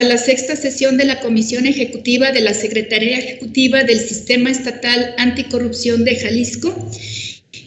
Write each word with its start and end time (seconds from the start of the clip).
la 0.00 0.16
sexta 0.16 0.56
sesión 0.56 0.96
de 0.96 1.04
la 1.04 1.20
Comisión 1.20 1.66
Ejecutiva 1.66 2.32
de 2.32 2.40
la 2.40 2.54
Secretaría 2.54 3.18
Ejecutiva 3.18 3.84
del 3.84 4.00
Sistema 4.00 4.50
Estatal 4.50 5.14
Anticorrupción 5.18 6.04
de 6.04 6.16
Jalisco. 6.16 6.74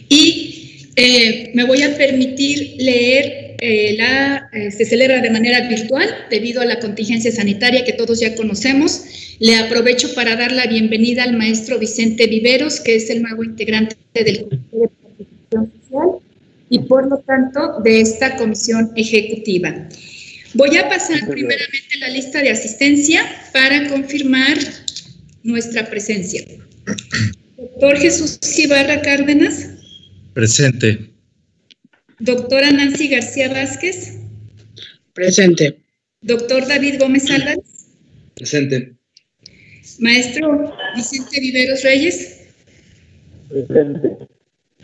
Y 0.08 0.90
eh, 0.96 1.52
me 1.54 1.64
voy 1.64 1.82
a 1.82 1.96
permitir 1.96 2.74
leer, 2.78 3.56
eh, 3.60 3.94
la, 3.96 4.48
eh, 4.52 4.72
se 4.72 4.84
celebra 4.84 5.20
de 5.20 5.30
manera 5.30 5.68
virtual 5.68 6.08
debido 6.28 6.60
a 6.60 6.64
la 6.64 6.80
contingencia 6.80 7.30
sanitaria 7.30 7.84
que 7.84 7.92
todos 7.92 8.18
ya 8.18 8.34
conocemos. 8.34 9.36
Le 9.38 9.56
aprovecho 9.56 10.12
para 10.14 10.34
dar 10.34 10.50
la 10.50 10.66
bienvenida 10.66 11.22
al 11.22 11.36
maestro 11.36 11.78
Vicente 11.78 12.26
Viveros, 12.26 12.80
que 12.80 12.96
es 12.96 13.10
el 13.10 13.22
nuevo 13.22 13.44
integrante 13.44 13.96
del 14.12 14.42
Comité 14.42 14.76
de 14.76 14.88
Participación 14.88 15.72
Social 15.82 16.08
y 16.68 16.78
por 16.80 17.08
lo 17.08 17.18
tanto 17.18 17.80
de 17.84 18.00
esta 18.00 18.36
comisión 18.36 18.90
ejecutiva. 18.96 19.88
Voy 20.54 20.76
a 20.76 20.88
pasar 20.88 21.28
primeramente 21.28 21.98
la 21.98 22.08
lista 22.08 22.40
de 22.40 22.50
asistencia 22.50 23.24
para 23.52 23.88
confirmar 23.88 24.56
nuestra 25.42 25.88
presencia. 25.90 26.44
Doctor 27.56 27.98
Jesús 27.98 28.38
Ibarra 28.58 29.02
Cárdenas. 29.02 29.68
Presente. 30.32 31.10
Doctora 32.20 32.70
Nancy 32.70 33.08
García 33.08 33.48
Vázquez. 33.48 34.14
Presente. 35.12 35.76
Doctor 36.22 36.66
David 36.68 37.00
Gómez 37.00 37.28
Álvarez. 37.30 37.88
Presente. 38.36 38.94
Maestro 39.98 40.76
Vicente 40.94 41.40
Viveros 41.40 41.82
Reyes. 41.82 42.38
Presente. 43.48 44.08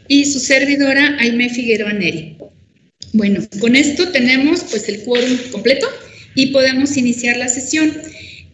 Y 0.08 0.24
su 0.24 0.40
servidora 0.40 1.16
Aime 1.20 1.48
Figueroa 1.48 1.92
Neri. 1.92 2.38
Bueno, 3.12 3.40
con 3.58 3.74
esto 3.74 4.08
tenemos 4.10 4.64
pues 4.70 4.88
el 4.88 5.02
quórum 5.02 5.36
completo 5.50 5.88
y 6.36 6.46
podemos 6.46 6.96
iniciar 6.96 7.36
la 7.38 7.48
sesión. 7.48 7.92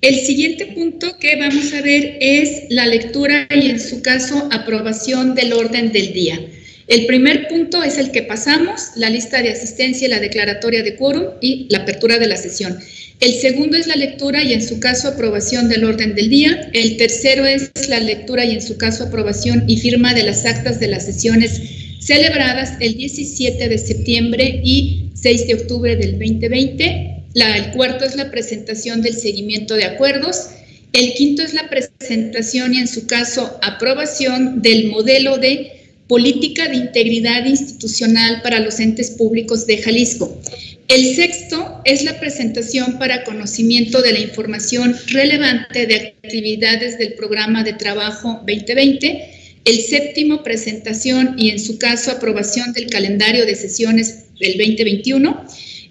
El 0.01 0.21
siguiente 0.21 0.67
punto 0.67 1.19
que 1.19 1.37
vamos 1.37 1.75
a 1.75 1.83
ver 1.83 2.17
es 2.21 2.65
la 2.71 2.87
lectura 2.87 3.47
y 3.51 3.69
en 3.69 3.81
su 3.81 4.01
caso 4.01 4.49
aprobación 4.51 5.35
del 5.35 5.53
orden 5.53 5.93
del 5.93 6.13
día. 6.15 6.41
El 6.89 7.07
primer 7.07 7.49
punto 7.49 7.83
es 7.83 7.99
el 7.99 8.13
que 8.13 8.23
pasamos, 8.23 8.93
la 8.95 9.11
lista 9.11 9.43
de 9.43 9.51
asistencia 9.51 10.07
y 10.07 10.11
la 10.11 10.21
declaratoria 10.21 10.83
de 10.83 10.95
quórum 10.97 11.25
y 11.41 11.67
la 11.69 11.79
apertura 11.79 12.19
de 12.19 12.29
la 12.29 12.37
sesión. 12.37 12.79
El 13.21 13.35
segundo 13.35 13.77
es 13.77 13.87
la 13.87 13.97
lectura 13.97 14.43
y 14.43 14.53
en 14.53 14.67
su 14.67 14.79
caso 14.79 15.09
aprobación 15.09 15.69
del 15.69 15.85
orden 15.85 16.15
del 16.15 16.31
día. 16.31 16.71
El 16.73 16.97
tercero 16.97 17.45
es 17.45 17.71
la 17.89 17.99
lectura 17.99 18.45
y 18.45 18.53
en 18.53 18.63
su 18.63 18.79
caso 18.79 19.05
aprobación 19.05 19.65
y 19.67 19.79
firma 19.79 20.15
de 20.15 20.23
las 20.23 20.47
actas 20.47 20.79
de 20.79 20.89
las 20.89 21.05
sesiones 21.07 21.61
celebradas 22.07 22.75
el 22.79 22.97
17 22.97 23.69
de 23.69 23.79
septiembre 23.79 24.61
y 24.63 25.11
6 25.15 25.49
de 25.49 25.55
octubre 25.55 25.97
del 25.97 26.13
2020. 26.13 27.25
La, 27.35 27.57
el 27.57 27.73
cuarto 27.73 28.05
es 28.05 28.15
la 28.15 28.31
presentación 28.31 29.03
del 29.03 29.15
seguimiento 29.15 29.75
de 29.75 29.85
acuerdos. 29.85 30.51
El 30.93 31.15
quinto 31.15 31.43
es 31.43 31.53
la 31.53 31.69
presentación 31.69 32.75
y 32.75 32.79
en 32.79 32.87
su 32.87 33.09
caso 33.09 33.59
aprobación 33.61 34.63
del 34.63 34.87
modelo 34.87 35.39
de 35.39 35.73
política 36.07 36.69
de 36.69 36.77
integridad 36.77 37.45
institucional 37.45 38.41
para 38.41 38.61
los 38.61 38.79
entes 38.79 39.11
públicos 39.11 39.67
de 39.67 39.79
Jalisco. 39.79 40.41
El 40.87 41.17
sexto 41.17 41.83
es 41.85 42.05
la 42.05 42.21
presentación 42.21 43.01
para 43.01 43.25
conocimiento 43.25 44.01
de 44.01 44.13
la 44.13 44.21
información 44.21 44.95
relevante 45.09 45.89
de 45.89 46.15
actividades 46.23 46.99
del 46.99 47.15
programa 47.15 47.65
de 47.65 47.73
trabajo 47.73 48.45
2020 48.47 49.36
el 49.67 49.83
séptimo, 49.83 50.45
presentación 50.45 51.35
y 51.37 51.51
en 51.51 51.59
su 51.59 51.77
caso 51.77 52.13
aprobación 52.13 52.73
del 52.73 52.87
calendario 52.87 53.45
de 53.45 53.57
sesiones 53.57 54.27
del 54.39 54.53
2021. 54.59 55.45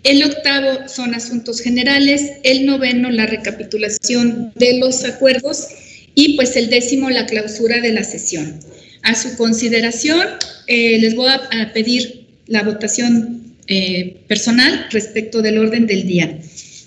El 0.03 0.23
octavo 0.23 0.87
son 0.87 1.13
asuntos 1.13 1.59
generales. 1.59 2.31
El 2.43 2.65
noveno, 2.65 3.11
la 3.11 3.25
recapitulación 3.25 4.53
de 4.55 4.79
los 4.79 5.03
acuerdos. 5.03 5.67
Y 6.15 6.37
pues 6.37 6.55
el 6.55 6.69
décimo, 6.69 7.09
la 7.09 7.25
clausura 7.25 7.81
de 7.81 7.91
la 7.91 8.05
sesión. 8.05 8.59
A 9.03 9.13
su 9.13 9.35
consideración, 9.35 10.25
eh, 10.67 10.97
les 10.99 11.13
voy 11.15 11.29
a, 11.29 11.73
pedir 11.73 12.27
la 12.47 12.63
votación 12.63 13.55
eh, 13.67 14.21
personal 14.27 14.87
respecto 14.89 15.41
del 15.41 15.57
orden 15.57 15.85
del 15.85 16.07
día. 16.07 16.39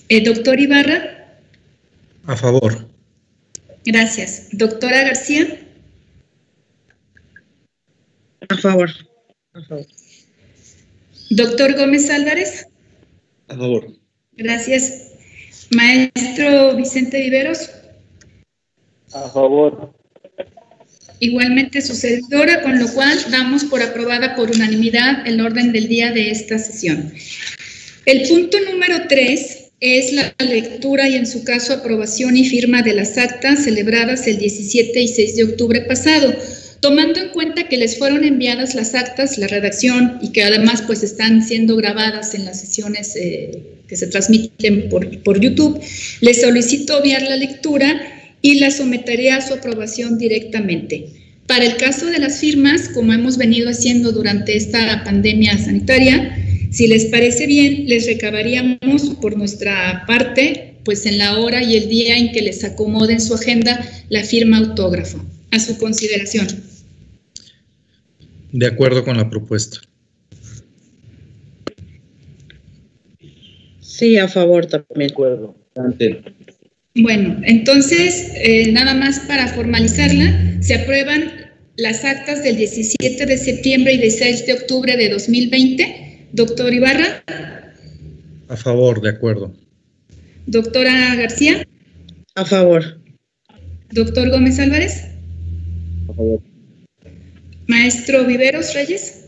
Eh, 0.09 0.23
doctor 0.23 0.59
Ibarra. 0.59 1.37
A 2.25 2.35
favor. 2.35 2.89
Gracias. 3.85 4.47
Doctora 4.53 5.03
García. 5.03 5.68
A 8.49 8.57
favor. 8.57 8.91
A 9.53 9.63
favor. 9.63 9.87
Doctor 11.31 11.77
Gómez 11.77 12.09
Álvarez. 12.11 12.67
A 13.49 13.57
favor. 13.57 13.87
Gracias. 14.33 15.13
Maestro 15.71 16.75
Vicente 16.77 17.21
Viveros. 17.21 17.71
A 19.13 19.29
favor. 19.29 19.93
Igualmente 21.21 21.83
su 21.83 21.95
servidora, 21.95 22.63
con 22.63 22.79
lo 22.79 22.89
cual 22.93 23.19
damos 23.31 23.65
por 23.65 23.83
aprobada 23.83 24.37
por 24.37 24.51
unanimidad 24.51 25.27
el 25.27 25.41
orden 25.41 25.73
del 25.73 25.89
día 25.89 26.13
de 26.13 26.31
esta 26.31 26.59
sesión. 26.59 27.13
El 28.07 28.27
punto 28.29 28.57
número 28.71 29.09
tres 29.09 29.73
es 29.81 30.13
la 30.13 30.33
lectura 30.39 31.09
y 31.09 31.17
en 31.17 31.27
su 31.27 31.45
caso 31.45 31.75
aprobación 31.75 32.37
y 32.37 32.49
firma 32.49 32.83
de 32.83 32.95
las 32.95 33.19
actas 33.19 33.65
celebradas 33.65 34.27
el 34.27 34.39
17 34.39 35.01
y 35.01 35.09
6 35.09 35.37
de 35.37 35.45
octubre 35.45 35.81
pasado 35.83 36.35
tomando 36.81 37.21
en 37.21 37.28
cuenta 37.31 37.69
que 37.69 37.77
les 37.77 37.99
fueron 37.99 38.25
enviadas 38.25 38.75
las 38.75 38.94
actas, 38.94 39.39
la 39.39 39.47
redacción 39.47 40.19
y 40.22 40.33
que 40.33 40.43
además 40.43 40.83
pues 40.87 41.03
están 41.03 41.43
siendo 41.47 41.77
grabadas 41.77 42.34
en 42.34 42.44
las 42.44 42.61
sesiones 42.61 43.16
eh, 43.16 43.62
que 43.89 43.97
se 43.97 44.06
transmiten 44.06 44.88
por, 44.88 45.22
por 45.22 45.41
YouTube, 45.41 45.81
les 46.21 46.41
solicito 46.41 46.99
enviar 46.99 47.22
la 47.22 47.37
lectura 47.37 48.00
y 48.43 48.61
la 48.61 48.71
someteré 48.71 49.33
a 49.33 49.41
su 49.41 49.55
aprobación 49.55 50.19
directamente. 50.19 51.06
Para 51.47 51.65
el 51.65 51.77
caso 51.77 52.06
de 52.06 52.19
las 52.19 52.41
firmas, 52.41 52.91
como 52.91 53.12
hemos 53.15 53.38
venido 53.38 53.71
haciendo 53.71 54.12
durante 54.12 54.56
esta 54.56 55.03
pandemia 55.03 55.56
sanitaria, 55.56 56.37
si 56.71 56.87
les 56.87 57.06
parece 57.06 57.47
bien, 57.47 57.88
les 57.88 58.06
recabaríamos 58.06 59.17
por 59.21 59.37
nuestra 59.37 60.05
parte, 60.06 60.75
pues 60.84 61.06
en 61.06 61.17
la 61.17 61.38
hora 61.38 61.62
y 61.62 61.77
el 61.77 61.88
día 61.88 62.19
en 62.19 62.33
que 62.33 62.43
les 62.43 62.62
acomode 62.65 63.15
en 63.15 63.21
su 63.21 63.34
agenda 63.34 63.83
la 64.11 64.22
firma 64.22 64.59
autógrafo. 64.59 65.25
A 65.50 65.59
su 65.59 65.78
consideración. 65.78 66.47
De 68.53 68.67
acuerdo 68.67 69.05
con 69.05 69.17
la 69.17 69.29
propuesta. 69.29 69.81
Sí, 73.81 74.17
a 74.17 74.29
favor 74.29 74.67
también. 74.67 75.09
De 75.09 75.13
acuerdo. 75.13 75.57
Bueno, 76.95 77.41
entonces, 77.45 78.33
eh, 78.37 78.73
nada 78.73 78.95
más 78.95 79.21
para 79.21 79.49
formalizarla, 79.49 80.61
se 80.61 80.75
aprueban 80.75 81.31
las 81.77 82.05
actas 82.05 82.43
del 82.43 82.57
17 82.57 83.27
de 83.27 83.39
septiembre 83.39 83.95
y 83.95 83.99
16 83.99 84.47
de 84.47 84.53
octubre 84.55 84.97
de 84.97 85.09
2020. 85.11 86.29
Doctor 86.33 86.73
Ibarra. 86.73 87.23
A 88.49 88.57
favor, 88.57 89.01
de 89.01 89.11
acuerdo. 89.11 89.55
Doctora 90.47 91.15
García. 91.15 91.67
A 92.35 92.45
favor. 92.45 93.01
Doctor 93.91 94.31
Gómez 94.31 94.59
Álvarez. 94.59 95.05
A 96.09 96.15
favor. 96.15 96.48
Maestro 97.69 98.25
Viveros 98.25 98.75
Reyes. 98.75 99.27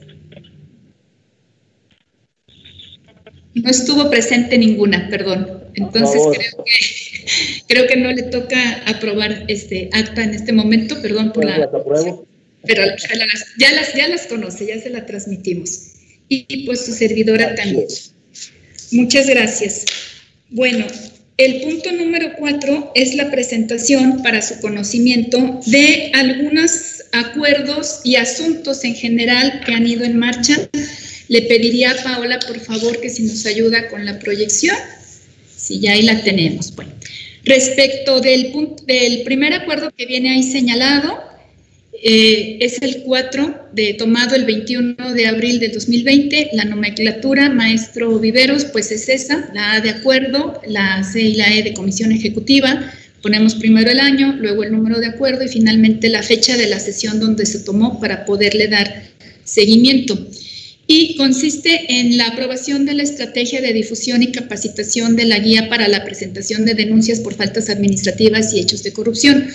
No 3.54 3.70
estuvo 3.70 4.10
presente 4.10 4.56
ninguna, 4.58 5.08
perdón. 5.10 5.64
Entonces 5.74 6.20
creo 6.32 6.64
que, 6.64 7.64
creo 7.68 7.86
que 7.86 7.96
no 7.96 8.10
le 8.12 8.24
toca 8.24 8.82
aprobar 8.86 9.44
este 9.48 9.90
acta 9.92 10.24
en 10.24 10.34
este 10.34 10.52
momento, 10.52 11.00
perdón 11.00 11.32
por 11.32 11.44
la... 11.44 11.70
Pero 12.66 12.82
ya 13.58 13.72
las, 13.72 13.94
ya 13.94 14.08
las 14.08 14.26
conoce, 14.26 14.66
ya 14.66 14.80
se 14.80 14.90
la 14.90 15.06
transmitimos. 15.06 15.92
Y, 16.28 16.64
pues 16.64 16.84
su 16.84 16.92
servidora 16.92 17.54
también. 17.54 17.86
Muchas 18.92 19.28
gracias. 19.28 19.84
Bueno, 20.50 20.86
el 21.36 21.60
punto 21.62 21.92
número 21.92 22.32
cuatro 22.38 22.92
es 22.94 23.14
la 23.14 23.30
presentación 23.30 24.22
para 24.22 24.42
su 24.42 24.60
conocimiento 24.60 25.60
de 25.66 26.10
algunas 26.14 26.89
acuerdos 27.12 28.00
y 28.04 28.16
asuntos 28.16 28.84
en 28.84 28.94
general 28.94 29.62
que 29.64 29.72
han 29.72 29.86
ido 29.86 30.04
en 30.04 30.18
marcha. 30.18 30.56
Le 31.28 31.42
pediría 31.42 31.92
a 31.92 32.02
Paola, 32.02 32.40
por 32.40 32.58
favor, 32.60 33.00
que 33.00 33.08
si 33.08 33.22
nos 33.24 33.46
ayuda 33.46 33.88
con 33.88 34.04
la 34.04 34.18
proyección. 34.18 34.76
Si 35.56 35.80
ya 35.80 35.92
ahí 35.92 36.02
la 36.02 36.22
tenemos. 36.22 36.74
Bueno, 36.74 36.92
respecto 37.44 38.20
del, 38.20 38.52
punto, 38.52 38.82
del 38.84 39.22
primer 39.22 39.52
acuerdo 39.52 39.90
que 39.96 40.06
viene 40.06 40.30
ahí 40.30 40.42
señalado, 40.42 41.30
eh, 42.02 42.56
es 42.60 42.80
el 42.80 43.02
4 43.02 43.68
de 43.72 43.92
tomado 43.94 44.34
el 44.34 44.46
21 44.46 45.12
de 45.12 45.26
abril 45.26 45.60
de 45.60 45.68
2020. 45.68 46.50
La 46.54 46.64
nomenclatura, 46.64 47.50
maestro 47.50 48.18
Viveros, 48.18 48.64
pues 48.66 48.90
es 48.90 49.08
esa, 49.08 49.50
la 49.52 49.72
A 49.74 49.80
de 49.80 49.90
acuerdo, 49.90 50.60
la 50.66 51.04
C 51.04 51.20
y 51.20 51.34
la 51.34 51.54
E 51.54 51.62
de 51.62 51.74
comisión 51.74 52.10
ejecutiva, 52.10 52.90
Ponemos 53.22 53.54
primero 53.54 53.90
el 53.90 54.00
año, 54.00 54.34
luego 54.38 54.64
el 54.64 54.72
número 54.72 54.98
de 54.98 55.06
acuerdo 55.06 55.44
y 55.44 55.48
finalmente 55.48 56.08
la 56.08 56.22
fecha 56.22 56.56
de 56.56 56.68
la 56.68 56.80
sesión 56.80 57.20
donde 57.20 57.44
se 57.44 57.60
tomó 57.60 58.00
para 58.00 58.24
poderle 58.24 58.68
dar 58.68 59.02
seguimiento. 59.44 60.18
y 60.92 61.14
consiste 61.14 62.00
en 62.00 62.16
la 62.16 62.26
aprobación 62.26 62.84
de 62.84 62.94
la 62.94 63.04
estrategia 63.04 63.60
de 63.60 63.72
difusión 63.72 64.24
y 64.24 64.32
capacitación 64.32 65.14
de 65.14 65.24
la 65.24 65.38
guía 65.38 65.68
para 65.68 65.86
la 65.86 66.04
presentación 66.04 66.64
de 66.64 66.74
denuncias 66.74 67.20
por 67.20 67.34
faltas 67.34 67.70
administrativas 67.70 68.52
y 68.52 68.58
hechos 68.58 68.82
de 68.82 68.92
corrupción. 68.92 69.46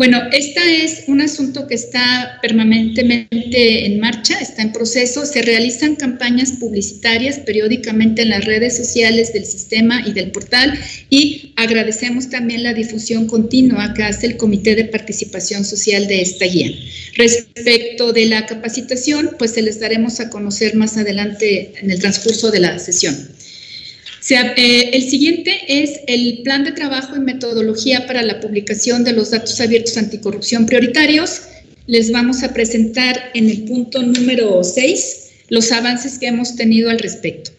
Bueno, 0.00 0.18
este 0.32 0.82
es 0.82 1.02
un 1.08 1.20
asunto 1.20 1.66
que 1.66 1.74
está 1.74 2.38
permanentemente 2.40 3.84
en 3.84 4.00
marcha, 4.00 4.40
está 4.40 4.62
en 4.62 4.72
proceso. 4.72 5.26
Se 5.26 5.42
realizan 5.42 5.94
campañas 5.94 6.52
publicitarias 6.52 7.38
periódicamente 7.40 8.22
en 8.22 8.30
las 8.30 8.46
redes 8.46 8.78
sociales 8.78 9.34
del 9.34 9.44
sistema 9.44 10.02
y 10.06 10.14
del 10.14 10.30
portal 10.30 10.72
y 11.10 11.52
agradecemos 11.56 12.30
también 12.30 12.62
la 12.62 12.72
difusión 12.72 13.26
continua 13.26 13.92
que 13.92 14.04
hace 14.04 14.28
el 14.28 14.38
Comité 14.38 14.74
de 14.74 14.86
Participación 14.86 15.66
Social 15.66 16.08
de 16.08 16.22
esta 16.22 16.46
guía. 16.46 16.70
Respecto 17.16 18.14
de 18.14 18.24
la 18.24 18.46
capacitación, 18.46 19.32
pues 19.38 19.50
se 19.50 19.60
les 19.60 19.80
daremos 19.80 20.18
a 20.20 20.30
conocer 20.30 20.76
más 20.76 20.96
adelante 20.96 21.74
en 21.78 21.90
el 21.90 22.00
transcurso 22.00 22.50
de 22.50 22.60
la 22.60 22.78
sesión. 22.78 23.14
Eh, 24.30 24.90
el 24.92 25.02
siguiente 25.10 25.58
es 25.66 26.00
el 26.06 26.42
plan 26.44 26.62
de 26.62 26.72
trabajo 26.72 27.16
y 27.16 27.20
metodología 27.20 28.06
para 28.06 28.22
la 28.22 28.38
publicación 28.38 29.02
de 29.02 29.12
los 29.12 29.30
datos 29.30 29.60
abiertos 29.60 29.96
anticorrupción 29.96 30.66
prioritarios. 30.66 31.42
Les 31.86 32.12
vamos 32.12 32.44
a 32.44 32.54
presentar 32.54 33.30
en 33.34 33.50
el 33.50 33.64
punto 33.64 34.02
número 34.02 34.62
6 34.62 35.30
los 35.48 35.72
avances 35.72 36.18
que 36.18 36.28
hemos 36.28 36.54
tenido 36.54 36.90
al 36.90 37.00
respecto. 37.00 37.50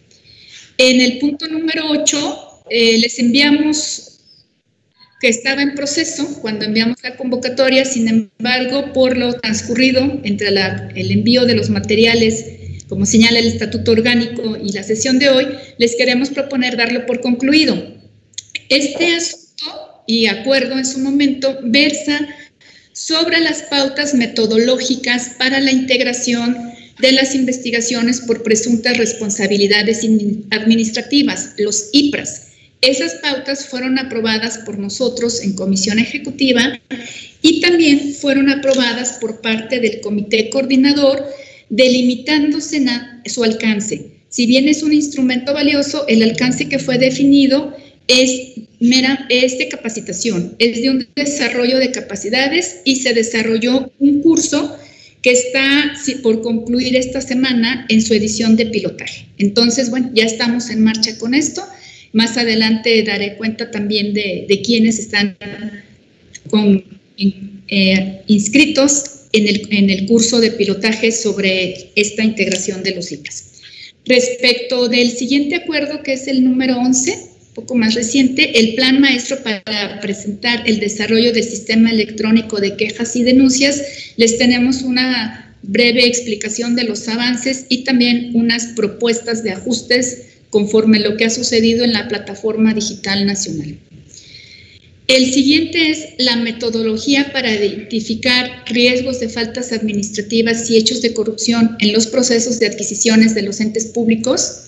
En 0.77 1.01
el 1.01 1.19
punto 1.19 1.47
número 1.47 1.83
8 1.89 2.63
eh, 2.69 2.97
les 2.99 3.19
enviamos 3.19 4.19
que 5.19 5.27
estaba 5.27 5.61
en 5.61 5.75
proceso 5.75 6.39
cuando 6.41 6.65
enviamos 6.65 6.97
la 7.03 7.17
convocatoria, 7.17 7.83
sin 7.83 8.07
embargo, 8.07 8.91
por 8.93 9.17
lo 9.17 9.33
transcurrido 9.33 10.19
entre 10.23 10.47
el 10.47 11.11
envío 11.11 11.45
de 11.45 11.55
los 11.55 11.69
materiales 11.69 12.45
como 12.91 13.05
señala 13.05 13.39
el 13.39 13.47
estatuto 13.47 13.93
orgánico 13.93 14.57
y 14.61 14.73
la 14.73 14.83
sesión 14.83 15.17
de 15.17 15.29
hoy, 15.29 15.47
les 15.77 15.95
queremos 15.95 16.29
proponer 16.29 16.75
darlo 16.75 17.05
por 17.05 17.21
concluido. 17.21 17.81
Este 18.67 19.15
asunto 19.15 20.03
y 20.07 20.27
acuerdo 20.27 20.77
en 20.77 20.85
su 20.85 20.99
momento 20.99 21.57
versa 21.63 22.19
sobre 22.91 23.39
las 23.39 23.61
pautas 23.61 24.13
metodológicas 24.13 25.35
para 25.39 25.61
la 25.61 25.71
integración 25.71 26.57
de 26.99 27.13
las 27.13 27.33
investigaciones 27.33 28.19
por 28.19 28.43
presuntas 28.43 28.97
responsabilidades 28.97 30.05
administrativas, 30.49 31.53
los 31.59 31.91
IPRAS. 31.93 32.47
Esas 32.81 33.13
pautas 33.21 33.67
fueron 33.67 33.99
aprobadas 33.99 34.57
por 34.65 34.77
nosotros 34.77 35.41
en 35.43 35.53
comisión 35.53 35.97
ejecutiva 35.97 36.77
y 37.41 37.61
también 37.61 38.15
fueron 38.15 38.49
aprobadas 38.49 39.13
por 39.13 39.39
parte 39.39 39.79
del 39.79 40.01
comité 40.01 40.49
coordinador 40.49 41.25
delimitándose 41.71 42.85
su 43.25 43.43
alcance. 43.43 44.05
Si 44.29 44.45
bien 44.45 44.67
es 44.67 44.83
un 44.83 44.93
instrumento 44.93 45.53
valioso, 45.53 46.05
el 46.07 46.21
alcance 46.21 46.69
que 46.69 46.79
fue 46.79 46.97
definido 46.97 47.75
es, 48.07 48.55
de 48.79 49.67
capacitación, 49.69 50.55
es 50.59 50.81
de 50.81 50.89
un 50.89 51.07
desarrollo 51.15 51.79
de 51.79 51.91
capacidades 51.91 52.81
y 52.83 52.97
se 52.97 53.13
desarrolló 53.13 53.91
un 53.99 54.21
curso 54.21 54.77
que 55.21 55.31
está 55.31 55.93
por 56.21 56.41
concluir 56.41 56.95
esta 56.95 57.21
semana 57.21 57.85
en 57.89 58.01
su 58.01 58.13
edición 58.13 58.55
de 58.55 58.65
pilotaje. 58.65 59.27
Entonces, 59.37 59.89
bueno, 59.89 60.11
ya 60.13 60.25
estamos 60.25 60.69
en 60.69 60.83
marcha 60.83 61.17
con 61.19 61.33
esto. 61.33 61.63
Más 62.11 62.37
adelante 62.37 63.03
daré 63.03 63.35
cuenta 63.35 63.71
también 63.71 64.13
de, 64.13 64.45
de 64.49 64.61
quienes 64.61 64.99
están 64.99 65.37
eh, 67.67 68.21
inscritos 68.27 69.20
en 69.33 69.89
el, 69.89 70.05
curso 70.07 70.39
de 70.39 70.51
pilotaje 70.51 71.11
sobre 71.11 71.91
esta 71.95 72.23
integración 72.23 72.83
de 72.83 72.95
los 72.95 73.11
IPRAS. 73.11 73.45
Respecto 74.05 74.87
del 74.87 75.11
siguiente 75.11 75.55
acuerdo, 75.55 76.03
que 76.03 76.13
es 76.13 76.27
el 76.27 76.43
número 76.43 76.77
11, 76.77 77.29
poco 77.53 77.75
más 77.75 77.93
reciente, 77.93 78.59
el 78.59 78.75
plan 78.75 78.99
maestro 78.99 79.37
para 79.43 79.99
presentar 80.01 80.63
el 80.65 80.79
desarrollo 80.79 81.33
del 81.33 81.43
sistema 81.43 81.91
electrónico 81.91 82.59
de 82.59 82.75
quejas 82.75 83.15
y 83.15 83.23
denuncias, 83.23 83.81
les 84.17 84.37
tenemos 84.37 84.81
una 84.81 85.55
breve 85.61 86.05
explicación 86.05 86.75
de 86.75 86.85
los 86.85 87.07
avances 87.07 87.65
y 87.69 87.83
también 87.83 88.31
unas 88.33 88.67
propuestas 88.75 89.43
de 89.43 89.51
ajustes 89.51 90.23
conforme 90.49 90.99
lo 90.99 91.17
que 91.17 91.25
ha 91.25 91.29
sucedido 91.29 91.83
en 91.83 91.93
la 91.93 92.07
plataforma 92.07 92.73
digital 92.73 93.25
nacional. 93.25 93.77
El 95.07 95.33
siguiente 95.33 95.89
es 95.89 96.09
la 96.19 96.37
metodología 96.37 97.33
para 97.33 97.53
identificar 97.53 98.63
riesgos 98.67 99.19
de 99.19 99.27
faltas 99.29 99.73
administrativas 99.73 100.69
y 100.69 100.77
hechos 100.77 101.01
de 101.01 101.13
corrupción 101.13 101.75
en 101.79 101.91
los 101.91 102.07
procesos 102.07 102.59
de 102.59 102.67
adquisiciones 102.67 103.35
de 103.35 103.41
los 103.41 103.59
entes 103.59 103.87
públicos 103.87 104.61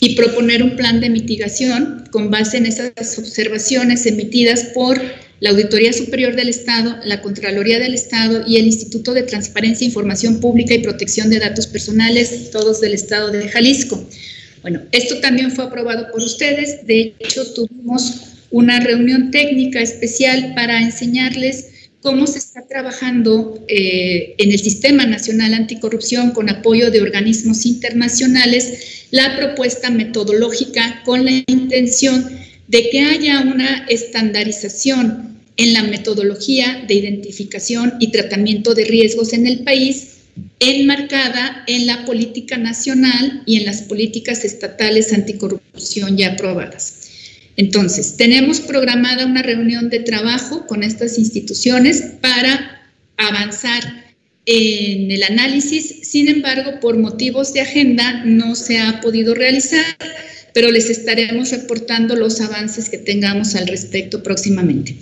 y 0.00 0.14
proponer 0.14 0.62
un 0.62 0.76
plan 0.76 1.00
de 1.00 1.10
mitigación 1.10 2.04
con 2.10 2.30
base 2.30 2.58
en 2.58 2.66
esas 2.66 3.18
observaciones 3.18 4.04
emitidas 4.06 4.64
por 4.74 5.00
la 5.40 5.50
Auditoría 5.50 5.92
Superior 5.92 6.34
del 6.34 6.48
Estado, 6.48 6.96
la 7.04 7.22
Contraloría 7.22 7.78
del 7.78 7.94
Estado 7.94 8.44
y 8.46 8.56
el 8.56 8.66
Instituto 8.66 9.14
de 9.14 9.22
Transparencia, 9.22 9.86
Información 9.86 10.40
Pública 10.40 10.74
y 10.74 10.82
Protección 10.82 11.30
de 11.30 11.38
Datos 11.38 11.66
Personales, 11.66 12.50
todos 12.50 12.80
del 12.80 12.94
Estado 12.94 13.30
de 13.30 13.48
Jalisco. 13.48 14.04
Bueno, 14.62 14.82
esto 14.90 15.20
también 15.20 15.52
fue 15.52 15.64
aprobado 15.64 16.10
por 16.10 16.22
ustedes. 16.22 16.84
De 16.86 17.14
hecho, 17.20 17.44
tuvimos 17.54 18.37
una 18.50 18.80
reunión 18.80 19.30
técnica 19.30 19.80
especial 19.80 20.54
para 20.54 20.80
enseñarles 20.80 21.66
cómo 22.00 22.26
se 22.26 22.38
está 22.38 22.66
trabajando 22.66 23.62
eh, 23.68 24.34
en 24.38 24.52
el 24.52 24.58
Sistema 24.58 25.04
Nacional 25.04 25.54
Anticorrupción 25.54 26.30
con 26.30 26.48
apoyo 26.48 26.90
de 26.90 27.02
organismos 27.02 27.66
internacionales 27.66 29.06
la 29.10 29.36
propuesta 29.36 29.90
metodológica 29.90 31.02
con 31.04 31.24
la 31.24 31.32
intención 31.46 32.28
de 32.68 32.90
que 32.90 33.00
haya 33.00 33.40
una 33.40 33.86
estandarización 33.88 35.38
en 35.56 35.72
la 35.72 35.82
metodología 35.82 36.84
de 36.86 36.94
identificación 36.94 37.94
y 37.98 38.12
tratamiento 38.12 38.74
de 38.74 38.84
riesgos 38.84 39.32
en 39.32 39.46
el 39.46 39.60
país, 39.64 40.18
enmarcada 40.60 41.64
en 41.66 41.86
la 41.86 42.04
política 42.04 42.56
nacional 42.56 43.42
y 43.44 43.56
en 43.56 43.64
las 43.64 43.82
políticas 43.82 44.44
estatales 44.44 45.12
anticorrupción 45.12 46.16
ya 46.16 46.34
aprobadas. 46.34 47.07
Entonces, 47.58 48.16
tenemos 48.16 48.60
programada 48.60 49.26
una 49.26 49.42
reunión 49.42 49.90
de 49.90 49.98
trabajo 49.98 50.64
con 50.68 50.84
estas 50.84 51.18
instituciones 51.18 52.02
para 52.20 52.88
avanzar 53.16 53.82
en 54.46 55.10
el 55.10 55.24
análisis. 55.24 56.08
Sin 56.08 56.28
embargo, 56.28 56.78
por 56.80 56.96
motivos 56.96 57.52
de 57.52 57.62
agenda 57.62 58.22
no 58.24 58.54
se 58.54 58.78
ha 58.78 59.00
podido 59.00 59.34
realizar, 59.34 59.84
pero 60.54 60.70
les 60.70 60.88
estaremos 60.88 61.50
reportando 61.50 62.14
los 62.14 62.40
avances 62.40 62.88
que 62.88 62.98
tengamos 62.98 63.56
al 63.56 63.66
respecto 63.66 64.22
próximamente. 64.22 64.94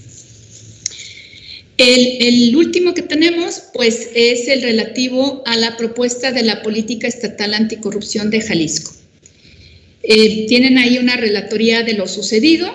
El, 1.76 2.56
último 2.56 2.94
que 2.94 3.02
tenemos, 3.02 3.64
pues, 3.74 4.08
es 4.14 4.48
el 4.48 4.62
relativo 4.62 5.42
a 5.44 5.56
la 5.56 5.76
propuesta 5.76 6.32
de 6.32 6.42
la 6.42 6.62
política 6.62 7.06
estatal 7.06 7.52
anticorrupción 7.52 8.30
de 8.30 8.40
Jalisco. 8.40 8.94
Eh, 10.08 10.46
tienen 10.46 10.78
ahí 10.78 10.98
una 10.98 11.16
relatoría 11.16 11.82
de 11.82 11.94
lo 11.94 12.06
sucedido. 12.06 12.72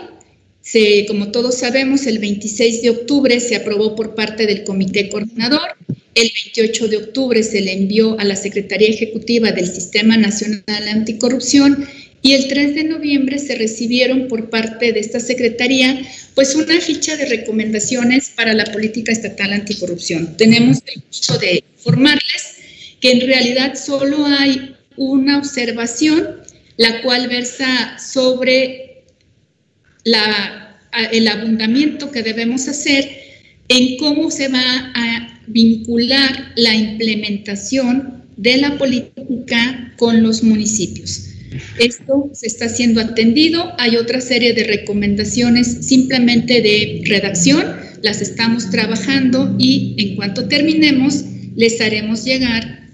Se, 0.61 1.05
como 1.07 1.31
todos 1.31 1.55
sabemos, 1.55 2.05
el 2.05 2.19
26 2.19 2.81
de 2.81 2.89
octubre 2.89 3.39
se 3.39 3.55
aprobó 3.55 3.95
por 3.95 4.15
parte 4.15 4.45
del 4.45 4.65
Comité 4.65 5.07
Coordinador. 5.07 5.77
El 6.13 6.29
28 6.33 6.89
de 6.89 6.97
octubre 6.97 7.41
se 7.41 7.61
le 7.61 7.71
envió 7.71 8.19
a 8.19 8.25
la 8.25 8.35
Secretaría 8.35 8.89
Ejecutiva 8.89 9.53
del 9.53 9.65
Sistema 9.65 10.17
Nacional 10.17 10.87
Anticorrupción 10.89 11.87
y 12.21 12.33
el 12.33 12.49
3 12.49 12.75
de 12.75 12.83
noviembre 12.83 13.39
se 13.39 13.55
recibieron 13.55 14.27
por 14.27 14.49
parte 14.49 14.91
de 14.91 14.99
esta 14.99 15.21
Secretaría 15.21 16.01
pues 16.35 16.53
una 16.53 16.79
ficha 16.81 17.15
de 17.15 17.25
recomendaciones 17.25 18.33
para 18.35 18.53
la 18.53 18.65
política 18.65 19.13
estatal 19.13 19.53
anticorrupción. 19.53 20.35
Tenemos 20.35 20.79
el 20.85 21.01
gusto 21.07 21.37
de 21.37 21.63
informarles 21.77 22.55
que 22.99 23.11
en 23.11 23.21
realidad 23.21 23.75
solo 23.75 24.25
hay 24.25 24.75
una 24.97 25.39
observación 25.39 26.40
la 26.81 27.03
cual 27.03 27.27
versa 27.27 27.99
sobre 27.99 29.03
el 31.11 31.27
abundamiento 31.27 32.09
que 32.09 32.23
debemos 32.23 32.67
hacer 32.67 33.07
en 33.67 33.97
cómo 33.97 34.31
se 34.31 34.47
va 34.47 34.91
a 34.95 35.41
vincular 35.45 36.53
la 36.55 36.73
implementación 36.73 38.23
de 38.35 38.57
la 38.57 38.79
política 38.79 39.93
con 39.97 40.23
los 40.23 40.41
municipios. 40.41 41.27
Esto 41.77 42.31
se 42.33 42.47
está 42.47 42.67
siendo 42.67 42.99
atendido. 42.99 43.73
Hay 43.77 43.95
otra 43.95 44.19
serie 44.19 44.53
de 44.53 44.63
recomendaciones 44.63 45.85
simplemente 45.85 46.63
de 46.63 47.03
redacción. 47.05 47.63
Las 48.01 48.23
estamos 48.23 48.71
trabajando 48.71 49.55
y 49.59 49.93
en 49.99 50.15
cuanto 50.15 50.47
terminemos, 50.47 51.25
les 51.55 51.79
haremos 51.79 52.25
llegar 52.25 52.89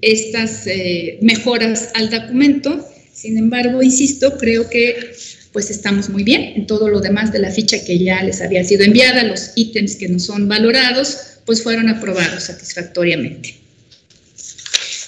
estas 0.00 0.68
eh, 0.68 1.18
mejoras 1.22 1.90
al 1.94 2.08
documento 2.08 2.86
sin 3.16 3.38
embargo, 3.38 3.82
insisto, 3.82 4.36
creo 4.36 4.68
que 4.68 5.14
pues 5.50 5.70
estamos 5.70 6.10
muy 6.10 6.22
bien 6.22 6.52
en 6.54 6.66
todo 6.66 6.90
lo 6.90 7.00
demás 7.00 7.32
de 7.32 7.38
la 7.38 7.50
ficha 7.50 7.82
que 7.82 7.98
ya 7.98 8.22
les 8.22 8.42
había 8.42 8.62
sido 8.62 8.84
enviada, 8.84 9.24
los 9.24 9.52
ítems 9.54 9.96
que 9.96 10.06
no 10.06 10.18
son 10.18 10.48
valorados, 10.48 11.16
pues 11.46 11.62
fueron 11.62 11.88
aprobados 11.88 12.42
satisfactoriamente. 12.44 13.56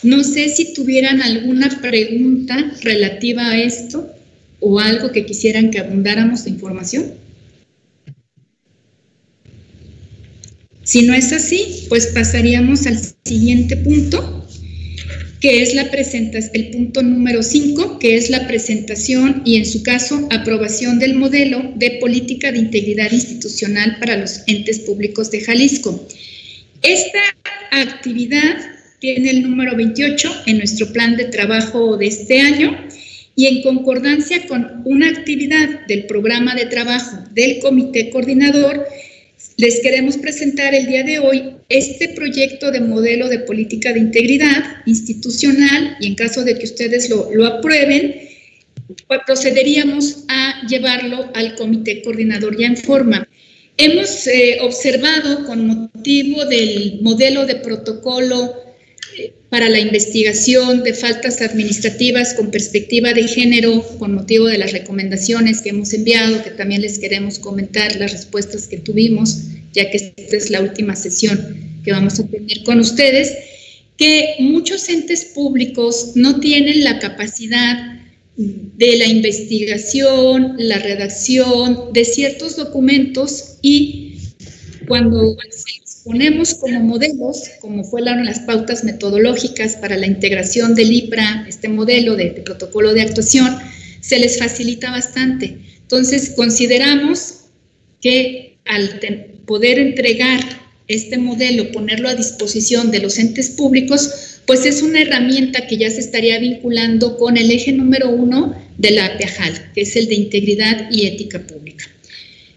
No 0.03 0.25
sé 0.25 0.49
si 0.49 0.73
tuvieran 0.73 1.21
alguna 1.21 1.83
pregunta 1.83 2.73
relativa 2.81 3.51
a 3.51 3.61
esto 3.61 4.11
o 4.61 4.81
algo 4.81 5.13
que 5.13 5.27
quisieran 5.27 5.71
que 5.71 5.79
abundáramos 5.79 6.45
de 6.45 6.51
información. 6.51 7.13
Si 10.83 11.03
no 11.03 11.13
es 11.13 11.31
así, 11.33 11.85
pues 11.91 12.07
pasaríamos 12.07 12.87
al 12.87 12.99
siguiente 13.27 13.77
punto, 13.77 14.38
que 15.41 15.63
es 15.63 15.75
la 15.75 15.91
presentación, 15.91 16.51
el 16.55 16.71
punto 16.71 17.03
número 17.03 17.43
5, 17.43 17.99
que 17.99 18.17
es 18.17 18.31
la 18.31 18.47
presentación 18.49 19.43
y 19.45 19.57
en 19.57 19.67
su 19.67 19.83
caso 19.83 20.27
aprobación 20.31 20.99
del 20.99 21.15
modelo 21.15 21.73
de 21.77 21.93
política 22.01 22.51
de 22.51 22.59
integridad 22.59 23.13
institucional 23.13 23.97
para 24.01 24.17
los 24.17 24.43
entes 24.47 24.81
públicos 24.81 25.31
de 25.31 25.41
Jalisco. 25.41 26.07
Esta 26.83 27.21
actividad 27.71 28.57
tiene 28.99 29.31
el 29.31 29.43
número 29.43 29.77
28 29.77 30.43
en 30.47 30.59
nuestro 30.59 30.93
plan 30.93 31.17
de 31.17 31.27
trabajo 31.27 31.97
de 31.97 32.07
este 32.09 32.41
año 32.41 32.77
y 33.37 33.47
en 33.47 33.63
concordancia 33.63 34.47
con 34.49 34.83
una 34.85 35.09
actividad 35.09 35.87
del 35.87 36.07
programa 36.07 36.57
de 36.57 36.67
trabajo 36.67 37.19
del 37.33 37.61
comité 37.61 38.11
coordinador, 38.11 38.85
les 39.59 39.81
queremos 39.81 40.17
presentar 40.17 40.73
el 40.73 40.87
día 40.87 41.03
de 41.03 41.19
hoy 41.19 41.57
este 41.69 42.11
proyecto 42.11 42.71
de 42.71 42.81
modelo 42.81 43.29
de 43.29 43.41
política 43.41 43.93
de 43.93 43.99
integridad 43.99 44.83
institucional 44.87 45.97
y 46.01 46.07
en 46.07 46.15
caso 46.15 46.45
de 46.45 46.57
que 46.57 46.65
ustedes 46.65 47.11
lo, 47.11 47.45
aprueben, 47.45 48.15
pues 49.09 49.21
procederíamos 49.27 50.25
a 50.29 50.65
llevarlo 50.69 51.29
al 51.35 51.57
comité 51.57 52.03
coordinador 52.03 52.57
ya 52.57 52.69
en 52.69 52.77
forma. 52.77 53.29
Hemos 53.77 54.29
eh, 54.29 54.59
observado 54.63 55.45
con 55.45 55.67
motivo 55.67 56.45
del 56.45 57.01
modelo 57.03 57.45
de 57.45 57.57
protocolo 57.57 58.68
para 59.51 59.69
la 59.69 59.79
investigación 59.79 60.83
de 60.83 60.95
faltas 60.95 61.41
administrativas 61.41 62.35
con 62.35 62.51
perspectiva 62.51 63.13
de 63.13 63.27
género, 63.27 63.83
con 63.99 64.15
motivo 64.15 64.47
de 64.47 64.59
las 64.59 64.73
recomendaciones 64.73 65.63
que 65.63 65.71
hemos 65.71 65.93
enviado, 65.93 66.43
que 66.43 66.51
también 66.51 66.83
les 66.83 66.99
queremos 66.99 67.39
comentar 67.39 67.97
las 67.97 68.13
respuestas 68.13 68.69
que 68.69 68.79
tuvimos, 68.79 69.39
ya 69.73 69.91
que 69.91 69.97
esta 69.97 70.37
es 70.37 70.51
la 70.51 70.61
última 70.61 70.95
sesión 70.97 71.81
que 71.85 71.93
vamos 71.93 72.21
a 72.21 72.27
tener 72.27 72.63
con 72.65 72.81
ustedes, 72.81 73.33
que 73.97 74.37
muchos 74.39 74.89
entes 74.89 75.25
públicos 75.25 76.13
no 76.15 76.41
tienen 76.41 76.85
la 76.85 76.99
capacidad 76.99 77.99
de 78.37 78.97
la 78.97 79.07
investigación, 79.07 80.55
la 80.59 80.79
redacción 80.79 81.93
de 81.93 82.05
ciertos 82.05 82.57
documentos 82.57 83.57
y 83.63 84.19
cuando 84.87 85.37
ponemos 86.09 86.55
como 86.55 86.81
modelos, 86.81 87.51
como 87.61 87.85
fueron 87.85 88.25
las 88.25 88.41
pautas 88.41 88.83
metodológicas 88.83 89.77
para 89.77 89.99
la 89.99 90.07
integración 90.07 90.75
del 90.75 90.91
IPRA, 90.91 91.45
este 91.47 91.69
modelo 91.69 92.17
de, 92.17 92.31
protocolo 92.31 92.95
de 92.95 93.03
actuación, 93.03 93.59
se 94.01 94.19
les 94.19 94.39
facilita 94.39 94.91
bastante. 94.91 95.59
Entonces, 95.83 96.33
consideramos 96.35 97.41
que 98.01 98.57
al 98.65 98.99
poder 99.45 99.79
entregar 99.79 100.41
este 100.89 101.19
modelo, 101.19 101.71
ponerlo 101.73 102.09
a 102.09 102.15
disposición 102.15 102.91
de 102.91 103.01
los 103.01 103.19
entes 103.19 103.51
públicos, 103.51 104.41
pues 104.47 104.65
es 104.65 104.81
una 104.81 105.03
herramienta 105.03 105.67
que 105.67 105.77
ya 105.77 105.91
se 105.91 106.01
estaría 106.01 106.39
vinculando 106.39 107.19
con 107.19 107.37
el 107.37 107.51
eje 107.51 107.73
número 107.73 108.09
uno 108.09 108.57
de 108.79 108.93
la 108.93 109.05
APEJAL, 109.05 109.73
que 109.75 109.83
es 109.83 109.95
el 109.95 110.09
de 110.09 110.15
integridad 110.15 110.91
y 110.91 111.07
ética 111.07 111.41
pública. 111.41 111.85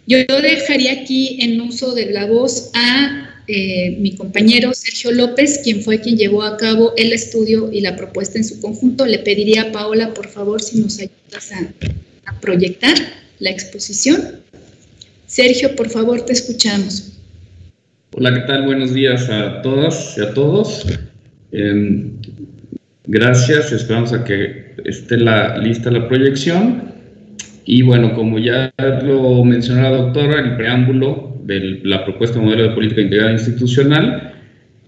Yo 0.08 0.20
dejaría 0.41 0.93
aquí 0.93 1.38
en 1.41 1.60
uso 1.60 1.93
de 1.93 2.12
la 2.12 2.25
voz 2.25 2.72
a 2.74 3.30
eh, 3.53 3.98
mi 4.00 4.15
compañero 4.15 4.74
Sergio 4.74 5.12
López, 5.12 5.60
quien 5.62 5.81
fue 5.81 6.00
quien 6.00 6.15
llevó 6.15 6.43
a 6.43 6.55
cabo 6.55 6.93
el 6.96 7.12
estudio 7.12 7.70
y 7.70 7.81
la 7.81 7.98
propuesta 7.98 8.38
en 8.38 8.46
su 8.46 8.62
conjunto. 8.62 9.05
Le 9.05 9.20
pediría 9.20 9.63
a 9.63 9.72
Paola, 9.74 10.13
por 10.13 10.29
favor, 10.29 10.62
si 10.62 10.79
nos 10.79 10.98
ayudas 11.00 11.51
a, 11.51 12.39
proyectar 12.39 12.96
la 13.39 13.50
exposición. 13.50 14.22
Sergio, 15.25 15.75
por 15.75 15.89
favor, 15.89 16.22
te 16.22 16.31
escuchamos. 16.31 17.12
Hola, 18.13 18.34
¿qué 18.34 18.39
tal? 18.48 18.65
Buenos 18.65 18.93
días 18.93 19.29
a 19.29 19.62
todas 19.62 20.17
y 20.17 20.22
a 20.22 20.34
todos. 20.34 20.86
Em, 21.51 22.13
gracias, 23.05 23.74
esperamos 23.74 24.13
a 24.13 24.24
que 24.24 24.75
esté 24.86 25.17
la, 25.17 25.58
lista 25.58 25.91
la 25.91 26.08
proyección. 26.08 26.93
Y 27.65 27.81
bueno, 27.81 28.15
como 28.15 28.39
ya 28.39 28.74
lo 29.03 29.43
mencionó 29.43 29.81
la 29.81 29.89
doctora, 29.89 30.39
el 30.39 30.55
preámbulo 30.55 31.30
la 31.60 32.03
propuesta 32.05 32.39
de 32.39 32.46
modelo 32.46 32.63
de 32.63 32.75
política 32.75 33.01
integral 33.01 33.34
institucional 33.34 34.34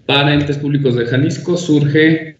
para 0.06 0.34
entes 0.34 0.58
públicos 0.58 0.96
de 0.96 1.06
Jalisco 1.06 1.56
surge 1.56 2.36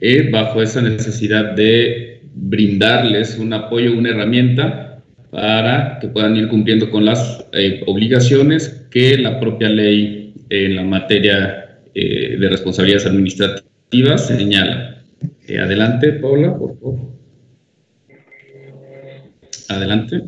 eh, 0.00 0.30
bajo 0.30 0.62
esa 0.62 0.82
necesidad 0.82 1.52
de 1.54 2.20
brindarles 2.34 3.38
un 3.38 3.52
apoyo, 3.52 3.96
una 3.96 4.10
herramienta 4.10 5.02
para 5.30 5.98
que 6.00 6.08
puedan 6.08 6.36
ir 6.36 6.48
cumpliendo 6.48 6.90
con 6.90 7.04
las 7.04 7.44
eh, 7.52 7.82
obligaciones 7.86 8.86
que 8.90 9.16
la 9.18 9.38
propia 9.40 9.68
ley 9.68 10.34
en 10.50 10.76
la 10.76 10.82
materia 10.82 11.78
eh, 11.94 12.36
de 12.38 12.48
responsabilidades 12.48 13.06
administrativas 13.06 14.26
señala. 14.26 15.02
adelante, 15.48 16.12
Paula, 16.14 16.56
por 16.56 16.78
favor. 16.78 17.16
Adelante. 19.68 20.22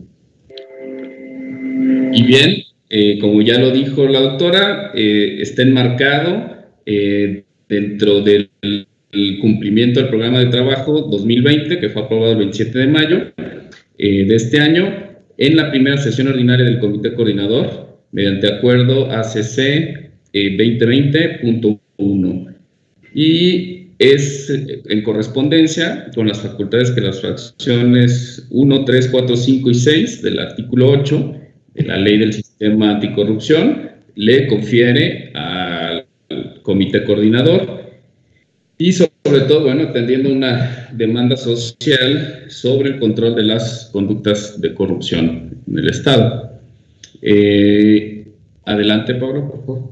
Y 2.13 2.23
bien, 2.23 2.63
eh, 2.91 3.19
como 3.19 3.43
ya 3.43 3.59
lo 3.59 3.71
dijo 3.71 4.09
la 4.09 4.21
doctora, 4.21 4.93
eh, 4.95 5.37
está 5.41 5.61
enmarcado 5.63 6.57
eh, 6.87 7.45
dentro 7.69 8.23
del 8.23 8.49
cumplimiento 9.41 10.01
del 10.01 10.09
programa 10.09 10.39
de 10.39 10.47
trabajo 10.47 11.03
2020, 11.03 11.81
que 11.81 11.91
fue 11.91 12.03
aprobado 12.03 12.33
el 12.33 12.39
27 12.39 12.79
de 12.79 12.87
mayo 12.87 13.31
de 13.97 14.35
este 14.35 14.61
año, 14.61 15.09
en 15.37 15.57
la 15.57 15.71
primera 15.71 15.99
sesión 15.99 16.29
ordinaria 16.29 16.65
del 16.65 16.79
Comité 16.79 17.13
Coordinador, 17.15 17.99
mediante 18.13 18.47
acuerdo 18.47 19.11
ACC 19.11 20.13
2020.1. 20.33 22.55
Y 23.15 23.89
es 23.99 24.51
en 24.51 25.03
correspondencia 25.03 26.11
con 26.15 26.29
las 26.29 26.41
facultades 26.41 26.93
que 26.93 27.01
las 27.01 27.21
fracciones 27.21 28.47
1, 28.51 28.85
3, 28.85 29.09
4, 29.09 29.37
5 29.37 29.71
y 29.71 29.75
6 29.75 30.23
del 30.23 30.39
artículo 30.39 30.91
8 30.91 31.35
de 31.75 31.85
la 31.85 31.97
ley 31.97 32.19
del 32.19 32.33
sistema 32.33 32.48
anticorrupción 32.61 33.91
le 34.15 34.47
confiere 34.49 35.33
al 35.35 36.07
comité 36.63 37.05
coordinador 37.05 37.79
y 38.77 38.93
sobre 38.93 39.41
todo, 39.49 39.65
bueno, 39.65 39.89
atendiendo 39.89 40.31
una 40.31 40.89
demanda 40.93 41.37
social 41.37 42.45
sobre 42.49 42.91
el 42.91 42.99
control 43.01 43.35
de 43.35 43.43
las 43.43 43.91
conductas 43.93 44.61
de 44.61 44.73
corrupción 44.75 45.63
en 45.67 45.79
el 45.79 45.89
Estado. 45.89 46.61
Eh, 47.21 48.29
adelante, 48.65 49.15
Pablo, 49.17 49.51
por 49.51 49.67
favor. 49.67 49.91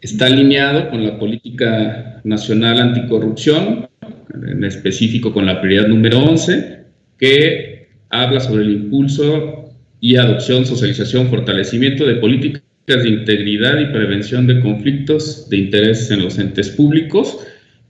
Está 0.00 0.26
alineado 0.26 0.90
con 0.90 1.04
la 1.04 1.18
política 1.18 2.20
nacional 2.24 2.78
anticorrupción, 2.78 3.88
en 4.34 4.64
específico 4.64 5.32
con 5.32 5.46
la 5.46 5.60
prioridad 5.60 5.88
número 5.88 6.22
11, 6.22 6.80
que 7.18 7.88
habla 8.10 8.40
sobre 8.40 8.64
el 8.64 8.70
impulso 8.72 9.65
y 10.06 10.14
adopción, 10.14 10.64
socialización, 10.64 11.28
fortalecimiento 11.28 12.06
de 12.06 12.14
políticas 12.14 12.62
de 12.86 13.08
integridad 13.08 13.80
y 13.80 13.86
prevención 13.86 14.46
de 14.46 14.60
conflictos 14.60 15.50
de 15.50 15.56
interés 15.56 16.12
en 16.12 16.22
los 16.22 16.38
entes 16.38 16.68
públicos, 16.70 17.38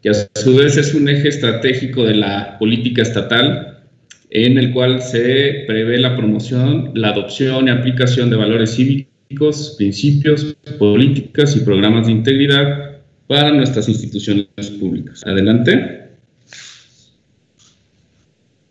que 0.03 0.09
a 0.09 0.15
su 0.35 0.57
vez 0.57 0.79
es 0.79 0.95
un 0.95 1.11
eje 1.11 1.29
estratégico 1.29 2.05
de 2.05 2.15
la 2.15 2.57
política 2.59 3.03
estatal 3.03 3.85
en 4.31 4.57
el 4.57 4.73
cual 4.73 5.03
se 5.03 5.65
prevé 5.67 5.99
la 5.99 6.17
promoción, 6.17 6.93
la 6.95 7.11
adopción 7.11 7.69
y 7.69 7.71
aplicación 7.71 8.31
de 8.31 8.37
valores 8.37 8.77
cívicos, 8.77 9.75
principios, 9.77 10.57
políticas 10.79 11.55
y 11.55 11.61
programas 11.61 12.07
de 12.07 12.13
integridad 12.13 13.03
para 13.27 13.53
nuestras 13.53 13.91
instituciones 13.91 14.71
públicas. 14.81 15.23
Adelante. 15.27 16.06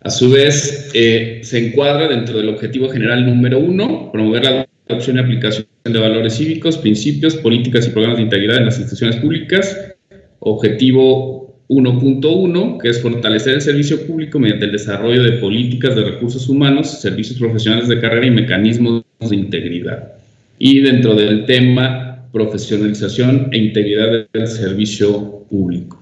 A 0.05 0.12
su 0.12 0.29
vez, 0.29 0.91
eh, 0.93 1.39
se 1.41 1.57
encuadra 1.57 2.07
dentro 2.07 2.38
del 2.38 2.50
objetivo 2.50 2.88
general 2.89 3.25
número 3.25 3.57
uno, 3.57 4.12
promover 4.12 4.43
la 4.43 4.67
adopción 4.88 5.17
y 5.17 5.19
aplicación 5.19 5.65
de 5.83 5.97
valores 5.97 6.35
cívicos, 6.35 6.77
principios, 6.77 7.35
políticas 7.38 7.88
y 7.88 7.89
programas 7.89 8.17
de 8.17 8.24
integridad 8.25 8.57
en 8.57 8.65
las 8.65 8.77
instituciones 8.77 9.15
públicas. 9.15 9.95
Objetivo 10.41 11.59
1.1, 11.69 12.77
que 12.79 12.89
es 12.89 13.01
fortalecer 13.01 13.55
el 13.55 13.62
servicio 13.62 14.05
público 14.05 14.38
mediante 14.38 14.65
el 14.65 14.74
desarrollo 14.74 15.24
de 15.24 15.39
políticas 15.39 15.95
de 15.95 16.03
recursos 16.03 16.47
humanos, 16.50 17.01
servicios 17.01 17.39
profesionales 17.39 17.88
de 17.88 18.00
carrera 18.00 18.27
y 18.27 18.31
mecanismos 18.31 19.03
de 19.27 19.35
integridad. 19.35 20.13
Y 20.59 20.81
dentro 20.81 21.15
del 21.15 21.45
tema, 21.45 22.27
profesionalización 22.31 23.50
e 23.51 23.57
integridad 23.57 24.27
del 24.31 24.47
servicio 24.47 25.47
público. 25.50 26.00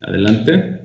Adelante. 0.00 0.81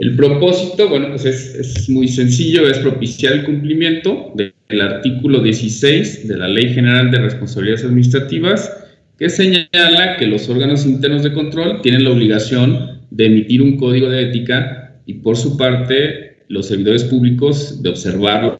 El 0.00 0.16
propósito, 0.16 0.88
bueno, 0.88 1.08
pues 1.10 1.26
es, 1.26 1.90
muy 1.90 2.08
sencillo, 2.08 2.66
es 2.66 2.78
propiciar 2.78 3.34
el 3.34 3.44
cumplimiento 3.44 4.32
del 4.34 4.80
artículo 4.80 5.40
16 5.40 6.26
de 6.26 6.38
la 6.38 6.48
Ley 6.48 6.72
General 6.72 7.10
de 7.10 7.18
Responsabilidades 7.18 7.84
Administrativas, 7.84 8.72
que 9.18 9.28
señala 9.28 10.16
que 10.18 10.26
los 10.26 10.48
órganos 10.48 10.86
internos 10.86 11.22
de 11.22 11.34
control 11.34 11.82
tienen 11.82 12.04
la 12.04 12.12
obligación 12.12 13.02
de 13.10 13.26
emitir 13.26 13.60
un 13.60 13.76
código 13.76 14.08
de 14.08 14.22
ética 14.22 14.96
y 15.04 15.14
por 15.14 15.36
su 15.36 15.58
parte 15.58 16.44
los 16.48 16.68
servidores 16.68 17.04
públicos 17.04 17.82
de 17.82 17.90
observarlo 17.90 18.58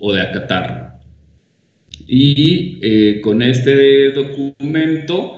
o 0.00 0.12
de 0.12 0.20
acatarlo. 0.20 0.98
Y 2.08 2.80
eh, 2.82 3.20
con 3.20 3.40
este 3.40 4.10
documento 4.10 5.36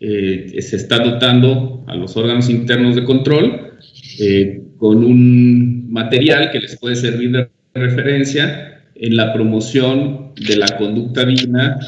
eh, 0.00 0.56
se 0.58 0.74
está 0.74 0.98
dotando 0.98 1.84
a 1.86 1.94
los 1.94 2.16
órganos 2.16 2.50
internos 2.50 2.96
de 2.96 3.04
control 3.04 3.70
eh, 4.18 4.63
con 4.84 5.02
un 5.02 5.90
material 5.90 6.50
que 6.50 6.60
les 6.60 6.76
puede 6.76 6.94
servir 6.94 7.32
de 7.32 7.48
referencia 7.72 8.82
en 8.94 9.16
la 9.16 9.32
promoción 9.32 10.32
de 10.36 10.58
la 10.58 10.66
conducta 10.76 11.24
digna 11.24 11.78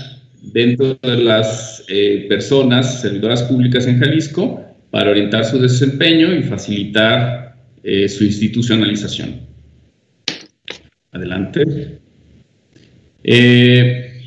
dentro 0.40 0.98
de 1.02 1.18
las 1.18 1.84
personas 2.26 3.02
servidoras 3.02 3.42
públicas 3.42 3.86
en 3.86 4.00
Jalisco 4.00 4.64
para 4.90 5.10
orientar 5.10 5.44
su 5.44 5.58
desempeño 5.58 6.34
y 6.34 6.42
facilitar 6.44 7.56
su 8.08 8.24
institucionalización. 8.24 9.40
Adelante. 11.12 11.98
Eh, 13.24 14.22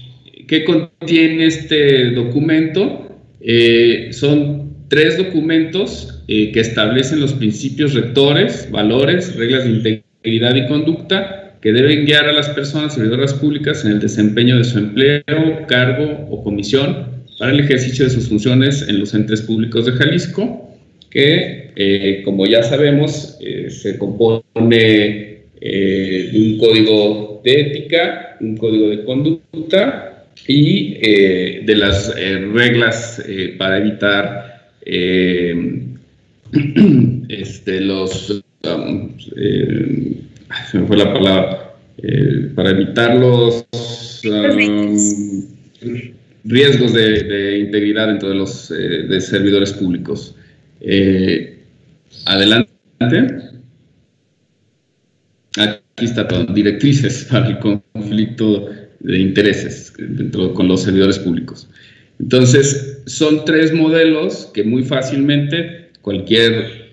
¿Qué 0.47 0.63
contiene 0.63 1.47
este 1.47 2.11
documento? 2.11 3.17
Eh, 3.41 4.09
son 4.11 4.85
tres 4.89 5.17
documentos 5.17 6.18
eh, 6.29 6.51
que 6.51 6.59
establecen 6.59 7.19
los 7.19 7.33
principios 7.33 7.95
rectores, 7.95 8.69
valores, 8.69 9.35
reglas 9.35 9.63
de 9.63 10.03
integridad 10.23 10.55
y 10.55 10.67
conducta 10.67 11.57
que 11.59 11.71
deben 11.73 12.05
guiar 12.05 12.29
a 12.29 12.33
las 12.33 12.49
personas 12.49 12.93
servidoras 12.93 13.33
públicas 13.33 13.83
en 13.83 13.93
el 13.93 13.99
desempeño 13.99 14.57
de 14.57 14.63
su 14.63 14.77
empleo, 14.77 15.23
cargo 15.67 16.27
o 16.29 16.43
comisión 16.43 17.07
para 17.39 17.51
el 17.51 17.59
ejercicio 17.59 18.05
de 18.05 18.11
sus 18.11 18.29
funciones 18.29 18.87
en 18.87 18.99
los 18.99 19.13
entes 19.13 19.41
públicos 19.41 19.85
de 19.85 19.93
Jalisco, 19.93 20.77
que, 21.09 22.21
como 22.23 22.45
ya 22.45 22.63
sabemos, 22.63 23.37
se 23.69 23.97
compone 23.97 24.43
de 25.59 26.31
un 26.33 26.57
código 26.59 27.41
de 27.43 27.61
ética, 27.61 28.37
un 28.39 28.57
código 28.57 28.89
de 28.89 29.03
conducta 29.03 30.25
y 30.47 30.97
eh, 31.01 31.61
de 31.65 31.75
las 31.75 32.13
eh, 32.17 32.39
reglas 32.53 33.23
eh, 33.27 33.55
para 33.57 33.77
evitar 33.77 34.49
este, 37.29 37.81
los... 37.81 38.43
Um, 38.63 39.17
se 40.71 40.79
me 40.79 40.87
fue 40.87 40.97
la 40.97 41.13
palabra. 41.13 41.75
para 42.55 42.71
evitar 42.71 43.15
los 43.15 43.65
um, 44.25 45.45
riesgos 46.43 46.93
de, 46.93 47.59
integridad 47.59 48.07
dentro 48.07 48.29
de 48.29 48.35
los 48.35 48.69
de 48.69 49.21
servidores 49.21 49.73
públicos. 49.73 50.35
adelante. 52.25 52.69
Aquí 55.57 56.05
está 56.05 56.27
todo, 56.27 56.45
directrices 56.45 57.25
para 57.31 57.47
el 57.47 57.59
conflicto 57.59 58.69
de 58.99 59.19
intereses 59.19 59.93
dentro 59.97 60.53
con 60.53 60.67
los 60.67 60.83
servidores 60.83 61.19
públicos. 61.19 61.67
Entonces, 62.19 63.01
son 63.05 63.45
tres 63.45 63.73
modelos 63.73 64.49
que 64.53 64.63
muy 64.63 64.83
fácilmente 64.83 65.88
cualquier 66.01 66.89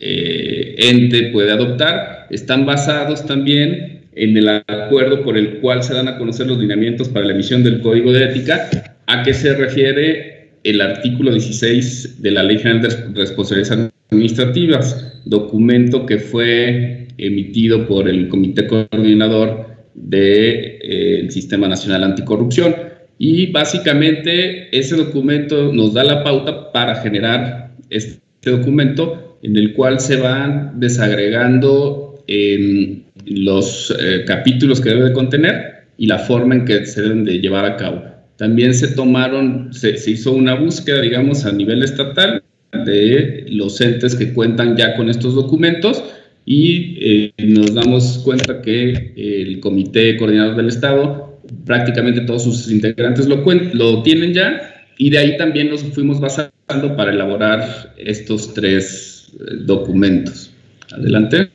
eh, 0.00 0.74
ente 0.78 1.30
puede 1.32 1.50
adoptar. 1.50 2.26
Están 2.30 2.66
basados 2.66 3.26
también 3.26 4.02
en 4.14 4.36
el 4.36 4.48
acuerdo 4.48 5.22
por 5.22 5.36
el 5.36 5.58
cual 5.60 5.82
se 5.82 5.94
dan 5.94 6.08
a 6.08 6.18
conocer 6.18 6.46
los 6.46 6.58
lineamientos 6.58 7.08
para 7.08 7.26
la 7.26 7.32
emisión 7.32 7.62
del 7.62 7.80
Código 7.80 8.12
de 8.12 8.24
Ética, 8.24 8.68
a 9.06 9.22
qué 9.22 9.32
se 9.32 9.54
refiere 9.54 10.50
el 10.64 10.80
artículo 10.80 11.32
16 11.32 12.20
de 12.20 12.30
la 12.30 12.42
Ley 12.42 12.58
General 12.58 12.82
de 12.82 13.20
Responsabilidades 13.20 13.90
Administrativas, 14.10 15.22
documento 15.24 16.04
que 16.04 16.18
fue 16.18 17.06
emitido 17.16 17.86
por 17.86 18.08
el 18.08 18.28
Comité 18.28 18.66
Coordinador 18.66 19.66
del 19.94 20.20
de, 20.20 20.78
eh, 20.82 21.30
Sistema 21.30 21.68
Nacional 21.68 22.04
Anticorrupción. 22.04 22.74
Y 23.18 23.50
básicamente 23.50 24.76
ese 24.76 24.96
documento 24.96 25.72
nos 25.72 25.94
da 25.94 26.04
la 26.04 26.22
pauta 26.22 26.72
para 26.72 26.96
generar 26.96 27.72
este 27.90 28.27
documento 28.42 29.38
en 29.42 29.56
el 29.56 29.74
cual 29.74 30.00
se 30.00 30.16
van 30.16 30.80
desagregando 30.80 32.22
em, 32.26 33.02
los 33.26 33.94
eh, 33.98 34.24
capítulos 34.26 34.80
que 34.80 34.90
debe 34.90 35.08
de 35.08 35.12
contener 35.12 35.84
y 35.96 36.06
la 36.06 36.18
forma 36.18 36.54
en 36.54 36.64
que 36.64 36.86
se 36.86 37.02
deben 37.02 37.24
de 37.24 37.40
llevar 37.40 37.64
a 37.64 37.76
cabo. 37.76 38.02
También 38.36 38.74
se 38.74 38.88
tomaron, 38.88 39.72
se, 39.72 39.96
se 39.96 40.12
hizo 40.12 40.32
una 40.32 40.54
búsqueda, 40.54 41.00
digamos, 41.00 41.44
a 41.44 41.52
nivel 41.52 41.82
estatal 41.82 42.42
de 42.72 43.46
los 43.50 43.80
entes 43.80 44.14
que 44.14 44.32
cuentan 44.32 44.76
ya 44.76 44.94
con 44.94 45.08
estos 45.08 45.34
documentos 45.34 46.04
y 46.44 46.96
eh, 47.00 47.32
nos 47.38 47.74
damos 47.74 48.22
cuenta 48.24 48.62
que 48.62 49.12
el 49.16 49.60
Comité 49.60 50.16
Coordinador 50.16 50.56
del 50.56 50.68
Estado, 50.68 51.38
prácticamente 51.66 52.22
todos 52.22 52.44
sus 52.44 52.70
integrantes 52.70 53.26
lo, 53.26 53.44
lo 53.74 54.02
tienen 54.02 54.32
ya 54.32 54.77
y 54.98 55.10
de 55.10 55.18
ahí 55.18 55.36
también 55.36 55.70
nos 55.70 55.82
fuimos 55.82 56.20
basando 56.20 56.96
para 56.96 57.12
elaborar 57.12 57.94
estos 57.96 58.52
tres 58.52 59.32
eh, 59.32 59.54
documentos. 59.60 60.52
Adelante. 60.92 61.50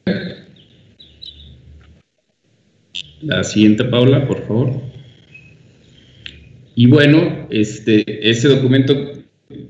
La 3.21 3.43
siguiente, 3.43 3.83
Paula, 3.85 4.27
por 4.27 4.45
favor. 4.47 4.81
Y 6.75 6.87
bueno, 6.87 7.47
este, 7.49 8.29
ese 8.29 8.47
documento 8.47 8.93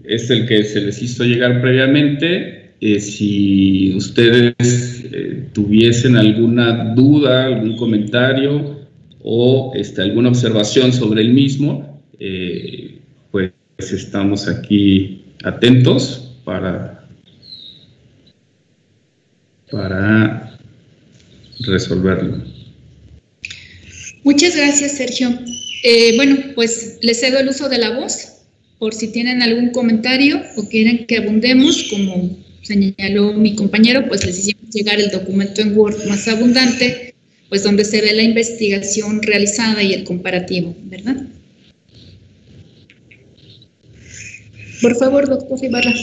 es 0.03 0.29
el 0.29 0.47
que 0.47 0.63
se 0.63 0.81
les 0.81 1.01
hizo 1.01 1.23
llegar 1.23 1.62
previamente 1.62 2.63
eh, 2.86 2.99
si 2.99 3.95
ustedes 3.95 5.05
eh, 5.09 5.47
tuviesen 5.53 6.17
alguna 6.17 6.93
duda, 6.93 7.45
algún 7.45 7.77
comentario 7.77 8.88
o 9.21 9.71
este, 9.73 10.01
alguna 10.01 10.27
observación 10.27 10.91
sobre 10.91 11.21
el 11.21 11.33
mismo, 11.33 12.03
eh, 12.19 12.82
pues 13.77 13.91
estamos 13.91 14.47
aquí 14.47 15.23
atentos 15.43 16.36
para, 16.43 17.07
para 19.71 20.57
resolverlo. 21.59 22.43
Muchas 24.23 24.55
gracias, 24.55 24.93
Sergio. 24.93 25.29
bueno, 26.15 26.38
pues 26.55 26.99
les 27.01 27.19
cedo 27.19 27.39
el 27.39 27.49
uso 27.49 27.67
de 27.69 27.77
la 27.77 27.97
voz 27.97 28.33
por 28.79 28.93
si 28.93 29.07
tienen 29.12 29.41
algún 29.41 29.69
comentario 29.69 30.41
o 30.57 30.67
quieren 30.67 31.05
que 31.05 31.17
abundemos, 31.17 31.88
como 31.89 32.38
señaló 32.62 33.33
mi 33.33 33.55
compañero, 33.55 34.07
pues 34.07 34.25
les 34.25 34.39
hicimos 34.39 34.73
llegar 34.73 34.99
el 34.99 35.09
documento 35.09 35.62
en 35.62 35.77
Word 35.77 36.05
más 36.07 36.27
abundante, 36.27 37.13
pues 37.49 37.63
donde 37.63 37.86
se 37.86 38.01
ve 38.01 38.13
la 38.13 38.23
investigación 38.23 39.21
realizada 39.21 39.83
y 39.83 39.93
el 39.93 40.03
comparativo, 40.03 40.75
¿verdad? 40.86 41.15
Por 44.83 44.95
favor, 44.95 45.27
doctor 45.27 45.57
Ibarra. 45.63 45.93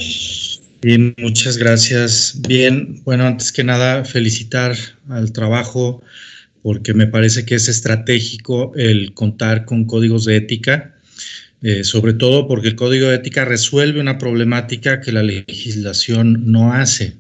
Bien, 0.83 1.15
muchas 1.19 1.57
gracias. 1.57 2.41
Bien, 2.49 3.01
bueno, 3.05 3.27
antes 3.27 3.53
que 3.53 3.63
nada, 3.63 4.05
felicitar 4.05 4.75
al 5.09 5.33
trabajo 5.33 6.03
porque 6.63 6.95
me 6.95 7.07
parece 7.07 7.45
que 7.45 7.55
es 7.55 7.69
estratégico 7.69 8.73
el 8.75 9.15
contar 9.15 9.65
con 9.65 9.85
códigos 9.85 10.25
de 10.25 10.37
ética 10.37 10.97
eh, 11.63 11.85
sobre 11.85 12.15
todo 12.15 12.49
porque 12.49 12.69
el 12.69 12.75
código 12.75 13.09
de 13.09 13.17
ética 13.17 13.45
resuelve 13.45 14.01
una 14.01 14.17
problemática 14.17 15.01
que 15.01 15.13
la 15.13 15.23
legislación 15.23 16.51
no 16.51 16.73
hace. 16.73 17.15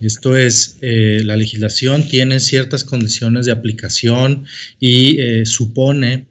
Esto 0.00 0.36
es, 0.36 0.78
eh, 0.80 1.22
la 1.24 1.36
legislación 1.36 2.08
tiene 2.08 2.40
ciertas 2.40 2.82
condiciones 2.82 3.46
de 3.46 3.52
aplicación 3.52 4.46
y 4.80 5.20
eh, 5.20 5.46
supone 5.46 6.26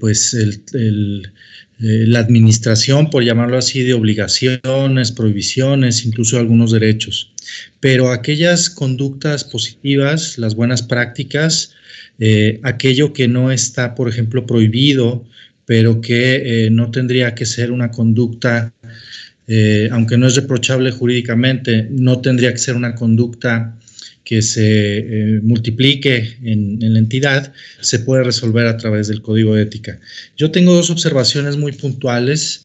pues 0.00 0.34
la 1.84 2.20
administración, 2.20 3.10
por 3.10 3.24
llamarlo 3.24 3.58
así, 3.58 3.82
de 3.82 3.92
obligaciones, 3.92 5.10
prohibiciones, 5.10 6.06
incluso 6.06 6.38
algunos 6.38 6.70
derechos. 6.70 7.32
Pero 7.80 8.12
aquellas 8.12 8.70
conductas 8.70 9.42
positivas, 9.42 10.38
las 10.38 10.54
buenas 10.54 10.82
prácticas, 10.82 11.74
aquello 12.62 13.12
que 13.12 13.26
no 13.26 13.50
está, 13.50 13.96
por 13.96 14.08
ejemplo, 14.08 14.46
prohibido, 14.46 15.24
pero 15.64 16.00
que 16.00 16.66
eh, 16.66 16.70
no 16.70 16.90
tendría 16.90 17.34
que 17.34 17.46
ser 17.46 17.70
una 17.70 17.90
conducta, 17.90 18.72
eh, 19.46 19.88
aunque 19.92 20.18
no 20.18 20.26
es 20.26 20.36
reprochable 20.36 20.90
jurídicamente, 20.90 21.88
no 21.90 22.20
tendría 22.20 22.52
que 22.52 22.58
ser 22.58 22.76
una 22.76 22.94
conducta 22.94 23.78
que 24.24 24.42
se 24.42 24.98
eh, 24.98 25.40
multiplique 25.42 26.36
en, 26.42 26.78
la 26.80 26.98
entidad, 26.98 27.52
se 27.80 27.98
puede 28.00 28.24
resolver 28.24 28.66
a 28.66 28.76
través 28.76 29.08
del 29.08 29.22
código 29.22 29.54
de 29.54 29.62
ética. 29.62 29.98
Yo 30.36 30.50
tengo 30.50 30.74
dos 30.74 30.90
observaciones 30.90 31.56
muy 31.56 31.72
puntuales 31.72 32.64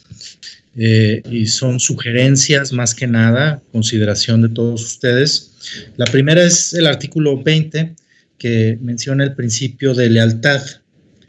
y 0.79 1.47
son 1.47 1.79
sugerencias 1.79 2.71
más 2.71 2.93
que 2.93 3.07
nada, 3.07 3.63
consideración 3.71 4.43
de 4.43 4.49
todos 4.49 4.83
ustedes. 4.83 5.51
La 5.97 6.05
primera 6.05 6.43
es 6.43 6.71
el 6.73 6.85
artículo 6.85 7.41
20 7.41 7.95
que 8.37 8.77
menciona 8.81 9.23
el 9.23 9.33
principio 9.33 9.93
de 9.93 10.09
lealtad. 10.09 10.61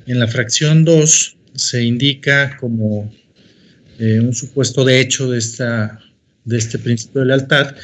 En 0.06 0.18
la 0.18 0.26
fracción 0.26 0.84
2 0.84 1.36
se 1.54 1.82
indica 1.82 2.56
como 2.58 3.10
eh, 3.98 4.20
un 4.20 4.34
supuesto 4.34 4.84
de 4.84 5.00
hecho 5.00 5.30
de, 5.30 5.38
esta, 5.38 6.00
de 6.44 6.58
este 6.58 6.78
principio 6.78 7.22
de 7.22 7.28
lealtad, 7.28 7.74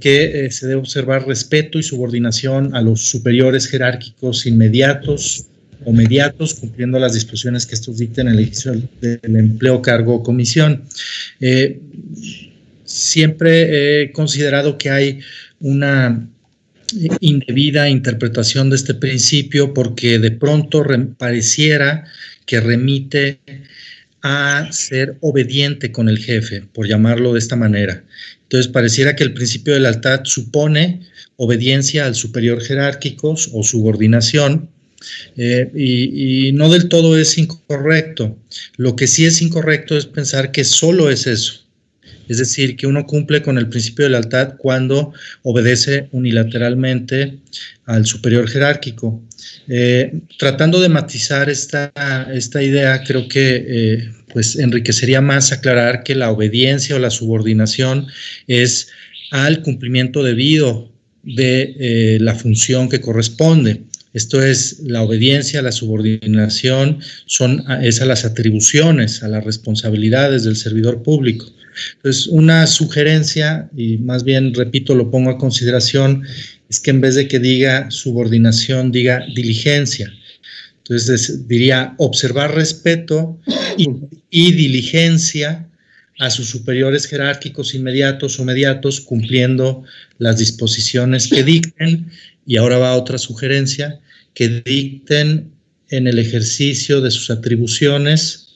que 0.00 0.46
eh, 0.46 0.50
se 0.50 0.66
debe 0.66 0.80
observar 0.80 1.26
respeto 1.26 1.78
y 1.78 1.82
subordinación 1.82 2.74
a 2.74 2.82
los 2.82 3.00
superiores 3.02 3.66
jerárquicos 3.66 4.46
inmediatos 4.46 5.46
o 5.84 5.92
mediatos, 5.92 6.54
cumpliendo 6.54 6.98
las 6.98 7.14
disposiciones 7.14 7.66
que 7.66 7.74
estos 7.74 7.98
dicten 7.98 8.28
en 8.28 8.34
el 8.34 8.40
ejercicio 8.40 8.72
del 9.00 9.36
empleo, 9.36 9.82
cargo 9.82 10.16
o 10.16 10.22
comisión. 10.22 10.84
Eh, 11.40 11.80
siempre 12.84 14.02
he 14.02 14.12
considerado 14.12 14.78
que 14.78 14.90
hay 14.90 15.20
una 15.60 16.28
indebida 17.20 17.88
interpretación 17.88 18.70
de 18.70 18.76
este 18.76 18.94
principio 18.94 19.74
porque 19.74 20.18
de 20.18 20.30
pronto 20.30 20.84
pareciera 21.18 22.04
que 22.46 22.60
remite 22.60 23.40
a 24.22 24.68
ser 24.72 25.16
obediente 25.20 25.92
con 25.92 26.08
el 26.08 26.18
jefe, 26.18 26.62
por 26.72 26.86
llamarlo 26.86 27.32
de 27.32 27.38
esta 27.38 27.56
manera. 27.56 28.04
Entonces, 28.46 28.70
pareciera 28.70 29.16
que 29.16 29.24
el 29.24 29.34
principio 29.34 29.74
de 29.74 29.80
lealtad 29.80 30.20
supone 30.24 31.00
obediencia 31.36 32.06
al 32.06 32.14
superior 32.14 32.62
jerárquico 32.62 33.36
o 33.52 33.62
subordinación, 33.64 34.70
eh, 35.36 35.70
y, 35.74 36.52
no 36.52 36.70
del 36.70 36.88
todo 36.88 37.18
es 37.18 37.38
incorrecto. 37.38 38.38
Lo 38.76 38.96
que 38.96 39.06
sí 39.06 39.24
es 39.24 39.42
incorrecto 39.42 39.96
es 39.96 40.06
pensar 40.06 40.52
que 40.52 40.64
solo 40.64 41.10
es 41.10 41.26
eso. 41.26 41.62
Es 42.28 42.38
decir, 42.38 42.76
que 42.76 42.86
uno 42.86 43.06
cumple 43.06 43.42
con 43.42 43.56
el 43.56 43.68
principio 43.68 44.04
de 44.04 44.10
lealtad 44.10 44.54
cuando 44.58 45.12
obedece 45.42 46.08
unilateralmente 46.10 47.38
al 47.84 48.04
superior 48.06 48.48
jerárquico. 48.48 49.22
Eh, 49.68 50.12
tratando 50.38 50.80
de 50.80 50.88
matizar 50.88 51.48
esta, 51.48 51.92
esta 52.32 52.62
idea, 52.62 53.04
creo 53.04 53.28
que 53.28 53.64
eh, 53.68 54.12
pues 54.36 54.54
enriquecería 54.56 55.22
más 55.22 55.50
aclarar 55.50 56.02
que 56.02 56.14
la 56.14 56.30
obediencia 56.30 56.94
o 56.94 56.98
la 56.98 57.08
subordinación 57.08 58.06
es 58.46 58.88
al 59.30 59.62
cumplimiento 59.62 60.22
debido 60.22 60.92
de 61.22 61.74
eh, 61.78 62.18
la 62.20 62.34
función 62.34 62.90
que 62.90 63.00
corresponde. 63.00 63.84
Esto 64.12 64.42
es 64.42 64.80
la 64.80 65.00
obediencia, 65.00 65.62
la 65.62 65.72
subordinación, 65.72 66.98
son 67.24 67.64
es 67.82 68.02
a 68.02 68.04
las 68.04 68.26
atribuciones, 68.26 69.22
a 69.22 69.28
las 69.28 69.42
responsabilidades 69.42 70.44
del 70.44 70.56
servidor 70.56 71.02
público. 71.02 71.46
Entonces, 71.94 72.26
una 72.26 72.66
sugerencia, 72.66 73.70
y 73.74 73.96
más 73.96 74.22
bien, 74.22 74.52
repito, 74.52 74.94
lo 74.94 75.10
pongo 75.10 75.30
a 75.30 75.38
consideración, 75.38 76.24
es 76.68 76.78
que 76.78 76.90
en 76.90 77.00
vez 77.00 77.14
de 77.14 77.26
que 77.26 77.38
diga 77.38 77.90
subordinación, 77.90 78.92
diga 78.92 79.24
diligencia. 79.34 80.12
Entonces, 80.88 81.48
diría 81.48 81.94
observar 81.98 82.54
respeto 82.54 83.40
y, 83.76 84.52
diligencia 84.52 85.68
a 86.20 86.30
sus 86.30 86.48
superiores 86.48 87.06
jerárquicos 87.06 87.74
inmediatos 87.74 88.38
o 88.38 88.44
mediatos, 88.44 89.00
cumpliendo 89.00 89.82
las 90.18 90.38
disposiciones 90.38 91.26
que 91.26 91.42
dicten. 91.42 92.12
Y 92.46 92.56
ahora 92.56 92.78
va 92.78 92.94
otra 92.94 93.18
sugerencia, 93.18 93.98
que 94.32 94.62
dicten 94.64 95.50
en 95.90 96.06
el 96.06 96.20
ejercicio 96.20 97.00
de 97.00 97.10
sus 97.10 97.30
atribuciones 97.30 98.54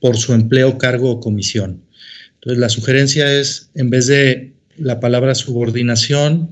por 0.00 0.16
su 0.16 0.34
empleo, 0.34 0.78
cargo 0.78 1.12
o 1.12 1.20
comisión. 1.20 1.80
Entonces, 2.34 2.58
la 2.58 2.70
sugerencia 2.70 3.32
es, 3.32 3.70
en 3.76 3.90
vez 3.90 4.08
de 4.08 4.52
la 4.76 4.98
palabra 4.98 5.36
subordinación, 5.36 6.50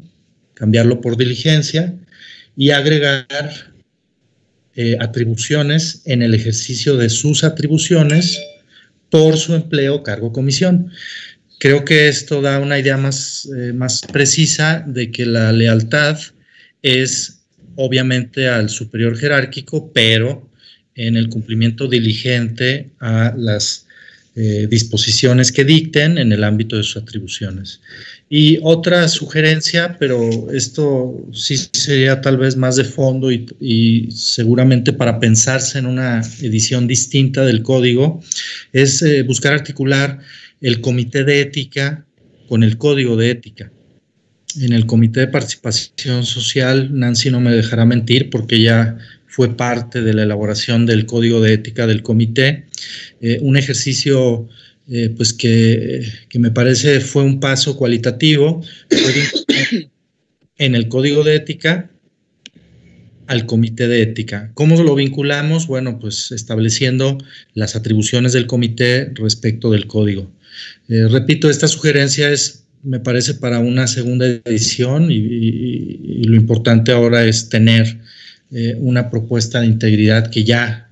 cambiarlo 0.55 1.01
por 1.01 1.17
diligencia 1.17 1.97
y 2.57 2.71
agregar 2.71 3.76
eh, 4.77 4.97
atribuciones 5.01 6.03
en 6.05 6.23
el 6.23 6.35
ejercicio 6.35 6.97
de 6.97 7.09
sus 7.09 7.45
atribuciones 7.45 8.39
por 9.11 9.37
su 9.37 9.55
empleo, 9.55 10.03
cargo, 10.03 10.33
comisión. 10.33 10.91
Creo 11.59 11.85
que 11.85 12.09
esto 12.09 12.43
da 12.43 12.59
una 12.61 12.79
idea 12.79 12.97
más, 12.97 13.49
eh, 13.57 13.73
más 13.73 14.03
precisa 14.03 14.85
de 14.87 15.11
que 15.11 15.25
la 15.25 15.53
lealtad 15.53 16.19
es 16.83 17.41
obviamente 17.77 18.49
al 18.49 18.69
superior 18.69 19.17
jerárquico, 19.17 19.93
pero 19.93 20.49
en 20.95 21.17
el 21.17 21.29
cumplimiento 21.29 21.89
diligente 21.89 22.91
a 23.01 23.35
las 23.37 23.86
eh, 24.38 24.66
disposiciones 24.68 25.51
que 25.51 25.64
dicten 25.64 26.18
en 26.18 26.31
el 26.31 26.44
ámbito 26.44 26.77
de 26.77 26.83
sus 26.83 26.99
atribuciones. 26.99 27.81
Y 28.29 28.59
otra 28.62 29.09
sugerencia, 29.09 29.96
pero 29.99 30.51
esto 30.53 31.27
sí 31.33 31.57
sería 31.72 32.20
tal 32.20 32.37
vez 32.37 32.55
más 32.55 32.77
de 32.77 32.85
fondo 32.85 33.33
y, 33.33 34.09
seguramente 34.11 34.92
para 34.92 35.20
pensarse 35.20 35.79
en 35.79 35.87
una 35.87 36.20
edición 36.42 36.87
distinta 36.87 37.46
del 37.46 37.62
código, 37.62 38.20
es 38.75 39.01
eh, 39.01 39.22
buscar 39.22 39.55
articular 39.55 40.18
el 40.61 40.83
comité 40.83 41.25
de 41.25 41.40
ética 41.40 42.05
con 42.46 42.62
el 42.62 42.77
código 42.77 43.16
de 43.16 43.31
ética. 43.31 43.72
En 44.61 44.75
el 44.75 44.85
comité 44.85 45.20
de 45.20 45.29
participación 45.29 46.27
social, 46.27 46.90
Nancy 46.92 47.31
no 47.31 47.40
me 47.40 47.53
dejará 47.53 47.87
mentir 47.87 48.29
porque 48.29 48.61
ya 48.61 48.99
fue 49.37 49.55
parte 49.55 50.01
de 50.01 50.14
la 50.14 50.22
elaboración 50.22 50.87
del 50.87 51.05
código 51.05 51.42
de 51.42 51.53
ética 51.53 51.87
del 51.87 52.03
comité, 52.03 52.64
eh, 53.20 53.38
un 53.42 53.59
ejercicio 53.59 54.49
eh, 54.88 55.12
pues 55.14 55.35
que, 55.35 56.11
me 56.38 56.51
parece 56.51 57.01
fue 57.01 57.22
un 57.22 57.38
paso 57.38 57.77
cualitativo 57.77 58.62
en 60.57 60.75
el 60.75 60.88
código 60.88 61.22
de 61.22 61.35
ética 61.35 61.90
al 63.27 63.44
comité 63.44 63.88
de 63.88 64.01
ética. 64.01 64.53
¿Cómo 64.55 64.83
lo 64.83 64.94
vinculamos? 64.94 65.66
Bueno, 65.66 65.99
pues 65.99 66.33
estableciendo 66.33 67.18
las 67.53 67.77
atribuciones 67.77 68.33
del 68.33 68.46
comité 68.46 69.12
respecto 69.16 69.70
del 69.70 69.87
código. 69.87 70.31
Eh, 70.88 71.09
repito, 71.11 71.51
esta 71.51 71.68
sugerencia 71.68 72.31
es, 72.31 72.64
me 72.83 73.01
parece, 73.01 73.35
para 73.35 73.59
una 73.59 73.87
segunda 73.87 74.25
edición 74.27 75.11
y 75.11 76.25
lo 76.25 76.37
importante 76.37 76.90
ahora 76.92 77.27
es 77.27 77.51
tener 77.51 77.99
eh, 78.53 78.77
una 78.79 79.11
propuesta 79.11 79.61
de 79.61 79.67
integridad 79.67 80.31
que 80.31 80.45
ya, 80.45 80.89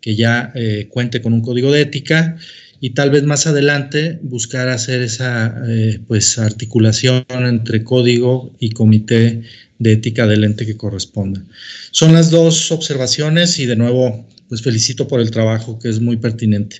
que 0.00 0.16
ya 0.16 0.52
eh, 0.54 0.88
cuente 0.88 1.20
con 1.20 1.34
un 1.34 1.42
código 1.42 1.70
de 1.70 1.82
ética 1.82 2.38
y 2.80 2.90
tal 2.90 3.10
vez 3.10 3.24
más 3.24 3.46
adelante 3.46 4.18
buscar 4.22 4.70
hacer 4.70 5.02
esa 5.02 5.54
eh, 5.68 6.00
pues 6.08 6.38
articulación 6.38 7.26
entre 7.28 7.84
código 7.84 8.54
y 8.58 8.70
comité 8.70 9.42
de 9.78 9.92
ética 9.92 10.26
del 10.26 10.44
ente 10.44 10.64
que 10.64 10.78
corresponda. 10.78 11.44
Son 11.90 12.14
las 12.14 12.30
dos 12.30 12.72
observaciones 12.72 13.58
y 13.58 13.66
de 13.66 13.76
nuevo 13.76 14.26
pues 14.48 14.62
felicito 14.62 15.06
por 15.06 15.20
el 15.20 15.30
trabajo 15.30 15.78
que 15.78 15.90
es 15.90 16.00
muy 16.00 16.16
pertinente. 16.16 16.78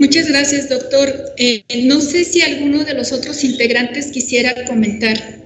Muchas 0.00 0.26
gracias, 0.26 0.68
doctor. 0.68 1.34
no 1.84 2.00
sé 2.00 2.24
si 2.24 2.42
alguno 2.42 2.82
de 2.82 2.94
los 2.94 3.12
otros 3.12 3.44
integrantes 3.44 4.08
quisiera 4.08 4.64
comentar. 4.64 5.41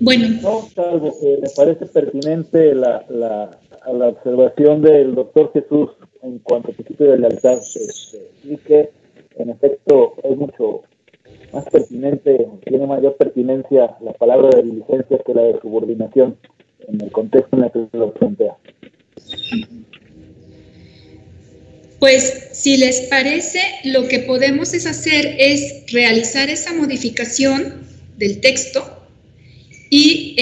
Bueno. 0.00 0.28
No, 0.40 0.68
salvo 0.74 1.14
que 1.20 1.38
me 1.42 1.48
parece 1.54 1.84
pertinente 1.84 2.74
la, 2.74 3.04
la, 3.10 3.58
la 3.92 4.08
observación 4.08 4.80
del 4.80 5.14
doctor 5.14 5.52
Jesús 5.52 5.90
en 6.22 6.38
cuanto 6.38 6.68
al 6.68 6.74
principio 6.74 7.10
de 7.10 7.18
lealtad 7.18 7.58
y 8.44 8.56
que 8.56 8.90
en 9.36 9.50
efecto 9.50 10.14
es 10.22 10.36
mucho 10.36 10.82
más 11.52 11.64
pertinente, 11.68 12.48
tiene 12.64 12.86
mayor 12.86 13.16
pertinencia 13.16 13.96
la 14.00 14.12
palabra 14.14 14.48
de 14.56 14.62
diligencia 14.62 15.18
que 15.24 15.34
la 15.34 15.42
de 15.42 15.60
subordinación 15.60 16.36
en 16.88 17.00
el 17.00 17.12
contexto 17.12 17.56
en 17.56 17.64
el 17.64 17.70
que 17.70 17.98
lo 17.98 18.12
plantea. 18.14 18.56
Pues 21.98 22.48
si 22.52 22.78
les 22.78 23.02
parece, 23.10 23.60
lo 23.84 24.08
que 24.08 24.20
podemos 24.20 24.72
es 24.72 24.86
hacer 24.86 25.34
es 25.38 25.84
realizar 25.92 26.48
esa 26.48 26.72
modificación 26.72 27.82
del 28.16 28.40
texto 28.40 28.99
y 29.90 30.36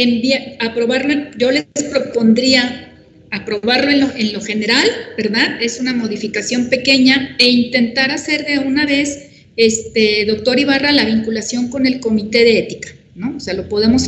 aprobarlo, 0.61 1.15
yo 1.39 1.51
les 1.51 1.65
propondría 1.91 2.93
aprobarlo 3.31 3.91
en 3.91 4.01
lo, 4.01 4.11
en 4.15 4.33
lo, 4.35 4.41
general, 4.43 4.87
¿verdad? 5.17 5.61
Es 5.63 5.81
una 5.81 5.95
modificación 5.95 6.69
pequeña 6.69 7.35
e 7.39 7.49
intentar 7.49 8.11
hacer 8.11 8.47
de 8.47 8.59
una 8.59 8.85
vez, 8.85 9.31
este, 9.57 10.27
doctor 10.27 10.61
Ibarra, 10.61 10.93
la 10.93 11.05
vinculación 11.05 11.69
con 11.69 11.87
el 11.87 12.01
comité 12.01 12.45
de 12.45 12.59
ética, 12.59 12.91
¿no? 13.15 13.37
O 13.37 13.41
sea, 13.41 13.55
lo 13.55 13.69
podemos, 13.69 14.07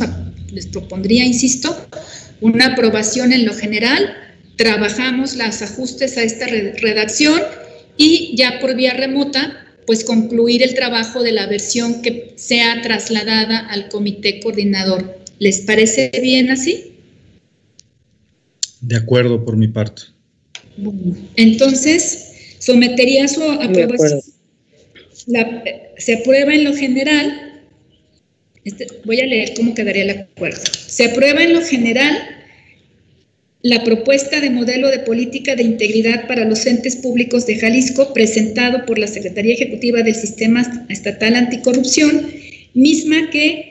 les 0.51 0.67
propondría, 0.67 1.25
insisto, 1.25 1.87
una 2.39 2.67
aprobación 2.67 3.33
en 3.33 3.45
lo 3.45 3.53
general, 3.53 4.15
trabajamos 4.57 5.35
los 5.35 5.61
ajustes 5.61 6.17
a 6.17 6.23
esta 6.23 6.45
redacción 6.47 7.41
y 7.97 8.35
ya 8.35 8.59
por 8.59 8.75
vía 8.75 8.93
remota, 8.93 9.57
pues 9.87 10.03
concluir 10.03 10.61
el 10.61 10.75
trabajo 10.75 11.23
de 11.23 11.31
la 11.31 11.47
versión 11.47 12.01
que 12.03 12.33
sea 12.35 12.81
trasladada 12.81 13.59
al 13.59 13.89
comité 13.89 14.39
coordinador 14.39 15.20
¿Les 15.41 15.61
parece 15.61 16.11
bien 16.21 16.51
así? 16.51 16.91
De 18.79 18.95
acuerdo 18.95 19.43
por 19.43 19.57
mi 19.57 19.67
parte. 19.67 20.03
entonces, 21.35 22.57
sometería 22.59 23.27
su 23.27 23.41
aprobación. 23.41 24.21
se 25.97 26.13
aprueba 26.13 26.53
en 26.53 26.63
lo 26.63 26.75
general 26.75 27.63
Este, 28.65 28.85
voy 29.03 29.19
a 29.19 29.25
leer 29.25 29.55
cómo 29.55 29.73
quedaría 29.73 30.03
el 30.03 30.09
acuerdo. 30.11 30.61
Se 30.85 31.05
aprueba 31.05 31.41
en 31.41 31.53
lo 31.53 31.61
general 31.63 32.15
la 33.63 33.83
propuesta 33.83 34.41
de 34.41 34.51
modelo 34.51 34.89
de 34.89 34.99
política 34.99 35.55
de 35.55 35.63
integridad 35.63 36.27
para 36.27 36.45
los 36.45 36.67
entes 36.67 36.97
públicos 36.97 37.47
de 37.47 37.55
Jalisco 37.55 38.13
presentado 38.13 38.85
por 38.85 38.99
la 38.99 39.07
Secretaría 39.07 39.55
Ejecutiva 39.55 40.03
del 40.03 40.13
Sistema 40.13 40.85
Estatal 40.89 41.35
Anticorrupción, 41.35 42.27
misma 42.75 43.31
que 43.31 43.70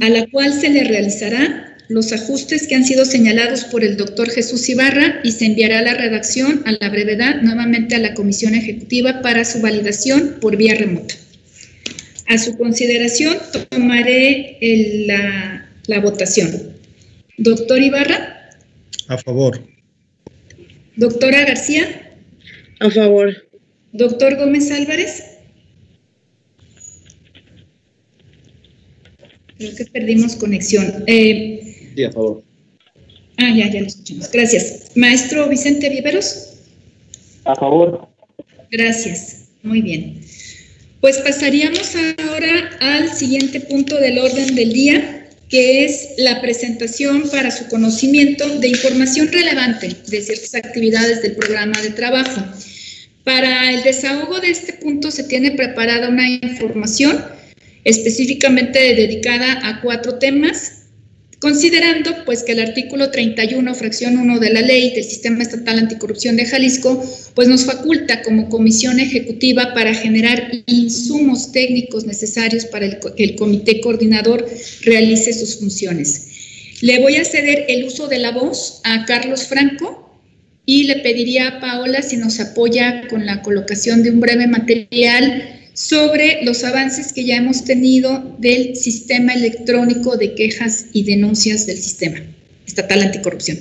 a 0.00 0.08
la 0.08 0.26
cual 0.26 0.52
se 0.52 0.70
le 0.70 0.84
realizará 0.84 1.76
los 1.88 2.12
ajustes 2.12 2.68
que 2.68 2.76
han 2.76 2.84
sido 2.84 3.04
señalados 3.04 3.64
por 3.64 3.82
el 3.82 3.96
doctor 3.96 4.30
Jesús 4.30 4.68
Ibarra 4.68 5.20
y 5.24 5.32
se 5.32 5.46
enviará 5.46 5.82
la 5.82 5.94
redacción 5.94 6.62
a 6.64 6.72
la 6.80 6.88
brevedad 6.88 7.42
nuevamente 7.42 7.96
a 7.96 7.98
la 7.98 8.14
Comisión 8.14 8.54
Ejecutiva 8.54 9.22
para 9.22 9.44
su 9.44 9.60
validación 9.60 10.36
por 10.40 10.56
vía 10.56 10.74
remota. 10.76 11.14
A 12.28 12.38
su 12.38 12.56
consideración 12.56 13.36
tomaré 13.70 14.56
la, 15.06 15.68
la 15.86 16.00
votación. 16.00 16.76
Doctor 17.38 17.82
Ibarra. 17.82 18.50
A 19.08 19.18
favor. 19.18 19.60
Doctora 20.94 21.44
García. 21.44 22.12
A 22.78 22.88
favor. 22.88 23.48
Doctor 23.92 24.36
Gómez 24.36 24.70
Álvarez. 24.70 25.29
Creo 29.60 29.76
que 29.76 29.84
perdimos 29.84 30.36
conexión. 30.36 31.04
Eh, 31.06 31.92
sí, 31.94 32.04
a 32.04 32.10
favor. 32.10 32.42
Ah, 33.36 33.54
ya, 33.54 33.70
ya 33.70 33.82
lo 33.82 33.88
escuchamos. 33.88 34.32
Gracias. 34.32 34.92
Maestro 34.94 35.50
Vicente 35.50 35.90
Viveros. 35.90 36.54
A 37.44 37.54
favor. 37.54 38.08
Gracias. 38.70 39.50
Muy 39.62 39.82
bien. 39.82 40.18
Pues 41.02 41.18
pasaríamos 41.18 41.92
ahora 41.94 42.70
al 42.80 43.12
siguiente 43.12 43.60
punto 43.60 43.96
del 43.96 44.18
orden 44.20 44.54
del 44.54 44.72
día, 44.72 45.28
que 45.50 45.84
es 45.84 46.12
la 46.16 46.40
presentación 46.40 47.28
para 47.30 47.50
su 47.50 47.66
conocimiento 47.68 48.48
de 48.60 48.68
información 48.68 49.30
relevante 49.30 49.88
de 50.08 50.22
ciertas 50.22 50.54
actividades 50.54 51.20
del 51.20 51.36
programa 51.36 51.78
de 51.82 51.90
trabajo. 51.90 52.42
Para 53.24 53.74
el 53.74 53.82
desahogo 53.82 54.40
de 54.40 54.52
este 54.52 54.72
punto 54.72 55.10
se 55.10 55.24
tiene 55.24 55.50
preparada 55.50 56.08
una 56.08 56.26
información 56.30 57.22
específicamente 57.84 58.78
dedicada 58.94 59.66
a 59.68 59.80
cuatro 59.80 60.18
temas, 60.18 60.80
considerando 61.40 62.24
pues 62.26 62.42
que 62.42 62.52
el 62.52 62.60
artículo 62.60 63.10
31, 63.10 63.74
fracción 63.74 64.18
1 64.18 64.38
de 64.38 64.50
la 64.50 64.60
ley 64.60 64.92
del 64.94 65.04
Sistema 65.04 65.42
Estatal 65.42 65.78
Anticorrupción 65.78 66.36
de 66.36 66.44
Jalisco, 66.44 67.02
pues 67.34 67.48
nos 67.48 67.64
faculta 67.64 68.22
como 68.22 68.48
comisión 68.50 69.00
ejecutiva 69.00 69.72
para 69.72 69.94
generar 69.94 70.50
insumos 70.66 71.50
técnicos 71.52 72.04
necesarios 72.04 72.66
para 72.66 73.00
que 73.00 73.24
el 73.24 73.36
comité 73.36 73.80
coordinador 73.80 74.46
realice 74.82 75.32
sus 75.32 75.58
funciones. 75.58 76.26
Le 76.82 77.00
voy 77.00 77.16
a 77.16 77.24
ceder 77.24 77.64
el 77.68 77.84
uso 77.84 78.08
de 78.08 78.18
la 78.18 78.32
voz 78.32 78.80
a 78.84 79.04
Carlos 79.06 79.44
Franco 79.46 80.10
y 80.66 80.84
le 80.84 80.96
pediría 80.96 81.48
a 81.48 81.60
Paola 81.60 82.02
si 82.02 82.16
nos 82.16 82.38
apoya 82.38 83.08
con 83.08 83.26
la 83.26 83.42
colocación 83.42 84.02
de 84.02 84.10
un 84.10 84.20
breve 84.20 84.46
material 84.46 85.59
sobre 85.74 86.44
los 86.44 86.64
avances 86.64 87.12
que 87.12 87.24
ya 87.24 87.36
hemos 87.36 87.64
tenido 87.64 88.36
del 88.38 88.76
sistema 88.76 89.34
electrónico 89.34 90.16
de 90.16 90.34
quejas 90.34 90.86
y 90.92 91.04
denuncias 91.04 91.66
del 91.66 91.78
sistema 91.78 92.20
estatal 92.66 93.02
anticorrupción. 93.02 93.58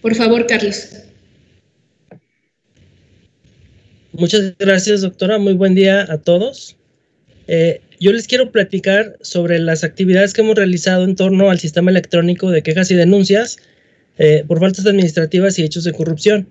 Por 0.00 0.14
favor, 0.14 0.46
Carlos. 0.46 0.88
Muchas 4.12 4.54
gracias, 4.58 5.00
doctora. 5.00 5.38
Muy 5.38 5.54
buen 5.54 5.74
día 5.74 6.06
a 6.12 6.18
todos. 6.18 6.76
Eh, 7.46 7.80
yo 7.98 8.12
les 8.12 8.26
quiero 8.26 8.50
platicar 8.50 9.16
sobre 9.20 9.58
las 9.58 9.84
actividades 9.84 10.34
que 10.34 10.42
hemos 10.42 10.56
realizado 10.56 11.04
en 11.04 11.16
torno 11.16 11.50
al 11.50 11.60
sistema 11.60 11.90
electrónico 11.90 12.50
de 12.50 12.62
quejas 12.62 12.90
y 12.90 12.94
denuncias 12.94 13.58
eh, 14.18 14.44
por 14.46 14.60
faltas 14.60 14.86
administrativas 14.86 15.58
y 15.58 15.64
hechos 15.64 15.84
de 15.84 15.92
corrupción. 15.92 16.48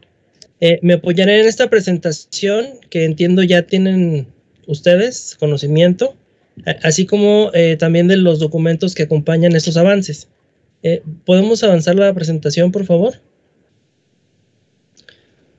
Eh, 0.60 0.80
me 0.82 0.94
apoyaré 0.94 1.42
en 1.42 1.48
esta 1.48 1.70
presentación 1.70 2.68
que 2.90 3.04
entiendo 3.04 3.44
ya 3.44 3.64
tienen 3.64 4.28
ustedes 4.72 5.36
conocimiento, 5.40 6.16
así 6.84 7.06
como 7.06 7.52
eh, 7.54 7.78
también 7.78 8.08
de 8.08 8.18
los 8.18 8.40
documentos 8.40 8.96
que 8.96 9.04
acompañan 9.04 9.56
estos 9.56 9.78
avances. 9.78 10.28
Eh, 10.84 11.04
¿Podemos 11.26 11.64
avanzar 11.64 11.96
la 11.96 12.14
presentación, 12.14 12.72
por 12.72 12.86
favor? 12.86 13.16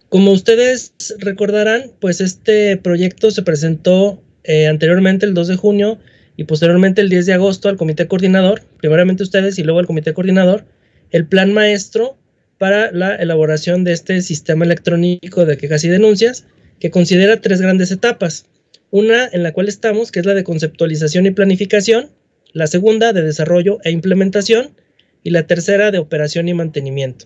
Como 0.09 0.33
ustedes 0.33 0.95
recordarán, 1.19 1.93
pues 2.01 2.21
este 2.21 2.77
proyecto 2.77 3.31
se 3.31 3.43
presentó 3.43 4.23
eh, 4.45 4.67
anteriormente 4.67 5.25
el 5.25 5.35
2 5.35 5.49
de 5.49 5.57
junio 5.57 5.99
y 6.37 6.45
posteriormente 6.45 7.01
el 7.01 7.09
10 7.09 7.27
de 7.27 7.33
agosto 7.35 7.69
al 7.69 7.77
comité 7.77 8.09
coordinador, 8.09 8.63
primeramente 8.79 9.23
ustedes 9.23 9.59
y 9.59 9.63
luego 9.63 9.81
al 9.81 9.87
comité 9.87 10.13
coordinador, 10.13 10.65
el 11.11 11.27
plan 11.27 11.53
maestro 11.53 12.17
para 12.59 12.93
la 12.93 13.15
elaboración 13.17 13.85
de 13.85 13.93
este 13.93 14.23
sistema 14.23 14.65
electrónico 14.65 15.45
de 15.45 15.57
quejas 15.57 15.85
y 15.85 15.89
denuncias 15.89 16.47
que 16.79 16.91
considera 16.91 17.41
tres 17.41 17.61
grandes 17.61 17.91
etapas. 17.91 18.47
Una 18.93 19.27
en 19.33 19.43
la 19.43 19.53
cual 19.53 19.69
estamos, 19.69 20.13
que 20.13 20.21
es 20.21 20.27
la 20.27 20.35
de 20.35 20.45
conceptualización 20.45 21.25
y 21.25 21.31
planificación, 21.31 22.11
la 22.53 22.67
segunda 22.67 23.15
de 23.15 23.23
desarrollo 23.23 23.79
e 23.85 23.91
implementación 23.91 24.77
y 25.25 25.31
la 25.31 25.47
tercera 25.47 25.91
de 25.91 25.99
operación 25.99 26.47
y 26.47 26.53
mantenimiento. 26.53 27.25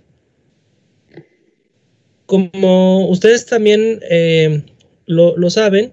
Como 2.27 3.09
ustedes 3.09 3.47
también 3.47 3.99
eh, 4.09 4.63
lo, 5.07 5.51
saben, 5.51 5.93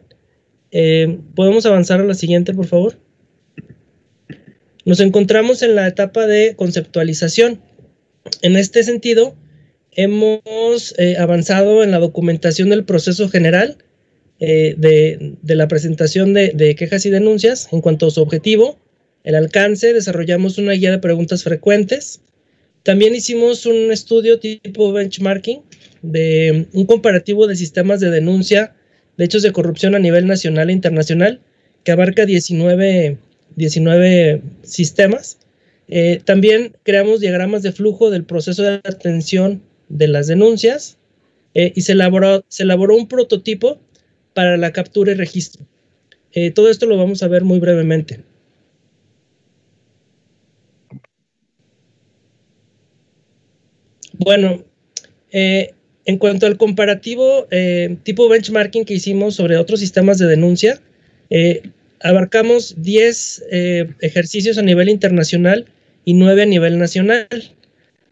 eh, 0.70 1.18
podemos 1.34 1.66
avanzar 1.66 2.00
a 2.00 2.06
la 2.06 2.14
siguiente, 2.14 2.54
por 2.54 2.68
favor. 2.68 3.00
Nos 4.86 5.00
encontramos 5.00 5.64
en 5.64 5.74
la 5.74 5.88
etapa 5.88 6.28
de 6.28 6.56
conceptualización. 6.56 7.62
En 8.44 8.58
este 8.58 8.84
sentido, 8.84 9.36
hemos 9.90 10.94
eh, 11.00 11.18
avanzado 11.18 11.82
en 11.82 11.90
la 11.90 11.98
documentación 11.98 12.70
del 12.70 12.86
proceso 12.86 13.28
general 13.28 13.83
eh, 14.46 14.76
de, 14.78 15.56
la 15.56 15.70
presentación 15.70 16.34
de, 16.34 16.76
quejas 16.78 17.06
y 17.06 17.10
denuncias 17.10 17.70
en 17.72 17.80
cuanto 17.80 18.08
a 18.08 18.12
su 18.12 18.22
objetivo, 18.22 18.78
el 19.24 19.36
alcance, 19.36 19.94
desarrollamos 19.94 20.58
una 20.58 20.74
guía 20.74 20.92
de 20.92 20.98
preguntas 20.98 21.44
frecuentes. 21.44 22.20
También 22.84 23.16
hicimos 23.16 23.66
un 23.66 23.90
estudio 23.90 24.40
tipo 24.40 24.92
benchmarking 24.92 25.62
de 26.02 26.68
un 26.74 26.86
comparativo 26.86 27.48
de 27.48 27.56
sistemas 27.56 28.02
de 28.02 28.10
denuncia 28.10 28.76
de 29.16 29.24
hechos 29.24 29.44
de 29.44 29.54
corrupción 29.54 29.96
a 29.96 30.00
nivel 30.00 30.28
nacional 30.28 30.70
e 30.70 30.74
internacional 30.74 31.40
que 31.86 31.94
abarca 31.94 32.26
19, 32.26 33.18
19 33.56 34.42
sistemas. 34.64 35.38
Eh, 35.88 36.20
también 36.26 36.76
creamos 36.84 37.22
diagramas 37.22 37.64
de 37.64 37.72
flujo 37.72 38.10
del 38.10 38.26
proceso 38.26 38.62
de 38.64 38.82
atención 38.84 39.62
de 39.88 40.10
las 40.10 40.28
denuncias 40.28 40.98
eh, 41.54 41.72
y 41.74 41.84
se 41.84 41.94
elaboró, 41.94 42.44
se 42.50 42.64
elaboró 42.64 42.98
un 42.98 43.08
prototipo 43.08 43.80
para 44.34 44.58
la 44.58 44.72
captura 44.72 45.12
y 45.12 45.16
registro. 45.16 45.66
Eh, 46.34 46.52
todo 46.52 46.70
esto 46.70 46.86
lo 46.86 46.98
vamos 46.98 47.22
a 47.24 47.28
ver 47.28 47.44
muy 47.44 47.60
brevemente. 47.60 48.22
Bueno, 54.14 54.64
eh, 55.32 55.74
en 56.06 56.18
cuanto 56.18 56.46
al 56.46 56.58
comparativo 56.58 57.48
eh, 57.52 57.98
tipo 58.04 58.28
benchmarking 58.30 58.86
que 58.86 58.96
hicimos 58.96 59.36
sobre 59.36 59.58
otros 59.58 59.80
sistemas 59.80 60.18
de 60.18 60.28
denuncia, 60.28 60.82
abarcamos 62.00 62.76
10 62.78 63.46
ejercicios 64.02 64.60
a 64.60 64.62
nivel 64.62 64.90
internacional 64.90 65.66
y 66.06 66.14
9 66.14 66.44
a 66.44 66.46
nivel 66.46 66.78
nacional. 66.78 67.28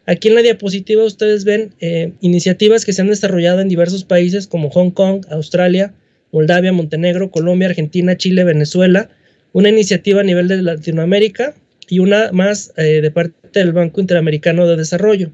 Aquí 0.06 0.26
en 0.26 0.34
la 0.34 0.42
diapositiva 0.42 1.04
ustedes 1.04 1.44
ven 1.44 1.72
iniciativas 2.20 2.84
que 2.84 2.92
se 2.92 3.02
han 3.02 3.08
desarrollado 3.08 3.60
en 3.60 3.68
diversos 3.68 4.02
países 4.02 4.48
como 4.48 4.70
Hong 4.70 4.90
Kong, 4.90 5.24
Australia, 5.30 5.94
Moldavia, 6.32 6.72
Montenegro, 6.72 7.30
Colombia, 7.30 7.68
Argentina, 7.68 8.16
Chile, 8.16 8.42
Venezuela, 8.42 9.10
una 9.52 9.68
iniciativa 9.68 10.22
a 10.22 10.24
nivel 10.24 10.48
de 10.48 10.62
Latinoamérica 10.62 11.54
y 11.88 11.98
una 11.98 12.32
más 12.32 12.72
eh, 12.78 13.00
de 13.02 13.10
parte 13.10 13.60
del 13.60 13.72
Banco 13.72 14.00
Interamericano 14.00 14.66
de 14.66 14.76
Desarrollo. 14.76 15.30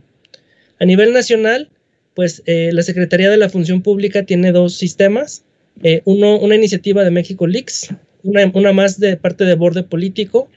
A 0.81 0.85
nivel 0.85 1.13
nacional, 1.13 1.71
pues 2.15 2.43
eh, 2.47 2.71
la 2.73 2.83
Secretaría 2.83 3.31
de 3.31 3.37
la 3.37 3.49
Función 3.49 3.83
Pública 3.83 4.25
tiene 4.25 4.51
dos 4.51 4.75
sistemas, 4.75 5.45
eh, 5.85 6.03
uno, 6.05 6.39
una 6.41 6.57
iniciativa 6.57 7.05
de 7.05 7.13
México 7.13 7.47
Leaks, 7.47 7.95
una, 8.25 8.51
una, 8.53 8.73
más 8.73 8.99
de 8.99 9.17
parte 9.17 9.45
de 9.45 9.55
borde 9.55 9.85
político, 9.85 10.49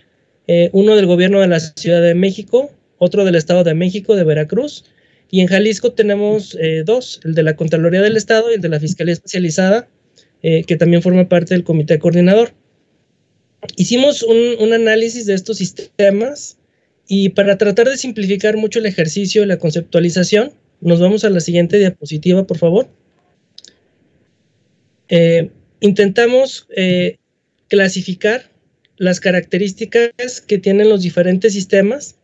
uno 0.74 0.98
del 0.98 1.06
gobierno 1.06 1.40
de 1.40 1.48
la 1.48 1.62
Ciudad 1.62 2.02
de 2.02 2.14
México, 2.14 2.72
otro 2.98 3.24
del 3.24 3.36
Estado 3.36 3.64
de 3.64 3.74
México, 3.74 4.18
de 4.18 4.26
Veracruz, 4.26 4.84
y 5.30 5.40
en 5.40 5.48
Jalisco 5.48 5.94
tenemos 5.94 6.58
dos, 6.84 7.22
el 7.24 7.36
de 7.36 7.44
la 7.44 7.56
Contraloría 7.56 8.02
del 8.02 8.18
Estado 8.18 8.52
y 8.52 8.56
el 8.56 8.62
de 8.62 8.68
la 8.68 8.82
Fiscalía 8.82 9.14
Especializada, 9.14 9.88
eh, 10.44 10.64
que 10.64 10.76
también 10.76 11.04
forma 11.04 11.30
parte 11.30 11.54
del 11.54 11.64
comité 11.64 12.00
coordinador. 12.00 12.54
Hicimos 13.78 14.24
un, 14.24 14.74
análisis 14.74 15.28
de 15.28 15.36
estos 15.36 15.58
sistemas 15.58 16.58
y 17.08 17.30
para 17.30 17.58
tratar 17.60 17.88
de 17.88 17.98
simplificar 17.98 18.58
mucho 18.58 18.80
el 18.80 18.88
ejercicio 18.88 19.44
y 19.44 19.46
la 19.46 19.58
conceptualización, 19.58 20.54
nos 20.80 21.00
vamos 21.00 21.24
a 21.24 21.30
la 21.30 21.42
siguiente 21.42 21.78
diapositiva, 21.78 22.48
por 22.48 22.58
favor. 22.58 22.88
Eh, 25.10 25.52
intentamos 25.80 26.68
eh, 26.76 27.18
clasificar 27.68 28.50
las 28.98 29.20
características 29.20 30.42
que 30.42 30.58
tienen 30.58 30.90
los 30.90 31.02
diferentes 31.02 31.54
sistemas, 31.54 32.16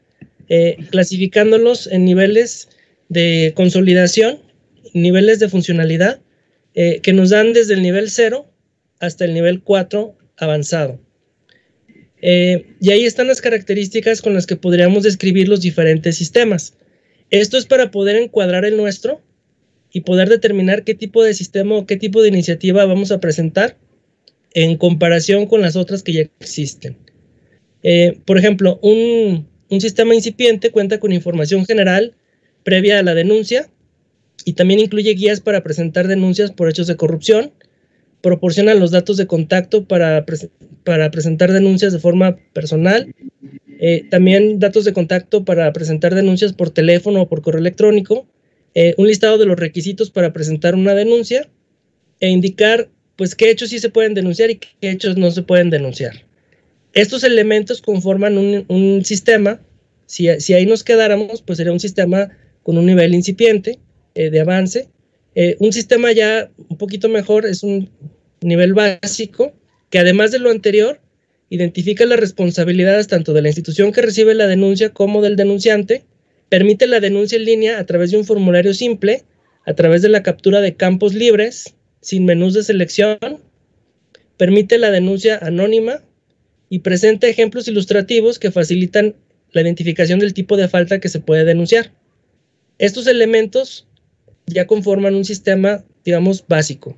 clasificándolos 0.92 1.88
en 1.88 2.06
niveles 2.06 2.70
de 3.10 3.52
consolidación, 3.56 4.40
niveles 4.94 5.40
de 5.40 5.50
funcionalidad, 5.50 6.22
eh, 6.80 7.00
que 7.02 7.12
nos 7.12 7.32
dan 7.32 7.54
desde 7.54 7.74
el 7.74 7.82
nivel 7.82 8.08
0 8.08 8.46
hasta 9.00 9.26
el 9.26 9.34
nivel 9.34 9.64
4 9.64 10.16
avanzado. 10.38 11.00
Eh, 12.22 12.76
y 12.80 12.92
ahí 12.92 13.04
están 13.04 13.26
las 13.26 13.42
características 13.42 14.22
con 14.22 14.36
las 14.36 14.46
que 14.46 14.58
podríamos 14.58 15.02
describir 15.02 15.48
los 15.48 15.62
diferentes 15.62 16.16
sistemas. 16.18 16.76
Esto 17.32 17.58
es 17.58 17.66
para 17.66 17.90
poder 17.90 18.16
encuadrar 18.18 18.64
el 18.64 18.78
nuestro 18.78 19.24
y 19.92 20.02
poder 20.02 20.30
determinar 20.30 20.84
qué 20.84 20.94
tipo 20.94 21.24
de 21.24 21.34
sistema 21.34 21.74
o 21.74 21.88
qué 21.88 21.98
tipo 21.98 22.22
de 22.22 22.28
iniciativa 22.28 22.86
vamos 22.86 23.12
a 23.12 23.20
presentar 23.20 23.76
en 24.54 24.78
comparación 24.78 25.48
con 25.48 25.62
las 25.62 25.76
otras 25.76 26.04
que 26.04 26.14
ya 26.14 26.22
existen. 26.40 26.96
Eh, 27.82 28.20
por 28.24 28.38
ejemplo, 28.38 28.78
un, 28.84 29.48
un 29.70 29.82
sistema 29.82 30.14
incipiente 30.14 30.70
cuenta 30.70 31.00
con 31.00 31.12
información 31.12 31.66
general 31.66 32.14
previa 32.64 33.00
a 33.00 33.04
la 33.04 33.16
denuncia 33.16 33.68
y 34.48 34.54
también 34.54 34.80
incluye 34.80 35.14
guías 35.14 35.42
para 35.42 35.62
presentar 35.62 36.08
denuncias 36.08 36.54
por 36.54 36.70
hechos 36.70 36.88
de 36.88 36.96
corrupción, 36.96 37.52
proporciona 38.22 38.76
los 38.76 38.92
datos 38.92 39.18
de 39.18 39.28
contacto 39.28 39.84
para, 39.84 40.26
para 40.86 41.12
presentar 41.12 41.52
denuncias 41.52 41.92
de 41.92 42.00
forma 42.00 42.38
personal, 42.54 43.14
eh, 43.82 44.06
también 44.10 44.58
datos 44.60 44.86
de 44.86 44.94
contacto 44.94 45.44
para 45.44 45.74
presentar 45.74 46.16
denuncias 46.16 46.54
por 46.54 46.70
teléfono 46.70 47.24
o 47.24 47.28
por 47.28 47.42
correo 47.42 47.60
electrónico, 47.60 48.26
eh, 48.74 48.96
un 48.98 49.08
listado 49.08 49.38
de 49.38 49.48
los 49.48 49.60
requisitos 49.60 50.12
para 50.12 50.32
presentar 50.32 50.76
una 50.76 50.96
denuncia 50.96 51.50
e 52.22 52.30
indicar 52.30 52.88
pues 53.18 53.36
qué 53.36 53.50
hechos 53.50 53.72
sí 53.72 53.80
se 53.80 53.90
pueden 53.90 54.14
denunciar 54.14 54.50
y 54.50 54.60
qué 54.60 54.92
hechos 54.92 55.18
no 55.18 55.30
se 55.30 55.42
pueden 55.42 55.70
denunciar. 55.70 56.24
Estos 56.94 57.26
elementos 57.26 57.82
conforman 57.82 58.38
un, 58.38 59.04
sistema, 59.04 59.60
si, 60.06 60.30
si, 60.40 60.54
ahí 60.54 60.66
nos 60.66 60.86
quedáramos, 60.86 61.42
pues 61.42 61.58
sería 61.58 61.74
un 61.74 61.82
sistema 61.82 62.30
con 62.64 62.78
un 62.78 62.86
nivel 62.86 63.14
incipiente 63.14 63.78
eh, 64.18 64.30
de 64.30 64.40
avance. 64.40 64.90
un 65.60 65.72
sistema 65.72 66.12
ya 66.12 66.50
un 66.70 66.78
poquito 66.78 67.10
mejor 67.10 67.46
es 67.46 67.64
un 67.64 67.90
nivel 68.42 68.74
básico 68.74 69.54
que 69.90 70.00
además 70.00 70.32
de 70.32 70.40
lo 70.40 70.50
anterior, 70.50 71.00
identifica 71.50 72.06
las 72.06 72.20
responsabilidades 72.20 73.08
tanto 73.08 73.34
de 73.34 73.42
la 73.42 73.50
institución 73.50 73.92
que 73.92 74.02
recibe 74.02 74.34
la 74.36 74.48
denuncia 74.48 74.90
como 74.90 75.22
del 75.22 75.36
denunciante, 75.36 76.04
permite 76.50 76.88
la 76.88 77.00
denuncia 77.00 77.38
en 77.38 77.46
línea 77.46 77.80
a 77.80 77.86
través 77.86 78.12
de 78.12 78.18
un 78.18 78.26
formulario 78.26 78.74
simple, 78.74 79.24
a 79.66 79.74
través 79.74 80.02
de 80.02 80.10
la 80.10 80.24
captura 80.24 80.62
de 80.62 80.76
campos 80.76 81.14
libres, 81.14 81.76
sin 82.02 82.26
menús 82.26 82.54
de 82.54 82.64
selección, 82.64 83.18
permite 84.38 84.78
la 84.78 84.92
denuncia 84.92 85.38
anónima 85.42 86.02
y 86.70 86.80
presenta 86.80 87.28
ejemplos 87.28 87.68
ilustrativos 87.68 88.40
que 88.40 88.52
facilitan 88.52 89.16
la 89.52 89.62
identificación 89.62 90.20
del 90.20 90.34
tipo 90.34 90.58
de 90.58 90.68
falta 90.68 91.00
que 91.00 91.10
se 91.10 91.20
puede 91.20 91.46
denunciar. 91.46 91.94
Estos 92.78 93.08
elementos 93.08 93.87
ya 94.48 94.66
conforman 94.66 95.14
un 95.16 95.26
sistema, 95.26 95.84
digamos, 96.04 96.46
básico. 96.48 96.98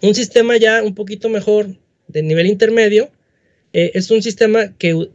Un 0.00 0.14
sistema 0.14 0.56
ya 0.56 0.82
un 0.82 0.94
poquito 0.94 1.28
mejor 1.28 1.76
de 2.08 2.22
nivel 2.22 2.46
intermedio 2.46 3.10
eh, 3.72 3.92
es 3.94 4.10
un 4.10 4.22
sistema 4.22 4.76
que 4.76 5.08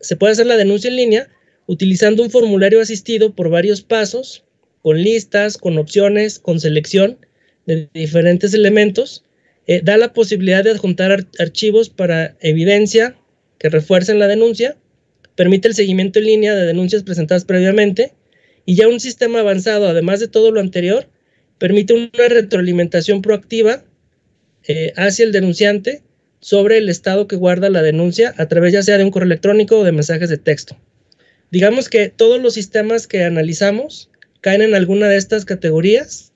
se 0.00 0.16
puede 0.16 0.32
hacer 0.32 0.46
la 0.46 0.56
denuncia 0.56 0.88
en 0.88 0.96
línea 0.96 1.28
utilizando 1.66 2.22
un 2.22 2.30
formulario 2.30 2.80
asistido 2.80 3.34
por 3.34 3.50
varios 3.50 3.82
pasos, 3.82 4.44
con 4.82 5.02
listas, 5.02 5.58
con 5.58 5.76
opciones, 5.76 6.38
con 6.38 6.58
selección 6.58 7.18
de 7.66 7.88
diferentes 7.92 8.54
elementos. 8.54 9.24
Eh, 9.66 9.82
da 9.84 9.96
la 9.98 10.12
posibilidad 10.12 10.64
de 10.64 10.70
adjuntar 10.70 11.26
archivos 11.38 11.90
para 11.90 12.36
evidencia 12.40 13.16
que 13.58 13.68
refuercen 13.68 14.18
la 14.18 14.26
denuncia, 14.26 14.76
permite 15.36 15.68
el 15.68 15.74
seguimiento 15.74 16.18
en 16.18 16.24
línea 16.24 16.54
de 16.54 16.66
denuncias 16.66 17.02
presentadas 17.02 17.44
previamente 17.44 18.14
y 18.70 18.76
ya 18.76 18.86
un 18.86 19.00
sistema 19.00 19.40
avanzado, 19.40 19.88
además 19.88 20.20
de 20.20 20.28
todo 20.28 20.52
lo 20.52 20.60
anterior, 20.60 21.08
permite 21.58 21.92
una 21.92 22.28
retroalimentación 22.28 23.20
proactiva 23.20 23.82
eh, 24.62 24.92
hacia 24.94 25.24
el 25.24 25.32
denunciante 25.32 26.04
sobre 26.38 26.78
el 26.78 26.88
estado 26.88 27.26
que 27.26 27.34
guarda 27.34 27.68
la 27.68 27.82
denuncia 27.82 28.32
a 28.38 28.46
través 28.46 28.72
ya 28.72 28.84
sea 28.84 28.96
de 28.96 29.02
un 29.02 29.10
correo 29.10 29.26
electrónico 29.26 29.80
o 29.80 29.82
de 29.82 29.90
mensajes 29.90 30.28
de 30.28 30.38
texto. 30.38 30.76
Digamos 31.50 31.88
que 31.88 32.10
todos 32.10 32.40
los 32.40 32.54
sistemas 32.54 33.08
que 33.08 33.24
analizamos 33.24 34.08
caen 34.40 34.62
en 34.62 34.76
alguna 34.76 35.08
de 35.08 35.16
estas 35.16 35.44
categorías 35.44 36.32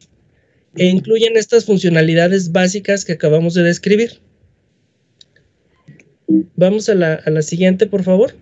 e 0.77 0.87
incluyen 0.87 1.37
estas 1.37 1.67
funcionalidades 1.67 2.51
básicas 2.51 3.05
que 3.05 3.13
acabamos 3.13 3.55
de 3.55 3.63
describir. 3.63 4.19
Vamos 6.57 6.89
a 6.89 6.97
la, 6.97 7.15
a 7.15 7.31
la 7.31 7.43
siguiente, 7.43 7.87
por 7.87 8.03
favor. 8.03 8.35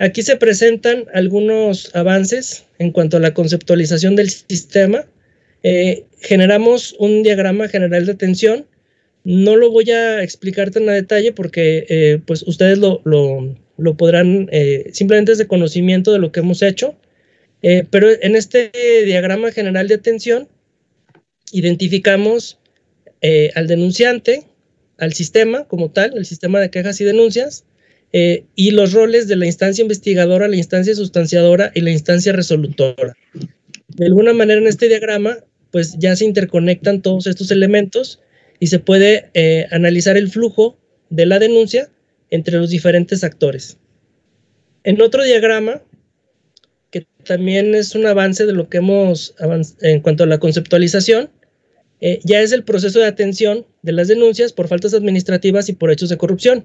Aquí 0.00 0.22
se 0.22 0.36
presentan 0.36 1.04
algunos 1.12 1.94
avances 1.94 2.64
en 2.78 2.90
cuanto 2.90 3.18
a 3.18 3.20
la 3.20 3.34
conceptualización 3.34 4.16
del 4.16 4.30
sistema 4.30 5.04
eh, 5.62 6.06
generamos 6.22 6.96
un 6.98 7.22
diagrama 7.22 7.68
general 7.68 8.06
de 8.06 8.14
tensión. 8.14 8.66
No 9.24 9.56
lo 9.56 9.70
voy 9.70 9.90
a 9.90 10.22
explicar 10.22 10.70
tan 10.70 10.86
detalle 10.86 11.32
porque 11.32 11.84
eh, 11.90 12.18
pues 12.26 12.42
ustedes 12.46 12.78
lo, 12.78 13.02
lo, 13.04 13.96
podrán, 13.98 14.48
eh, 14.52 14.88
simplemente 14.94 15.36
de 15.36 15.46
conocimiento 15.46 16.12
de 16.12 16.18
lo 16.18 16.32
que 16.32 16.40
hemos 16.40 16.62
hecho. 16.62 16.96
pero 17.60 18.08
en 18.22 18.36
este 18.36 18.72
diagrama 19.04 19.52
general 19.52 19.86
de 19.86 19.96
atención 19.96 20.48
identificamos 21.52 22.58
al 23.54 23.66
denunciante, 23.66 24.44
al 24.96 25.12
sistema 25.12 25.64
como 25.68 25.90
tal, 25.90 26.16
el 26.16 26.24
sistema 26.24 26.58
de 26.58 26.70
quejas 26.70 27.02
y 27.02 27.04
denuncias, 27.04 27.66
y 28.12 28.70
los 28.72 28.92
roles 28.92 29.28
de 29.28 29.36
la 29.36 29.46
instancia 29.46 29.82
investigadora, 29.82 30.48
la 30.48 30.56
instancia 30.56 30.94
sustanciadora 30.94 31.70
y 31.74 31.80
la 31.80 31.92
instancia 31.92 32.32
resolutora. 32.32 33.14
De 33.88 34.06
alguna 34.06 34.32
manera 34.32 34.60
en 34.60 34.66
este 34.66 34.88
diagrama 34.88 35.38
pues 35.70 35.96
ya 35.98 36.16
se 36.16 36.24
interconectan 36.24 37.02
todos 37.02 37.26
estos 37.26 37.50
elementos 37.50 38.20
y 38.58 38.66
se 38.66 38.78
puede 38.78 39.30
eh, 39.34 39.66
analizar 39.70 40.16
el 40.16 40.30
flujo 40.30 40.78
de 41.08 41.26
la 41.26 41.38
denuncia 41.38 41.90
entre 42.30 42.58
los 42.58 42.70
diferentes 42.70 43.24
actores. 43.24 43.78
En 44.84 45.00
otro 45.00 45.24
diagrama, 45.24 45.82
que 46.90 47.06
también 47.24 47.74
es 47.74 47.94
un 47.94 48.06
avance 48.06 48.46
de 48.46 48.52
lo 48.52 48.68
que 48.68 48.78
hemos 48.78 49.34
en 49.80 50.00
cuanto 50.00 50.24
a 50.24 50.26
la 50.26 50.38
conceptualización, 50.38 51.30
eh, 52.00 52.20
ya 52.24 52.40
es 52.40 52.52
el 52.52 52.64
proceso 52.64 52.98
de 52.98 53.06
atención 53.06 53.66
de 53.82 53.92
las 53.92 54.08
denuncias 54.08 54.52
por 54.52 54.68
faltas 54.68 54.94
administrativas 54.94 55.68
y 55.68 55.74
por 55.74 55.90
hechos 55.90 56.08
de 56.08 56.16
corrupción. 56.16 56.64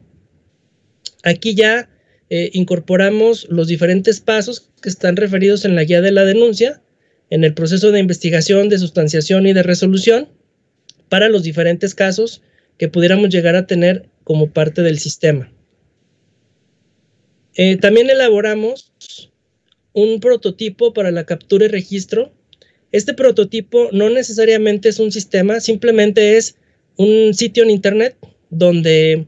Aquí 1.26 1.56
ya 1.56 1.90
eh, 2.30 2.52
incorporamos 2.54 3.48
los 3.50 3.68
diferentes 3.68 4.22
pasos 4.22 4.70
que 4.82 4.90
están 4.90 5.18
referidos 5.18 5.66
en 5.66 5.76
la 5.76 5.84
guía 5.84 6.02
de 6.02 6.12
la 6.12 6.24
denuncia 6.24 6.82
en 7.32 7.44
el 7.44 7.56
proceso 7.56 7.92
de 7.92 8.00
investigación, 8.00 8.70
de 8.70 8.78
sustanciación 8.78 9.48
y 9.48 9.54
de 9.54 9.64
resolución 9.64 10.30
para 11.10 11.28
los 11.28 11.44
diferentes 11.44 11.96
casos 11.96 12.44
que 12.78 12.88
pudiéramos 12.88 13.30
llegar 13.30 13.56
a 13.56 13.66
tener 13.66 14.08
como 14.24 14.52
parte 14.52 14.84
del 14.84 15.00
sistema. 15.00 15.52
Eh, 17.56 17.78
también 17.78 18.10
elaboramos 18.10 18.92
un 19.94 20.20
prototipo 20.20 20.94
para 20.94 21.10
la 21.10 21.26
captura 21.26 21.66
y 21.66 21.70
registro. 21.70 22.32
Este 22.92 23.16
prototipo 23.16 23.90
no 23.92 24.12
necesariamente 24.12 24.90
es 24.90 25.00
un 25.00 25.12
sistema, 25.12 25.60
simplemente 25.60 26.38
es 26.38 26.56
un 26.98 27.34
sitio 27.34 27.64
en 27.64 27.72
Internet 27.72 28.16
donde 28.52 29.26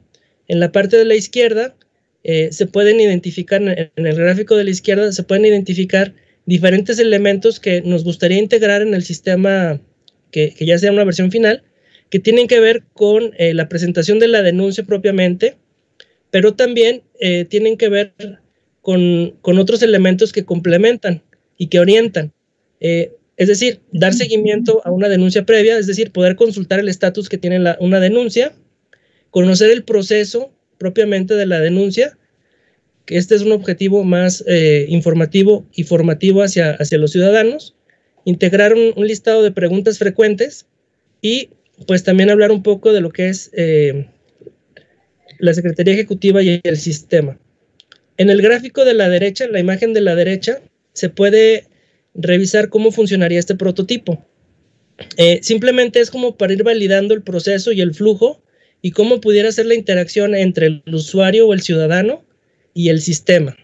en 0.48 0.60
la 0.60 0.72
parte 0.72 0.98
de 0.98 1.06
la 1.06 1.16
izquierda 1.16 1.76
eh, 2.24 2.50
se 2.52 2.66
pueden 2.66 3.00
identificar, 3.00 3.62
en 3.62 4.06
el 4.06 4.16
gráfico 4.16 4.56
de 4.56 4.64
la 4.64 4.70
izquierda 4.70 5.12
se 5.12 5.24
pueden 5.24 5.46
identificar 5.46 6.14
diferentes 6.48 6.98
elementos 6.98 7.60
que 7.60 7.82
nos 7.82 8.04
gustaría 8.04 8.40
integrar 8.40 8.82
en 8.82 8.94
el 8.94 9.04
sistema 9.04 9.80
que, 10.32 10.54
ya 10.60 10.78
sea 10.80 10.92
una 10.92 11.04
versión 11.04 11.30
final, 11.30 11.64
que 12.10 12.20
tienen 12.20 12.48
que 12.48 12.60
ver 12.60 12.84
con 12.94 13.34
eh, 13.38 13.54
la 13.54 13.70
presentación 13.70 14.20
de 14.20 14.30
la 14.30 14.42
denuncia 14.42 14.84
propiamente, 14.84 15.58
pero 16.32 16.56
también 16.56 17.04
eh, 17.20 17.46
tienen 17.46 17.78
que 17.78 17.90
ver 17.90 18.14
con, 18.82 19.38
otros 19.42 19.84
elementos 19.84 20.32
que 20.32 20.46
complementan 20.46 21.22
y 21.58 21.68
que 21.68 21.80
orientan. 21.80 22.32
Eh, 22.80 23.12
es 23.36 23.50
decir, 23.50 23.82
dar 23.92 24.14
seguimiento 24.14 24.82
a 24.86 24.92
una 24.92 25.10
denuncia 25.10 25.46
previa, 25.46 25.78
es 25.78 25.86
decir, 25.86 26.12
poder 26.12 26.36
consultar 26.38 26.80
el 26.80 26.90
estatus 26.90 27.28
que 27.28 27.38
tiene 27.38 27.76
una 27.80 28.00
denuncia, 28.00 28.54
conocer 29.30 29.70
el 29.70 29.84
proceso 29.84 30.52
propiamente 30.78 31.36
de 31.36 31.46
la 31.46 31.60
denuncia 31.60 32.18
que 33.08 33.18
este 33.18 33.36
es 33.36 33.42
un 33.42 33.54
objetivo 33.54 34.04
más 34.04 34.44
eh, 34.48 34.86
informativo 34.90 35.66
y 35.74 35.84
formativo 35.84 36.44
hacia, 36.44 36.72
hacia 36.74 36.98
los 36.98 37.14
ciudadanos, 37.14 37.74
integrar 38.26 38.74
un, 38.74 38.94
listado 39.08 39.44
de 39.44 39.52
preguntas 39.52 39.98
frecuentes 39.98 40.68
y 41.22 41.50
pues 41.88 42.04
también 42.04 42.30
hablar 42.30 42.52
un 42.52 42.64
poco 42.64 42.92
de 42.92 43.00
lo 43.00 43.10
que 43.12 43.30
es 43.30 43.50
eh, 43.54 44.10
la 45.40 45.54
Secretaría 45.54 45.94
Ejecutiva 45.94 46.44
y 46.44 46.60
el 46.62 46.78
sistema. 46.78 47.40
En 48.18 48.30
el 48.30 48.42
gráfico 48.42 48.84
de 48.84 48.94
la 48.94 49.08
derecha, 49.08 49.46
en 49.46 49.54
la 49.54 49.62
imagen 49.62 49.94
de 49.94 50.02
la 50.02 50.14
derecha, 50.14 50.60
se 50.92 51.10
puede 51.10 51.68
revisar 52.14 52.68
cómo 52.68 52.92
funcionaría 52.92 53.40
este 53.40 53.56
prototipo. 53.56 54.26
Eh, 55.16 55.40
simplemente 55.44 56.02
es 56.02 56.12
como 56.12 56.36
para 56.36 56.52
ir 56.52 56.64
validando 56.64 57.14
el 57.14 57.22
proceso 57.22 57.72
y 57.72 57.80
el 57.80 57.94
flujo 57.94 58.42
y 58.88 58.92
cómo 58.92 59.20
pudiera 59.20 59.52
ser 59.52 59.66
la 59.66 59.76
interacción 59.76 60.34
entre 60.34 60.68
el 60.68 60.84
usuario 60.94 61.46
o 61.46 61.54
el 61.54 61.60
ciudadano 61.60 62.24
y 62.74 62.88
el 62.88 63.02
sistema. 63.02 63.58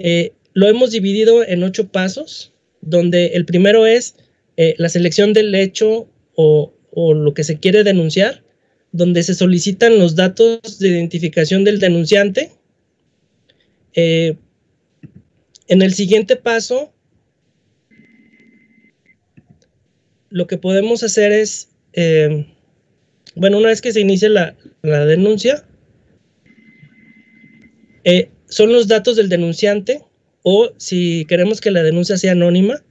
Eh, 0.00 0.32
lo 0.52 0.66
hemos 0.66 0.90
dividido 0.90 1.46
en 1.46 1.62
ocho 1.62 1.92
pasos, 1.92 2.52
donde 2.80 3.26
el 3.34 3.44
primero 3.44 3.86
es 3.86 4.16
eh, 4.56 4.74
la 4.78 4.88
selección 4.88 5.32
del 5.32 5.54
hecho 5.54 6.08
o, 6.34 6.72
lo 7.14 7.34
que 7.34 7.44
se 7.44 7.60
quiere 7.60 7.84
denunciar, 7.84 8.42
donde 8.90 9.22
se 9.22 9.36
solicitan 9.36 10.00
los 10.00 10.16
datos 10.16 10.80
de 10.80 10.88
identificación 10.88 11.62
del 11.62 11.78
denunciante. 11.78 12.50
Eh, 13.94 14.34
en 15.68 15.82
el 15.82 15.94
siguiente 15.94 16.34
paso, 16.34 16.92
lo 20.30 20.48
que 20.48 20.58
podemos 20.58 21.04
hacer 21.04 21.30
es, 21.30 21.68
bueno, 23.34 23.58
una 23.58 23.68
vez 23.68 23.80
que 23.80 23.92
se 23.92 24.00
inicia 24.00 24.28
la, 24.28 24.54
denuncia, 24.82 25.64
son 28.48 28.72
los 28.72 28.88
datos 28.88 29.16
del 29.16 29.28
denunciante 29.28 30.02
o 30.42 30.72
si 30.76 31.24
queremos 31.26 31.60
que 31.60 31.70
la 31.70 31.82
denuncia 31.82 32.16
sea 32.16 32.32
anónima, 32.32 32.82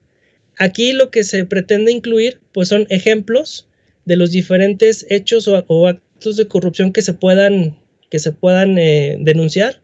Aquí 0.58 0.94
lo 0.94 1.10
que 1.10 1.24
se 1.24 1.46
pretende 1.46 1.92
incluir 1.92 2.39
pues 2.52 2.68
son 2.68 2.86
ejemplos 2.89 3.68
de 4.06 4.16
los 4.16 4.32
diferentes 4.32 5.06
hechos 5.10 5.48
o, 5.48 5.88
actos 5.88 6.38
de 6.38 6.48
corrupción 6.48 6.94
que 6.94 7.02
se 7.02 7.14
puedan, 7.14 7.80
que 8.12 8.20
se 8.20 8.32
puedan 8.32 8.78
eh, 8.78 9.18
denunciar. 9.20 9.82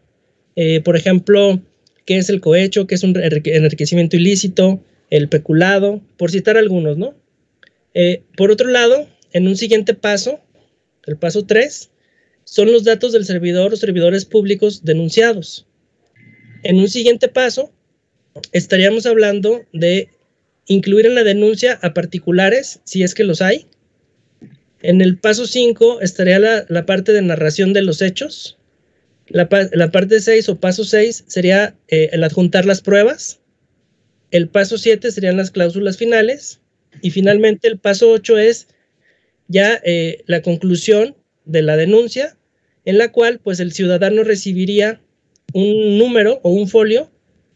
Eh, 0.56 0.82
por 0.82 0.96
ejemplo, 0.96 1.62
qué 2.06 2.18
es 2.18 2.30
el 2.30 2.42
cohecho, 2.42 2.86
qué 2.86 2.96
es 2.96 3.04
un 3.04 3.16
enriquecimiento 3.18 4.18
ilícito, 4.18 4.80
el 5.10 5.30
peculado, 5.30 6.02
por 6.18 6.30
citar 6.30 6.58
algunos, 6.58 6.98
¿no? 6.98 7.16
Eh, 7.96 8.22
por 8.36 8.52
otro 8.52 8.70
lado, 8.70 9.08
en 9.34 9.48
un 9.48 9.56
siguiente 9.56 9.94
paso, 9.96 10.42
el 11.08 11.18
paso 11.18 11.46
3, 11.46 11.90
son 12.44 12.72
los 12.72 12.84
datos 12.84 13.12
del 13.12 13.26
servidor 13.26 13.74
o 13.74 13.78
servidores 13.78 14.26
públicos 14.26 14.84
denunciados. 14.84 15.66
En 16.64 16.78
un 16.78 16.90
siguiente 16.90 17.28
paso, 17.28 17.72
estaríamos 18.52 19.06
hablando 19.06 19.66
de 19.74 20.10
incluir 20.68 21.06
en 21.06 21.16
la 21.16 21.24
denuncia 21.24 21.80
a 21.82 21.94
particulares, 21.94 22.82
si 22.84 23.04
es 23.04 23.14
que 23.14 23.24
los 23.24 23.42
hay. 23.42 23.66
En 24.82 25.02
el 25.02 25.18
paso 25.18 25.48
5 25.48 26.02
estaría 26.02 26.40
la, 26.40 26.86
parte 26.86 27.14
de 27.14 27.22
narración 27.22 27.74
de 27.74 27.82
los 27.82 28.02
hechos. 28.02 28.58
La, 29.28 29.50
parte 29.50 30.22
6 30.22 30.50
o 30.50 30.60
paso 30.60 30.84
6 30.84 31.26
sería 31.28 31.76
eh, 31.88 32.10
el 32.12 32.24
adjuntar 32.24 32.66
las 32.66 32.82
pruebas. 32.82 33.40
El 34.32 34.48
paso 34.48 34.78
7 34.78 35.12
serían 35.12 35.38
las 35.38 35.52
cláusulas 35.52 35.98
finales. 35.98 36.60
Y 37.02 37.12
finalmente 37.12 37.68
el 37.68 37.78
paso 37.78 38.10
8 38.10 38.38
es 38.38 38.68
ya 39.48 39.80
eh, 39.84 40.24
la 40.28 40.42
conclusión 40.42 41.16
de 41.46 41.62
la 41.62 41.78
denuncia, 41.78 42.38
en 42.86 42.98
la 42.98 43.12
cual 43.12 43.40
pues 43.40 43.60
el 43.60 43.72
ciudadano 43.72 44.24
recibiría 44.24 45.02
un 45.54 45.98
número 45.98 46.40
o 46.44 46.50
un 46.50 46.68
folio 46.68 47.10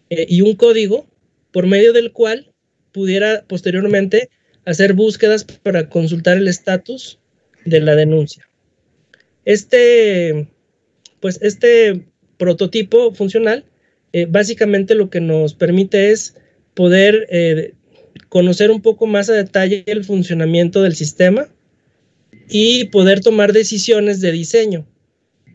eh, 0.09 0.25
y 0.29 0.41
un 0.41 0.55
código 0.55 1.07
por 1.51 1.67
medio 1.67 1.93
del 1.93 2.11
cual 2.11 2.51
pudiera 2.91 3.43
posteriormente 3.47 4.29
hacer 4.65 4.93
búsquedas 4.93 5.43
para 5.43 5.89
consultar 5.89 6.37
el 6.37 6.47
estatus 6.47 7.19
de 7.65 7.79
la 7.81 7.95
denuncia. 7.95 8.47
Este, 9.43 10.47
pues 11.19 11.39
este 11.41 12.05
prototipo 12.37 13.13
funcional 13.13 13.65
eh, 14.13 14.27
básicamente 14.29 14.95
lo 14.95 15.09
que 15.09 15.21
nos 15.21 15.53
permite 15.53 16.11
es 16.11 16.35
poder 16.73 17.27
conocer 18.29 18.71
un 18.71 18.81
poco 18.81 19.07
más 19.07 19.29
a 19.29 19.33
detalle 19.33 19.83
el 19.87 20.05
funcionamiento 20.05 20.81
del 20.81 20.95
sistema 20.95 21.49
y 22.53 22.85
poder 22.85 23.21
tomar 23.21 23.53
decisiones 23.53 24.19
de 24.19 24.33
diseño. 24.33 24.85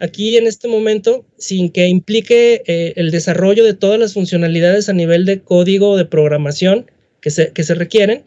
Aquí 0.00 0.36
en 0.36 0.46
este 0.46 0.66
momento, 0.66 1.26
sin 1.36 1.70
que 1.70 1.86
implique 1.88 2.62
eh, 2.66 2.94
el 2.96 3.10
desarrollo 3.10 3.64
de 3.64 3.74
todas 3.74 4.00
las 4.00 4.14
funcionalidades 4.14 4.88
a 4.88 4.94
nivel 4.94 5.26
de 5.26 5.40
código 5.40 5.96
de 5.96 6.06
programación, 6.06 6.90
que 7.20 7.30
se, 7.30 7.74
requieren, 7.74 8.22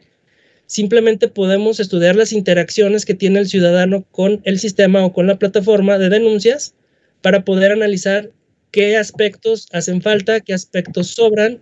simplemente 0.67 1.29
podemos 1.29 1.79
estudiar 1.79 2.15
las 2.15 2.33
interacciones 2.33 3.05
que 3.05 3.13
tiene 3.13 3.39
el 3.39 3.47
ciudadano 3.47 4.05
con 4.11 4.41
el 4.43 4.59
sistema 4.59 5.05
o 5.05 5.13
con 5.13 5.25
la 5.25 5.39
plataforma 5.39 5.97
de 5.97 6.09
denuncias 6.09 6.75
para 7.21 7.45
poder 7.45 7.71
analizar 7.71 8.31
qué 8.71 8.97
aspectos 8.97 9.67
hacen 9.71 10.01
falta, 10.01 10.41
qué 10.41 10.53
aspectos 10.53 11.07
sobran 11.07 11.61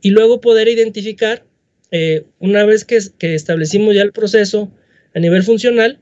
y 0.00 0.10
luego 0.10 0.40
poder 0.40 0.68
identificar, 0.68 1.44
eh, 1.90 2.24
una 2.38 2.64
vez 2.64 2.84
que, 2.84 3.00
establecimos 3.34 3.94
ya 3.94 4.02
el 4.02 4.12
proceso 4.12 4.70
a 5.12 5.18
nivel 5.18 5.42
funcional, 5.42 6.00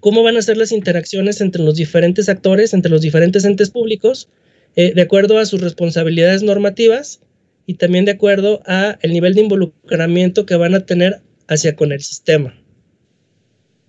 cómo 0.00 0.22
van 0.22 0.36
a 0.36 0.42
ser 0.42 0.56
las 0.56 0.72
interacciones 0.72 1.40
entre 1.40 1.62
los 1.62 1.76
diferentes 1.76 2.28
actores, 2.28 2.74
entre 2.74 2.90
los 2.90 3.00
diferentes 3.00 3.44
entes 3.44 3.70
públicos, 3.70 4.28
eh, 4.76 4.92
de 4.94 5.02
acuerdo 5.02 5.38
a 5.38 5.46
sus 5.46 5.60
responsabilidades 5.60 6.42
normativas 6.42 7.20
y 7.66 7.74
también 7.74 8.04
de 8.04 8.12
acuerdo 8.12 8.62
a 8.66 8.98
el 9.02 9.12
nivel 9.12 9.34
de 9.34 9.42
involucramiento 9.42 10.46
que 10.46 10.56
van 10.56 10.74
a 10.74 10.86
tener 10.86 11.20
hacia 11.48 11.74
con 11.74 11.92
el 11.92 12.00
sistema. 12.00 12.54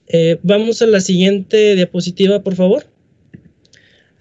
Eh, 0.07 0.39
vamos 0.43 0.81
a 0.81 0.87
la 0.87 0.99
siguiente 0.99 1.75
diapositiva, 1.75 2.43
por 2.43 2.55
favor. 2.55 2.85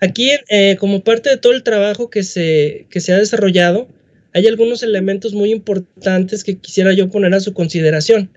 Aquí, 0.01 0.31
eh, 0.49 0.77
como 0.79 1.03
parte 1.03 1.31
de 1.31 1.37
todo 1.37 1.53
el 1.53 1.63
trabajo 1.63 2.11
que 2.11 2.23
se, 2.23 2.87
que 2.91 3.01
se 3.01 3.13
ha 3.13 3.19
desarrollado, 3.19 3.89
hay 4.33 4.47
algunos 4.47 4.83
elementos 4.83 5.35
muy 5.35 5.51
importantes 5.51 6.45
que 6.45 6.59
quisiera 6.59 6.93
yo 6.93 7.11
poner 7.11 7.35
a 7.35 7.41
su 7.41 7.53
consideración. 7.53 8.31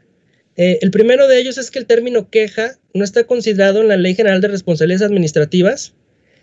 Eh, 0.56 0.80
el 0.82 0.92
primero 0.92 1.28
de 1.28 1.40
ellos 1.40 1.58
es 1.58 1.72
que 1.72 1.80
el 1.80 1.86
término 1.86 2.30
queja 2.30 2.78
no 2.94 3.04
está 3.04 3.24
considerado 3.24 3.82
en 3.82 3.88
la 3.88 3.98
Ley 3.98 4.16
General 4.16 4.40
de 4.42 4.50
Responsabilidades 4.50 5.08
Administrativas 5.08 5.94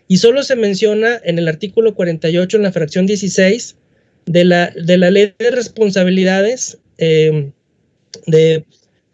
y 0.08 0.16
solo 0.16 0.42
se 0.42 0.56
menciona 0.56 1.20
en 1.24 1.38
el 1.38 1.46
artículo 1.46 1.94
48 1.94 2.56
en 2.56 2.62
la 2.64 2.72
fracción 2.72 3.06
16 3.06 3.76
de 4.26 4.44
la, 4.44 4.70
de 4.70 4.98
la 4.98 5.10
ley 5.10 5.34
de 5.38 5.50
responsabilidades 5.50 6.78
em, 6.98 7.52
de 8.26 8.64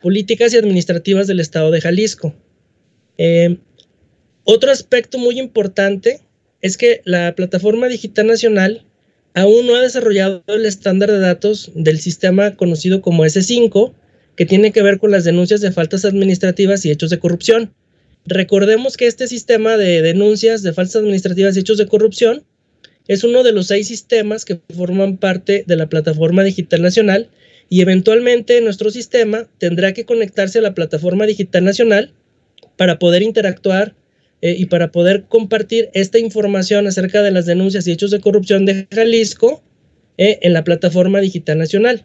políticas 0.00 0.54
y 0.54 0.56
administrativas 0.56 1.26
del 1.26 1.40
Estado 1.40 1.70
de 1.70 1.80
Jalisco. 1.80 2.34
Em, 3.18 3.58
otro 4.44 4.70
aspecto 4.70 5.18
muy 5.18 5.38
importante 5.38 6.20
es 6.62 6.76
que 6.76 7.02
la 7.04 7.34
plataforma 7.34 7.88
digital 7.88 8.26
nacional 8.26 8.86
aún 9.34 9.66
no 9.66 9.74
ha 9.74 9.82
desarrollado 9.82 10.42
el 10.46 10.64
estándar 10.64 11.10
de 11.10 11.18
datos 11.18 11.70
del 11.74 12.00
sistema 12.00 12.56
conocido 12.56 13.02
como 13.02 13.24
S5, 13.24 13.92
que 14.36 14.46
tiene 14.46 14.72
que 14.72 14.82
ver 14.82 14.98
con 14.98 15.10
las 15.10 15.24
denuncias 15.24 15.60
de 15.60 15.72
faltas 15.72 16.04
administrativas 16.04 16.84
y 16.84 16.90
hechos 16.90 17.10
de 17.10 17.18
corrupción. 17.18 17.72
Recordemos 18.26 18.96
que 18.96 19.06
este 19.06 19.28
sistema 19.28 19.76
de 19.76 20.02
denuncias 20.02 20.62
de 20.62 20.72
faltas 20.72 20.96
administrativas 20.96 21.56
y 21.56 21.60
hechos 21.60 21.78
de 21.78 21.86
corrupción 21.86 22.44
es 23.08 23.24
uno 23.24 23.42
de 23.42 23.52
los 23.52 23.68
seis 23.68 23.86
sistemas 23.88 24.44
que 24.44 24.60
forman 24.74 25.16
parte 25.16 25.64
de 25.66 25.76
la 25.76 25.88
plataforma 25.88 26.42
digital 26.42 26.82
nacional 26.82 27.30
y 27.68 27.80
eventualmente 27.80 28.60
nuestro 28.60 28.90
sistema 28.90 29.48
tendrá 29.58 29.92
que 29.92 30.04
conectarse 30.04 30.58
a 30.58 30.62
la 30.62 30.74
plataforma 30.74 31.26
digital 31.26 31.64
nacional 31.64 32.12
para 32.76 32.98
poder 32.98 33.22
interactuar 33.22 33.94
eh, 34.42 34.54
y 34.58 34.66
para 34.66 34.92
poder 34.92 35.24
compartir 35.28 35.88
esta 35.94 36.18
información 36.18 36.86
acerca 36.86 37.22
de 37.22 37.30
las 37.30 37.46
denuncias 37.46 37.86
y 37.86 37.92
hechos 37.92 38.10
de 38.10 38.20
corrupción 38.20 38.66
de 38.66 38.86
Jalisco 38.92 39.62
eh, 40.18 40.40
en 40.42 40.52
la 40.52 40.64
plataforma 40.64 41.20
digital 41.20 41.58
nacional. 41.58 42.04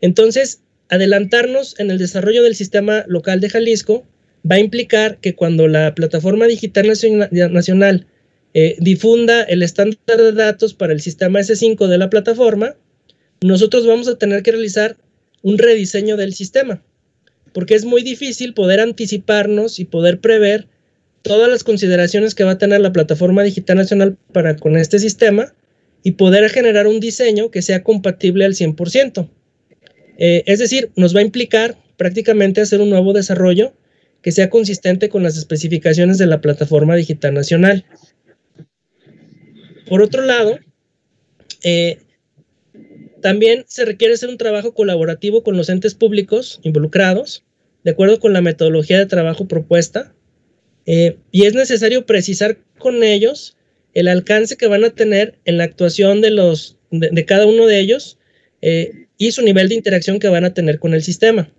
Entonces, 0.00 0.62
adelantarnos 0.90 1.78
en 1.78 1.90
el 1.90 1.98
desarrollo 1.98 2.42
del 2.42 2.54
sistema 2.54 3.04
local 3.06 3.40
de 3.40 3.48
Jalisco 3.48 4.04
va 4.48 4.56
a 4.56 4.60
implicar 4.60 5.18
que 5.18 5.34
cuando 5.34 5.68
la 5.68 5.94
plataforma 5.94 6.46
digital 6.46 6.88
nacional 6.88 8.06
eh, 8.52 8.76
difunda 8.80 9.42
el 9.42 9.62
estándar 9.62 10.18
de 10.18 10.32
datos 10.32 10.74
para 10.74 10.92
el 10.92 11.00
sistema 11.00 11.40
S5 11.40 11.86
de 11.86 11.98
la 11.98 12.10
plataforma, 12.10 12.74
nosotros 13.40 13.86
vamos 13.86 14.08
a 14.08 14.18
tener 14.18 14.42
que 14.42 14.50
realizar 14.50 14.96
un 15.42 15.58
rediseño 15.58 16.16
del 16.16 16.34
sistema, 16.34 16.82
porque 17.52 17.74
es 17.74 17.84
muy 17.84 18.02
difícil 18.02 18.52
poder 18.52 18.80
anticiparnos 18.80 19.78
y 19.78 19.84
poder 19.84 20.20
prever 20.20 20.66
todas 21.22 21.48
las 21.48 21.64
consideraciones 21.64 22.34
que 22.34 22.44
va 22.44 22.52
a 22.52 22.58
tener 22.58 22.80
la 22.80 22.92
plataforma 22.92 23.42
digital 23.42 23.76
nacional 23.76 24.16
para 24.32 24.56
con 24.56 24.76
este 24.76 24.98
sistema 24.98 25.54
y 26.02 26.12
poder 26.12 26.50
generar 26.50 26.86
un 26.86 26.98
diseño 26.98 27.50
que 27.50 27.62
sea 27.62 27.82
compatible 27.82 28.44
al 28.44 28.54
100%. 28.54 29.28
Eh, 30.20 30.44
es 30.44 30.58
decir, 30.58 30.92
nos 30.96 31.16
va 31.16 31.20
a 31.20 31.24
implicar 31.24 31.78
prácticamente 31.96 32.60
hacer 32.60 32.82
un 32.82 32.90
nuevo 32.90 33.14
desarrollo 33.14 33.72
que 34.20 34.32
sea 34.32 34.50
consistente 34.50 35.08
con 35.08 35.22
las 35.22 35.38
especificaciones 35.38 36.18
de 36.18 36.26
la 36.26 36.42
plataforma 36.42 36.94
digital 36.94 37.32
nacional. 37.32 37.86
Por 39.88 40.02
otro 40.02 40.22
lado, 40.22 40.58
eh, 41.64 42.00
también 43.22 43.64
se 43.66 43.86
requiere 43.86 44.12
hacer 44.12 44.28
un 44.28 44.36
trabajo 44.36 44.74
colaborativo 44.74 45.42
con 45.42 45.56
los 45.56 45.70
entes 45.70 45.94
públicos 45.94 46.60
involucrados, 46.62 47.42
de 47.82 47.92
acuerdo 47.92 48.20
con 48.20 48.34
la 48.34 48.42
metodología 48.42 48.98
de 48.98 49.06
trabajo 49.06 49.48
propuesta, 49.48 50.12
eh, 50.84 51.16
y 51.32 51.46
es 51.46 51.54
necesario 51.54 52.04
precisar 52.04 52.58
con 52.78 53.02
ellos 53.02 53.56
el 53.94 54.06
alcance 54.06 54.58
que 54.58 54.66
van 54.66 54.84
a 54.84 54.90
tener 54.90 55.38
en 55.46 55.56
la 55.56 55.64
actuación 55.64 56.20
de, 56.20 56.30
los, 56.30 56.76
de, 56.90 57.24
cada 57.24 57.46
uno 57.46 57.66
de 57.66 57.80
ellos 57.80 58.18
y 59.20 59.32
su 59.32 59.42
nivel 59.42 59.68
de 59.68 59.74
interacción 59.74 60.18
que 60.18 60.30
van 60.30 60.46
a 60.46 60.54
tener 60.54 60.78
con 60.78 60.94
el 60.94 61.02
sistema. 61.02 61.52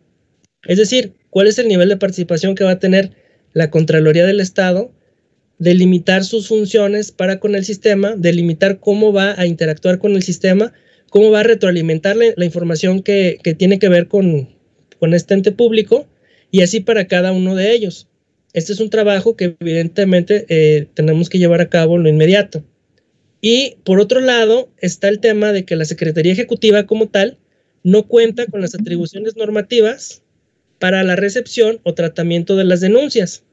Es 0.67 0.79
decir, 0.79 1.13
cuál 1.29 1.45
es 1.45 1.59
el 1.59 1.67
nivel 1.67 1.89
de 1.89 1.97
participación 1.97 2.55
que 2.55 2.63
va 2.63 2.71
a 2.71 2.79
tener 2.79 3.11
la 3.53 3.69
Contraloría 3.69 4.25
del 4.25 4.39
Estado, 4.39 4.91
delimitar 5.59 6.23
sus 6.23 6.47
funciones 6.47 7.11
para 7.11 7.39
con 7.39 7.53
el 7.53 7.63
sistema, 7.63 8.15
delimitar 8.17 8.79
cómo 8.79 9.13
va 9.13 9.39
a 9.39 9.45
interactuar 9.45 9.99
con 9.99 10.13
el 10.13 10.23
sistema, 10.23 10.73
cómo 11.11 11.29
va 11.29 11.41
a 11.41 11.43
retroalimentar 11.43 12.15
la, 12.15 12.43
información 12.43 13.03
que, 13.03 13.37
tiene 13.59 13.77
que 13.77 13.89
ver 13.89 14.07
con, 14.07 14.49
con 14.97 15.13
este 15.13 15.35
ente 15.35 15.51
público 15.51 16.07
y 16.49 16.63
así 16.63 16.79
para 16.79 17.05
cada 17.05 17.31
uno 17.31 17.53
de 17.53 17.73
ellos. 17.73 18.07
Este 18.53 18.73
es 18.73 18.79
un 18.79 18.89
trabajo 18.89 19.35
que 19.35 19.55
evidentemente 19.59 20.47
eh, 20.49 20.87
tenemos 20.95 21.29
que 21.29 21.37
llevar 21.37 21.61
a 21.61 21.69
cabo 21.69 21.97
en 21.97 22.03
lo 22.03 22.09
inmediato. 22.09 22.63
Y 23.39 23.75
por 23.83 23.99
otro 23.99 24.19
lado 24.19 24.71
está 24.79 25.09
el 25.09 25.19
tema 25.19 25.51
de 25.51 25.63
que 25.63 25.75
la 25.75 25.85
Secretaría 25.85 26.33
Ejecutiva 26.33 26.87
como 26.87 27.07
tal 27.07 27.37
no 27.83 28.07
cuenta 28.07 28.45
con 28.47 28.61
las 28.61 28.75
atribuciones 28.75 29.35
normativas 29.35 30.21
para 30.79 31.03
la 31.03 31.15
recepción 31.15 31.79
o 31.83 31.93
tratamiento 31.93 32.55
de 32.55 32.63
las 32.63 32.81
denuncias. 32.81 33.43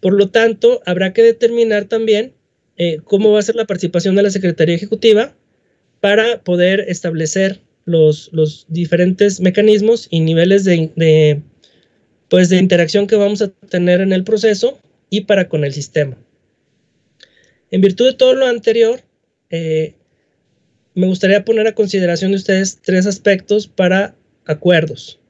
Por 0.00 0.12
lo 0.14 0.30
tanto, 0.30 0.80
habrá 0.86 1.12
que 1.12 1.22
determinar 1.22 1.86
también 1.86 2.32
eh, 2.76 3.00
cómo 3.04 3.32
va 3.32 3.40
a 3.40 3.42
ser 3.42 3.56
la 3.56 3.66
participación 3.66 4.14
de 4.14 4.22
la 4.22 4.30
Secretaría 4.30 4.76
Ejecutiva 4.76 5.34
para 6.00 6.42
poder 6.42 6.84
establecer 6.88 7.60
los, 7.84 8.30
diferentes 8.68 9.40
mecanismos 9.40 10.06
y 10.10 10.20
niveles 10.20 10.64
de, 10.64 11.42
pues, 12.28 12.48
de 12.48 12.58
interacción 12.58 13.06
que 13.06 13.16
vamos 13.16 13.42
a 13.42 13.48
tener 13.48 14.00
en 14.00 14.12
el 14.12 14.24
proceso 14.24 14.78
y 15.10 15.22
para 15.22 15.48
con 15.48 15.64
el 15.64 15.72
sistema. 15.72 16.16
En 17.70 17.80
virtud 17.80 18.06
de 18.06 18.14
todo 18.14 18.34
lo 18.34 18.46
anterior, 18.46 19.00
eh, 19.50 19.94
me 20.98 21.06
gustaría 21.06 21.44
poner 21.44 21.64
a 21.68 21.76
consideración 21.76 22.32
de 22.32 22.38
ustedes 22.38 22.80
tres 22.82 23.06
aspectos 23.06 23.68
para 23.68 24.16
acuerdos. 24.46 25.20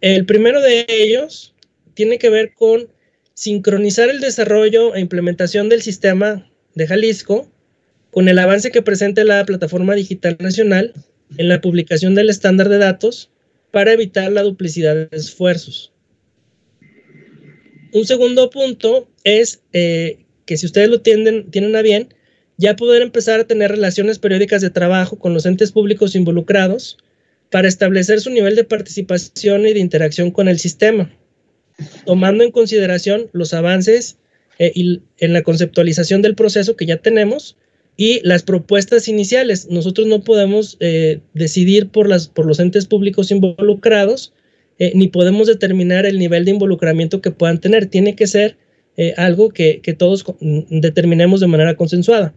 El 0.00 0.24
primero 0.24 0.62
de 0.62 0.86
ellos 0.88 1.54
tiene 1.92 2.18
que 2.18 2.30
ver 2.30 2.54
con 2.54 2.88
sincronizar 3.34 4.08
el 4.08 4.20
desarrollo 4.20 4.94
e 4.94 5.00
implementación 5.00 5.68
del 5.68 5.82
sistema 5.82 6.50
de 6.74 6.86
Jalisco 6.86 7.52
con 8.10 8.30
el 8.30 8.38
avance 8.38 8.70
que 8.70 8.80
presenta 8.80 9.22
la 9.22 9.44
Plataforma 9.44 9.94
Digital 9.94 10.38
Nacional 10.40 10.94
en 11.36 11.50
la 11.50 11.60
publicación 11.60 12.14
del 12.14 12.30
estándar 12.30 12.70
de 12.70 12.78
datos 12.78 13.30
para 13.70 13.92
evitar 13.92 14.32
la 14.32 14.42
duplicidad 14.42 14.94
de 14.94 15.14
esfuerzos. 15.14 15.92
Un 17.92 18.06
segundo 18.06 18.48
punto 18.48 19.10
es 19.24 19.60
eh, 19.74 20.24
que 20.46 20.56
si 20.56 20.64
ustedes 20.64 20.88
lo 20.88 21.02
tienen, 21.02 21.50
tienen 21.50 21.76
a 21.76 21.82
bien, 21.82 22.14
ya 22.60 22.76
poder 22.76 23.00
empezar 23.00 23.40
a 23.40 23.44
tener 23.44 23.70
relaciones 23.70 24.18
periódicas 24.18 24.60
de 24.60 24.68
trabajo 24.68 25.18
con 25.18 25.32
los 25.32 25.46
entes 25.46 25.72
públicos 25.72 26.14
involucrados 26.14 26.98
para 27.50 27.66
establecer 27.66 28.20
su 28.20 28.28
nivel 28.28 28.54
de 28.54 28.64
participación 28.64 29.66
y 29.66 29.72
de 29.72 29.80
interacción 29.80 30.30
con 30.30 30.46
el 30.46 30.58
sistema, 30.58 31.10
tomando 32.04 32.44
en 32.44 32.50
consideración 32.50 33.30
los 33.32 33.54
avances 33.54 34.18
eh, 34.58 34.72
en 34.74 35.32
la 35.32 35.42
conceptualización 35.42 36.20
del 36.20 36.34
proceso 36.34 36.76
que 36.76 36.84
ya 36.84 36.98
tenemos 36.98 37.56
y 37.96 38.20
las 38.24 38.42
propuestas 38.42 39.08
iniciales. 39.08 39.68
Nosotros 39.70 40.06
no 40.06 40.22
podemos 40.22 40.76
eh, 40.80 41.20
decidir 41.32 41.88
por, 41.88 42.10
las, 42.10 42.28
por 42.28 42.44
los 42.44 42.60
entes 42.60 42.84
públicos 42.84 43.30
involucrados, 43.30 44.34
eh, 44.78 44.92
ni 44.94 45.08
podemos 45.08 45.46
determinar 45.46 46.04
el 46.04 46.18
nivel 46.18 46.44
de 46.44 46.50
involucramiento 46.50 47.22
que 47.22 47.30
puedan 47.30 47.58
tener. 47.58 47.86
Tiene 47.86 48.14
que 48.14 48.26
ser 48.26 48.58
algo 49.16 49.48
que, 49.48 49.80
que, 49.80 49.94
todos 49.94 50.26
determinemos 50.42 51.40
de 51.40 51.46
manera 51.46 51.74
consensuada. 51.74 52.34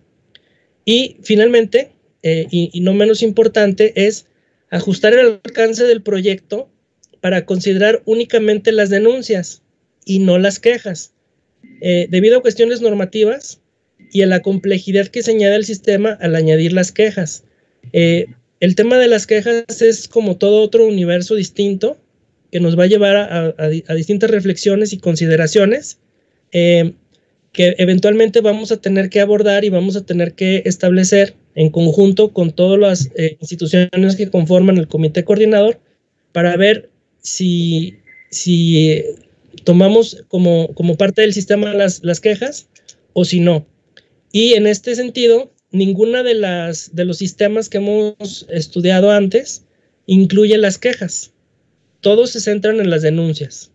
Y 0.86 1.18
finalmente, 1.22 1.92
y 2.22 2.80
no 2.82 2.94
menos 2.94 3.22
importante, 3.22 3.94
es 4.08 4.26
ajustar 4.70 5.14
el 5.14 5.40
alcance 5.44 5.84
del 5.84 6.02
proyecto 6.02 6.70
para 7.22 7.46
considerar 7.46 8.02
únicamente 8.06 8.72
las 8.72 8.90
denuncias 8.90 9.62
y 10.04 10.20
no 10.20 10.40
las 10.40 10.60
quejas. 10.60 11.14
Eh, 11.80 12.08
debido 12.10 12.38
a 12.38 12.42
cuestiones 12.42 12.82
normativas 12.82 13.62
y 14.12 14.22
a 14.24 14.28
la 14.28 14.42
complejidad 14.42 15.08
que 15.08 15.24
se 15.24 15.32
añade 15.32 15.56
al 15.56 15.66
sistema 15.66 16.18
al 16.22 16.36
añadir 16.36 16.74
las 16.74 16.92
quejas. 16.92 17.44
Eh, 17.94 18.28
el 18.60 18.76
tema 18.76 18.98
de 18.98 19.08
las 19.08 19.28
quejas 19.28 19.82
es 19.82 20.08
como 20.08 20.38
todo 20.38 20.62
otro 20.62 20.86
universo 20.86 21.36
distinto 21.36 21.98
que 22.52 22.60
nos 22.60 22.78
va 22.78 22.84
a 22.84 22.88
llevar 22.88 23.16
a, 23.16 23.96
distintas 23.96 24.30
reflexiones 24.30 24.94
y 24.94 25.00
consideraciones 25.00 26.00
eh, 26.52 26.94
que 27.54 27.76
eventualmente 27.78 28.42
vamos 28.42 28.72
a 28.72 28.78
tener 28.78 29.10
que 29.10 29.22
abordar 29.22 29.64
y 29.64 29.70
vamos 29.70 29.96
a 29.96 30.06
tener 30.06 30.34
que 30.34 30.64
establecer 30.66 31.36
en 31.56 31.70
conjunto 31.70 32.34
con 32.34 32.52
todas 32.52 32.80
las 32.80 33.12
eh, 33.16 33.38
instituciones 33.40 34.16
que 34.16 34.30
conforman 34.30 34.78
el 34.78 34.88
comité 34.88 35.24
coordinador 35.24 35.80
para 36.32 36.58
ver 36.58 36.90
si, 37.22 38.00
si 38.32 39.04
tomamos 39.64 40.26
como, 40.28 40.74
como 40.74 40.98
parte 40.98 41.22
del 41.22 41.34
sistema 41.34 41.74
las, 41.74 42.04
las 42.04 42.20
quejas 42.20 42.68
o 43.14 43.24
si 43.24 43.40
no. 43.40 43.68
Y 44.32 44.54
en 44.54 44.66
este 44.66 44.96
sentido, 44.96 45.52
ninguna 45.72 46.24
de, 46.24 46.34
las, 46.34 46.96
de 46.96 47.06
los 47.06 47.18
sistemas 47.18 47.70
que 47.70 47.78
hemos 47.78 48.48
estudiado 48.50 49.12
antes 49.12 49.64
incluye 50.08 50.58
las 50.58 50.80
quejas. 50.80 51.34
Todos 52.02 52.32
se 52.32 52.40
centran 52.40 52.80
en 52.80 52.90
las 52.90 53.04
denuncias. 53.04 53.73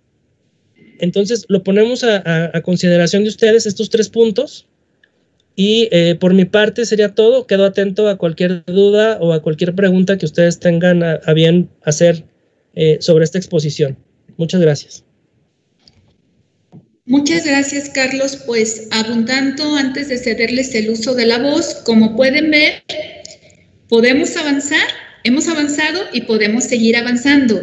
Entonces, 0.98 1.44
lo 1.48 1.62
ponemos 1.62 2.04
a, 2.04 2.52
consideración 2.62 3.22
de 3.24 3.30
ustedes 3.30 3.66
estos 3.66 3.90
tres 3.90 4.08
puntos 4.08 4.66
y 5.56 5.88
eh, 5.90 6.14
por 6.14 6.34
mi 6.34 6.44
parte 6.44 6.86
sería 6.86 7.14
todo. 7.14 7.46
Quedo 7.46 7.64
atento 7.64 8.08
a 8.08 8.16
cualquier 8.16 8.64
duda 8.64 9.18
o 9.20 9.32
a 9.32 9.42
cualquier 9.42 9.74
pregunta 9.74 10.18
que 10.18 10.26
ustedes 10.26 10.60
tengan 10.60 11.02
a, 11.02 11.32
bien 11.34 11.68
hacer 11.82 12.24
eh, 12.74 12.98
sobre 13.00 13.24
esta 13.24 13.38
exposición. 13.38 13.96
Muchas 14.36 14.60
gracias. 14.60 15.04
Muchas 17.08 17.46
gracias, 17.46 17.88
Carlos. 17.88 18.36
Pues 18.44 18.88
abundando 18.90 19.76
antes 19.76 20.08
de 20.08 20.18
cederles 20.18 20.74
el 20.74 20.90
uso 20.90 21.14
de 21.14 21.24
la 21.24 21.38
voz, 21.38 21.74
como 21.86 22.14
pueden 22.14 22.50
ver, 22.50 22.82
podemos 23.88 24.36
avanzar, 24.36 24.86
hemos 25.24 25.48
avanzado 25.48 26.00
y 26.12 26.20
podemos 26.20 26.64
seguir 26.64 26.96
avanzando, 26.96 27.62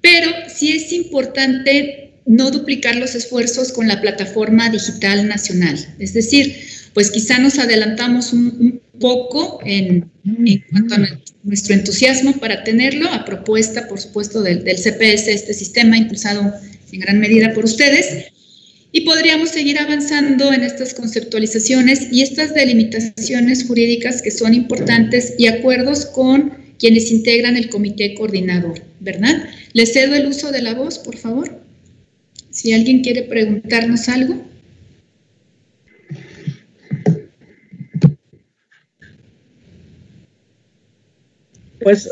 pero 0.00 0.30
sí 0.48 0.72
es 0.72 0.90
importante 0.92 2.07
no 2.28 2.50
duplicar 2.50 2.94
los 2.96 3.14
esfuerzos 3.14 3.72
con 3.72 3.88
la 3.88 4.00
plataforma 4.00 4.68
digital 4.68 5.26
nacional. 5.26 5.78
Es 5.98 6.12
decir, 6.12 6.54
pues 6.92 7.10
quizá 7.10 7.38
nos 7.38 7.58
adelantamos 7.58 8.32
un, 8.32 8.80
poco 9.00 9.60
en, 9.64 10.10
cuanto 10.70 10.96
a 10.96 11.20
nuestro 11.44 11.74
entusiasmo 11.74 12.32
para 12.34 12.64
tenerlo, 12.64 13.08
a 13.10 13.24
propuesta, 13.24 13.88
por 13.88 14.00
supuesto, 14.00 14.42
del, 14.42 14.64
CPS, 14.64 15.28
este 15.28 15.54
sistema 15.54 15.96
impulsado 15.96 16.52
en 16.92 17.00
gran 17.00 17.18
medida 17.18 17.54
por 17.54 17.64
ustedes. 17.64 18.26
Y 18.90 19.02
podríamos 19.02 19.50
seguir 19.50 19.78
avanzando 19.78 20.52
en 20.52 20.64
estas 20.64 20.94
conceptualizaciones 20.94 22.08
y 22.10 22.22
estas 22.22 22.54
delimitaciones 22.54 23.64
jurídicas 23.66 24.20
que 24.20 24.30
son 24.30 24.52
importantes 24.52 25.34
y 25.38 25.46
acuerdos 25.46 26.06
con 26.06 26.52
quienes 26.78 27.10
integran 27.10 27.56
el 27.56 27.68
comité 27.68 28.14
coordinador, 28.14 28.82
¿verdad? 29.00 29.48
Les 29.72 29.92
cedo 29.92 30.14
el 30.14 30.26
uso 30.26 30.50
de 30.52 30.62
la 30.62 30.74
voz, 30.74 30.98
por 30.98 31.16
favor. 31.16 31.67
Si 32.58 32.72
alguien 32.72 33.02
quiere 33.02 33.22
preguntarnos 33.22 34.08
algo. 34.08 34.34
Pues 41.78 42.10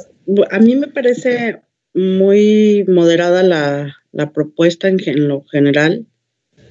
a 0.53 0.59
mí 0.61 0.77
me 0.77 0.87
parece 0.87 1.63
muy 1.95 2.85
moderada 2.87 3.43
la, 3.43 4.33
propuesta 4.33 4.87
en, 4.87 5.27
lo 5.27 5.43
general. 5.47 6.07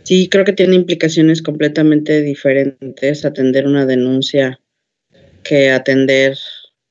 Sí, 0.03 0.29
creo 0.29 0.45
que 0.45 0.53
tiene 0.53 0.75
implicaciones 0.75 1.41
completamente 1.41 2.21
diferentes 2.21 3.25
atender 3.25 3.67
una 3.67 3.85
denuncia 3.85 4.61
que 5.43 5.71
atender 5.71 6.37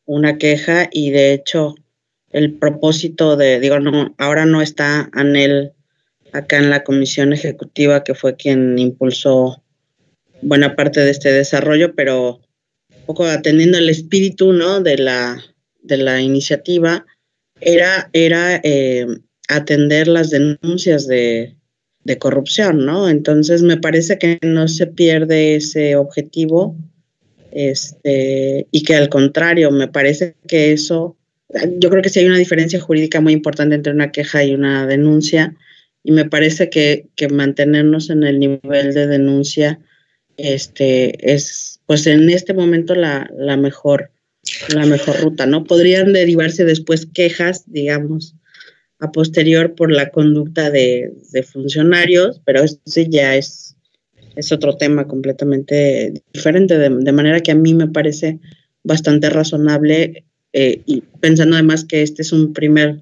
una 0.05 0.37
queja 0.37 0.91
y 0.93 1.13
de 1.13 1.33
hecho 1.33 1.77
el 2.31 2.53
propósito 2.53 3.39
de, 3.39 3.59
digo, 3.59 3.81
no, 3.81 4.15
ahora 4.19 4.45
no 4.45 4.61
está 4.61 5.09
Anel 5.15 5.73
acá 6.35 6.59
en 6.59 6.69
la 6.69 6.83
comisión 6.83 7.33
ejecutiva 7.33 8.03
que 8.03 8.15
fue 8.15 8.35
quien 8.35 8.77
impulsó 8.77 9.63
buena 10.43 10.75
parte 10.75 11.01
de 11.01 11.11
este 11.13 11.33
desarrollo, 11.33 11.95
pero 11.95 12.41
un 12.91 13.07
poco 13.07 13.25
atendiendo 13.25 13.79
el 13.79 13.89
espíritu, 13.89 14.53
¿no? 14.53 14.81
De 14.81 14.99
la, 14.99 15.41
de 15.83 15.97
la 15.97 16.21
iniciativa 16.21 17.07
era, 17.61 18.11
era 18.13 18.61
eh, 18.65 19.07
atender 19.49 20.09
las 20.09 20.31
denuncias 20.31 21.07
de, 21.07 21.57
corrupción, 22.19 22.85
¿no? 22.85 23.09
Entonces 23.09 23.63
me 23.63 23.77
parece 23.79 24.19
que 24.19 24.39
no 24.43 24.69
se 24.69 24.87
pierde 24.89 25.55
ese 25.55 25.97
objetivo 25.97 26.77
este, 27.53 28.67
y 28.71 28.83
que 28.83 28.97
al 28.97 29.09
contrario, 29.09 29.71
me 29.71 29.89
parece 29.89 30.35
que 30.47 30.73
eso, 30.73 31.17
yo 31.79 31.89
creo 31.89 32.03
que 32.03 32.11
sí 32.11 32.19
hay 32.19 32.27
una 32.27 32.39
diferencia 32.39 32.81
jurídica 32.81 33.21
muy 33.21 33.33
importante 33.33 33.77
entre 33.77 33.93
una 33.93 34.13
queja 34.13 34.45
y 34.45 34.53
una 34.53 34.87
denuncia 34.87 35.57
y 36.05 36.13
me 36.13 36.27
parece 36.27 36.71
que, 36.71 37.09
mantenernos 37.31 38.11
en 38.11 38.23
el 38.23 38.39
nivel 38.39 38.95
de 38.95 39.07
denuncia 39.09 39.81
este, 40.37 41.33
es, 41.33 41.81
pues 41.87 42.07
en 42.07 42.31
este 42.31 42.55
momento 42.55 42.95
la, 42.95 43.31
la 43.37 43.57
mejor 43.57 44.11
la 44.75 44.87
mejor 44.87 45.21
ruta, 45.21 45.47
¿no? 45.47 45.65
Podrían 45.65 46.13
derivarse 46.13 46.65
después 46.65 47.07
quejas, 47.07 47.65
digamos, 47.67 48.35
a 48.99 49.13
posterior 49.13 49.75
por 49.75 49.91
la 49.91 50.11
conducta 50.11 50.71
de, 50.71 51.13
funcionarios, 51.53 52.41
pero 52.45 52.63
ese 52.63 53.09
ya 53.09 53.37
es, 53.37 53.77
es 54.37 54.53
otro 54.53 54.77
tema 54.77 55.07
completamente 55.07 56.23
diferente, 56.33 56.79
de, 56.79 57.13
manera 57.13 57.41
que 57.41 57.53
a 57.53 57.57
mí 57.57 57.75
me 57.75 57.89
parece 57.89 58.39
bastante 58.83 59.31
razonable 59.31 60.25
eh, 60.53 60.83
y 60.87 61.03
pensando 61.21 61.57
además 61.57 61.85
que 61.85 62.03
este 62.03 62.23
es 62.23 62.33
un 62.33 62.53
primer 62.53 63.01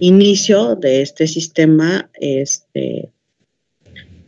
inicio 0.00 0.76
de 0.76 1.02
este 1.02 1.26
sistema, 1.26 2.10
este, 2.14 3.10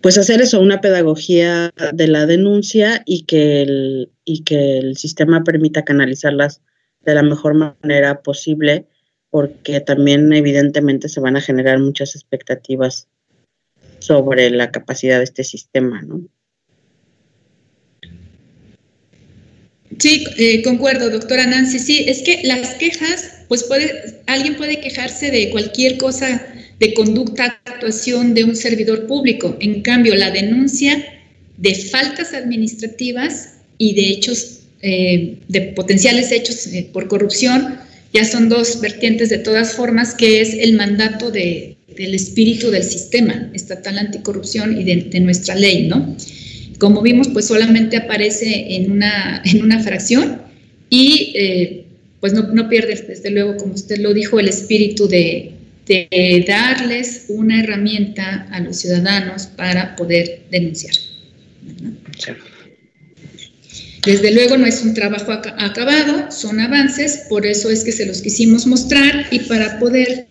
pues 0.00 0.18
hacer 0.18 0.40
eso, 0.40 0.60
una 0.60 0.80
pedagogía 0.80 1.70
de 1.92 2.08
la 2.08 2.26
denuncia 2.26 3.02
y 3.06 3.24
que 3.24 3.62
el, 3.62 4.10
y 4.24 4.42
que 4.42 4.78
el 4.78 4.96
sistema 4.96 5.44
permita 5.44 5.84
canalizarlas 5.84 6.62
de 7.04 7.14
la 7.14 7.22
mejor 7.22 7.54
manera 7.54 8.22
posible, 8.22 8.86
porque 9.30 9.80
también 9.80 10.32
evidentemente 10.32 11.08
se 11.08 11.20
van 11.20 11.36
a 11.36 11.40
generar 11.40 11.78
muchas 11.78 12.14
expectativas 12.14 13.08
sobre 14.00 14.50
la 14.50 14.70
capacidad 14.70 15.18
de 15.18 15.24
este 15.24 15.44
sistema, 15.44 16.02
¿no? 16.02 16.22
Sí, 19.98 20.24
eh, 20.38 20.62
concuerdo, 20.62 21.10
doctora 21.10 21.46
Nancy. 21.46 21.78
Sí, 21.78 22.04
es 22.08 22.22
que 22.22 22.40
las 22.44 22.74
quejas, 22.74 23.39
pues 23.50 23.64
puede, 23.64 24.20
alguien 24.26 24.54
puede 24.54 24.78
quejarse 24.78 25.32
de 25.32 25.50
cualquier 25.50 25.98
cosa 25.98 26.40
de 26.78 26.94
conducta, 26.94 27.60
actuación 27.64 28.32
de 28.32 28.44
un 28.44 28.54
servidor 28.54 29.08
público. 29.08 29.56
En 29.58 29.82
cambio, 29.82 30.14
la 30.14 30.30
denuncia 30.30 31.04
de 31.56 31.74
faltas 31.74 32.32
administrativas 32.32 33.54
y 33.76 33.94
de 33.94 34.08
hechos, 34.08 34.60
eh, 34.82 35.36
de 35.48 35.60
potenciales 35.62 36.30
hechos 36.30 36.68
eh, 36.68 36.88
por 36.92 37.08
corrupción, 37.08 37.76
ya 38.12 38.24
son 38.24 38.48
dos 38.48 38.80
vertientes 38.80 39.30
de 39.30 39.38
todas 39.38 39.72
formas, 39.72 40.14
que 40.14 40.40
es 40.40 40.54
el 40.54 40.74
mandato 40.74 41.32
de, 41.32 41.74
del 41.96 42.14
espíritu 42.14 42.70
del 42.70 42.84
sistema 42.84 43.50
estatal 43.52 43.98
anticorrupción 43.98 44.80
y 44.80 44.84
de, 44.84 45.18
nuestra 45.18 45.56
ley, 45.56 45.88
¿no? 45.88 46.16
Como 46.78 47.02
vimos, 47.02 47.26
pues 47.26 47.48
solamente 47.48 47.96
aparece 47.96 48.76
en 48.76 48.92
una, 48.92 49.42
en 49.44 49.64
una 49.64 49.82
fracción 49.82 50.40
y 50.88 51.32
eh, 51.34 51.84
pues 52.20 52.32
no, 52.32 52.42
no 52.42 52.68
pierde, 52.68 52.94
desde 53.08 53.30
luego, 53.30 53.56
como 53.56 53.74
usted 53.74 53.98
lo 53.98 54.12
dijo, 54.12 54.38
el 54.38 54.48
espíritu 54.48 55.08
de, 55.08 55.52
de 55.86 56.44
darles 56.46 57.24
una 57.28 57.62
herramienta 57.62 58.46
a 58.52 58.60
los 58.60 58.76
ciudadanos 58.76 59.46
para 59.46 59.96
poder 59.96 60.42
denunciar. 60.50 60.94
Desde 64.04 64.32
luego 64.32 64.56
no 64.56 64.66
es 64.66 64.82
un 64.82 64.94
trabajo 64.94 65.32
acabado, 65.32 66.30
son 66.30 66.60
avances, 66.60 67.24
por 67.28 67.44
eso 67.44 67.70
es 67.70 67.84
que 67.84 67.92
se 67.92 68.06
los 68.06 68.22
quisimos 68.22 68.66
mostrar 68.66 69.26
y 69.30 69.40
para 69.40 69.78
poder 69.78 70.26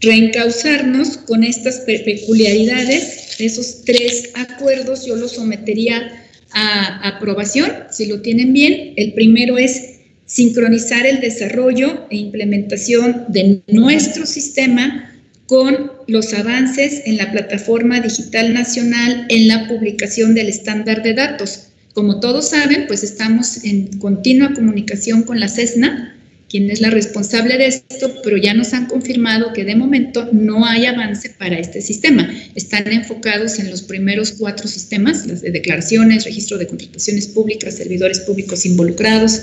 reencauzarnos 0.00 1.18
con 1.18 1.44
estas 1.44 1.80
peculiaridades, 1.80 3.36
esos 3.38 3.84
tres 3.84 4.30
acuerdos 4.34 5.06
yo 5.06 5.16
los 5.16 5.32
sometería 5.32 6.24
a 6.52 7.08
aprobación, 7.08 7.70
si 7.90 8.06
lo 8.06 8.22
tienen 8.22 8.52
bien. 8.52 8.94
El 8.96 9.12
primero 9.12 9.58
es 9.58 9.95
sincronizar 10.26 11.06
el 11.06 11.20
desarrollo 11.20 12.06
e 12.10 12.16
implementación 12.16 13.24
de 13.28 13.62
nuestro 13.68 14.26
sistema 14.26 15.12
con 15.46 15.92
los 16.08 16.34
avances 16.34 17.02
en 17.06 17.16
la 17.16 17.30
plataforma 17.30 18.00
digital 18.00 18.52
nacional 18.52 19.26
en 19.28 19.48
la 19.48 19.68
publicación 19.68 20.34
del 20.34 20.48
estándar 20.48 21.02
de 21.02 21.14
datos. 21.14 21.68
Como 21.94 22.20
todos 22.20 22.50
saben, 22.50 22.86
pues 22.88 23.04
estamos 23.04 23.64
en 23.64 23.98
continua 23.98 24.52
comunicación 24.52 25.22
con 25.22 25.40
la 25.40 25.48
CESNA, 25.48 26.12
quien 26.48 26.70
es 26.70 26.80
la 26.80 26.90
responsable 26.90 27.56
de 27.56 27.66
esto, 27.68 28.12
pero 28.22 28.36
ya 28.36 28.54
nos 28.54 28.72
han 28.72 28.86
confirmado 28.86 29.52
que 29.52 29.64
de 29.64 29.76
momento 29.76 30.28
no 30.32 30.66
hay 30.66 30.86
avance 30.86 31.30
para 31.30 31.58
este 31.58 31.80
sistema. 31.80 32.28
Están 32.54 32.92
enfocados 32.92 33.58
en 33.58 33.70
los 33.70 33.82
primeros 33.82 34.32
cuatro 34.32 34.68
sistemas, 34.68 35.26
las 35.26 35.42
de 35.42 35.50
declaraciones, 35.50 36.24
registro 36.24 36.58
de 36.58 36.66
contrataciones 36.66 37.28
públicas, 37.28 37.76
servidores 37.76 38.20
públicos 38.20 38.66
involucrados, 38.66 39.40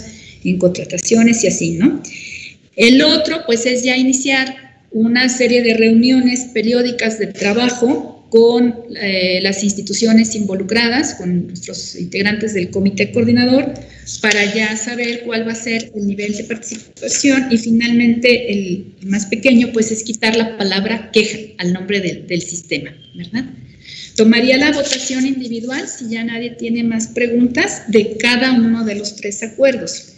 en 0.50 0.58
contrataciones 0.58 1.44
y 1.44 1.48
así, 1.48 1.72
¿no? 1.72 2.02
El 2.76 3.02
otro, 3.02 3.44
pues, 3.46 3.66
es 3.66 3.84
ya 3.84 3.96
iniciar 3.98 4.56
una 4.92 5.30
serie 5.30 5.62
de 5.62 5.76
reuniones 5.76 6.46
periódicas 6.54 7.20
de 7.20 7.28
trabajo 7.28 8.14
con 8.30 8.76
eh, 9.00 9.42
las 9.44 9.64
instituciones 9.64 10.34
involucradas, 10.34 11.14
con 11.14 11.48
nuestros 11.48 11.96
integrantes 11.96 12.56
del 12.56 12.72
comité 12.72 13.12
coordinador, 13.12 13.72
para 14.22 14.54
ya 14.56 14.76
saber 14.76 15.22
cuál 15.24 15.48
va 15.48 15.52
a 15.52 15.56
ser 15.56 15.92
el 15.96 16.08
nivel 16.08 16.36
de 16.36 16.44
participación 16.46 17.52
y 17.52 17.60
finalmente 17.60 18.52
el 18.52 18.96
más 19.06 19.28
pequeño, 19.28 19.72
pues 19.72 19.92
es 19.92 20.04
quitar 20.04 20.36
la 20.36 20.58
palabra 20.58 21.12
queja 21.12 21.38
al 21.60 21.74
nombre 21.74 22.02
del 22.02 22.42
sistema, 22.42 22.92
¿verdad? 23.14 23.46
Tomaría 24.16 24.58
la 24.58 24.72
votación 24.72 25.28
individual, 25.28 25.88
si 25.88 26.10
ya 26.10 26.24
nadie 26.24 26.52
tiene 26.52 26.84
más 26.84 27.10
preguntas, 27.10 27.84
de 27.88 28.18
cada 28.18 28.54
uno 28.54 28.84
de 28.84 28.96
los 28.96 29.16
tres 29.16 29.44
acuerdos. 29.44 30.13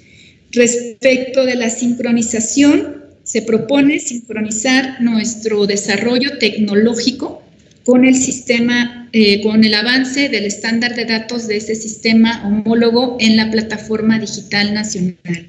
Respecto 0.55 1.45
de 1.45 1.55
la 1.55 1.69
sincronización, 1.69 3.03
se 3.23 3.41
propone 3.41 3.99
sincronizar 3.99 5.01
nuestro 5.01 5.65
desarrollo 5.65 6.37
tecnológico 6.37 7.41
con 7.83 8.05
el 8.05 8.15
sistema, 8.15 9.09
eh, 9.13 9.41
con 9.41 9.63
el 9.65 9.73
avance 9.73 10.29
del 10.29 10.45
estándar 10.45 10.95
de 10.95 11.05
datos 11.05 11.47
de 11.47 11.57
ese 11.57 11.75
sistema 11.75 12.47
homólogo 12.47 13.17
en 13.19 13.35
la 13.35 13.51
plataforma 13.51 14.19
digital 14.19 14.73
nacional. 14.73 15.47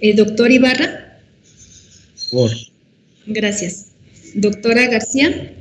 Eh, 0.00 0.14
doctor 0.14 0.50
Ibarra. 0.50 1.18
Por. 2.30 2.50
Gracias. 3.26 3.92
Doctora 4.34 4.86
García. 4.86 5.52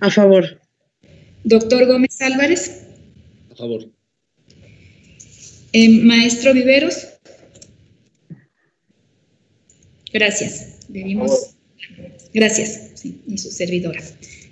A 0.00 0.10
favor. 0.10 0.60
Doctor 1.44 1.86
Gómez 1.86 2.20
Álvarez. 2.20 2.82
A 3.50 3.56
favor. 3.56 3.88
Eh, 5.72 5.88
maestro 6.04 6.54
Viveros. 6.54 7.06
Gracias. 10.12 10.78
Debimos. 10.88 11.54
Gracias. 12.32 13.04
y 13.04 13.38
su 13.38 13.50
servidora. 13.50 14.02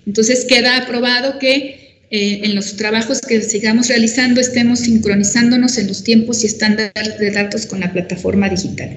Entonces 0.07 0.47
queda 0.47 0.79
aprobado 0.79 1.39
que 1.39 1.89
eh, 2.11 2.41
en 2.45 2.55
los 2.55 2.77
trabajos 2.77 3.21
que 3.21 3.43
sigamos 3.43 3.89
realizando 3.89 4.41
estemos 4.41 4.81
sincronizándonos 4.81 5.77
en 5.77 5.89
los 5.89 6.03
tiempos 6.03 6.43
y 6.43 6.47
estándares 6.47 7.19
de 7.19 7.31
datos 7.31 7.67
con 7.67 7.81
la 7.81 7.93
plataforma 7.93 8.49
digital. 8.49 8.97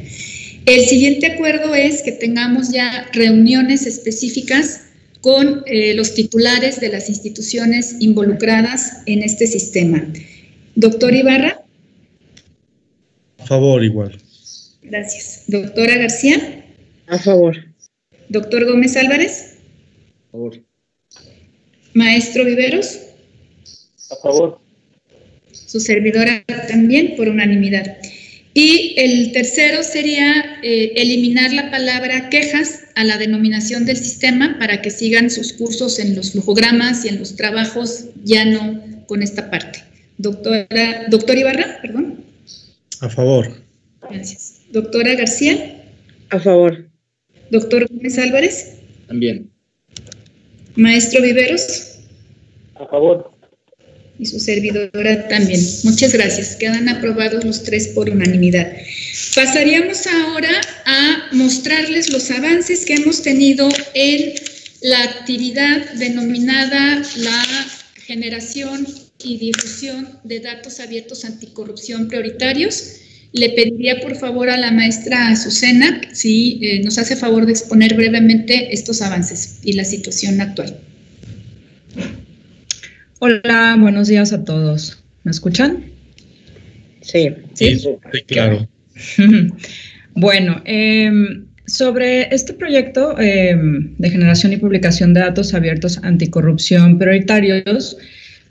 El 0.65 0.85
siguiente 0.85 1.25
acuerdo 1.25 1.75
es 1.75 2.03
que 2.03 2.13
tengamos 2.13 2.71
ya 2.71 3.09
reuniones 3.11 3.85
específicas 3.85 4.83
con 5.19 5.63
eh, 5.65 5.93
los 5.93 6.13
titulares 6.13 6.79
de 6.79 6.89
las 6.89 7.09
instituciones 7.09 7.97
involucradas 7.99 9.01
en 9.05 9.23
este 9.23 9.47
sistema. 9.47 10.07
Doctor 10.75 11.13
Ibarra. 11.13 11.61
A 13.39 13.45
favor, 13.45 13.83
igual. 13.83 14.17
Gracias. 14.91 15.43
Doctora 15.47 15.95
García. 15.95 16.65
A 17.07 17.17
favor. 17.17 17.55
Doctor 18.27 18.65
Gómez 18.65 18.97
Álvarez. 18.97 19.55
A 20.27 20.31
favor. 20.33 20.61
Maestro 21.93 22.43
Viveros. 22.43 22.99
A 24.09 24.15
favor. 24.17 24.59
Su 25.53 25.79
servidora 25.79 26.43
también 26.67 27.15
por 27.15 27.29
unanimidad. 27.29 27.99
Y 28.53 28.95
el 28.97 29.31
tercero 29.31 29.81
sería 29.81 30.59
eh, 30.61 30.91
eliminar 30.97 31.53
la 31.53 31.71
palabra 31.71 32.29
quejas 32.29 32.81
a 32.95 33.05
la 33.05 33.17
denominación 33.17 33.85
del 33.85 33.95
sistema 33.95 34.57
para 34.59 34.81
que 34.81 34.89
sigan 34.89 35.29
sus 35.29 35.53
cursos 35.53 35.99
en 35.99 36.17
los 36.17 36.33
flujogramas 36.33 37.05
y 37.05 37.07
en 37.07 37.19
los 37.19 37.37
trabajos, 37.37 38.07
ya 38.25 38.43
no 38.43 39.05
con 39.07 39.23
esta 39.23 39.49
parte. 39.49 39.85
Doctora, 40.17 41.05
doctor 41.07 41.37
Ibarra, 41.37 41.79
perdón. 41.81 42.25
A 42.99 43.07
favor. 43.07 43.70
Gracias. 44.13 44.61
Doctora 44.71 45.15
García. 45.15 45.83
A 46.29 46.39
favor. 46.39 46.89
Doctor 47.49 47.87
Gómez 47.89 48.17
Álvarez. 48.17 48.77
También. 49.07 49.49
Maestro 50.75 51.21
Viveros. 51.21 51.99
A 52.75 52.87
favor. 52.87 53.31
Y 54.17 54.25
su 54.25 54.39
servidora 54.39 55.27
también. 55.27 55.59
Muchas 55.83 56.13
gracias. 56.13 56.55
Quedan 56.55 56.87
aprobados 56.89 57.43
los 57.43 57.63
tres 57.63 57.89
por 57.89 58.09
unanimidad. 58.09 58.71
Pasaríamos 59.35 60.05
ahora 60.07 60.61
a 60.85 61.29
mostrarles 61.33 62.11
los 62.11 62.29
avances 62.31 62.85
que 62.85 62.93
hemos 62.93 63.21
tenido 63.23 63.67
en 63.93 64.33
la 64.81 65.03
actividad 65.03 65.93
denominada 65.93 67.01
la 67.17 67.43
generación 68.05 68.87
y 69.23 69.37
difusión 69.37 70.19
de 70.23 70.39
datos 70.39 70.79
abiertos 70.79 71.25
anticorrupción 71.25 72.07
prioritarios 72.07 73.01
le 73.33 73.49
pediría 73.49 73.99
por 74.01 74.15
favor 74.15 74.49
a 74.49 74.57
la 74.57 74.71
maestra 74.71 75.29
Azucena 75.29 76.01
si 76.11 76.59
eh, 76.61 76.81
nos 76.83 76.97
hace 76.97 77.15
favor 77.15 77.45
de 77.45 77.53
exponer 77.53 77.95
brevemente 77.95 78.73
estos 78.73 79.01
avances 79.01 79.59
y 79.63 79.73
la 79.73 79.85
situación 79.85 80.41
actual. 80.41 80.77
Hola, 83.19 83.77
buenos 83.79 84.07
días 84.07 84.33
a 84.33 84.43
todos. 84.43 85.01
¿Me 85.23 85.31
escuchan? 85.31 85.85
Sí. 87.01 87.29
Sí, 87.53 87.79
claro. 88.27 88.67
bueno, 90.15 90.61
em, 90.65 91.45
sobre 91.67 92.33
este 92.33 92.53
proyecto 92.53 93.17
em, 93.19 93.95
de 93.97 94.09
generación 94.09 94.53
y 94.53 94.57
publicación 94.57 95.13
de 95.13 95.21
datos 95.21 95.53
abiertos 95.53 95.99
anticorrupción 96.03 96.97
prioritarios, 96.97 97.97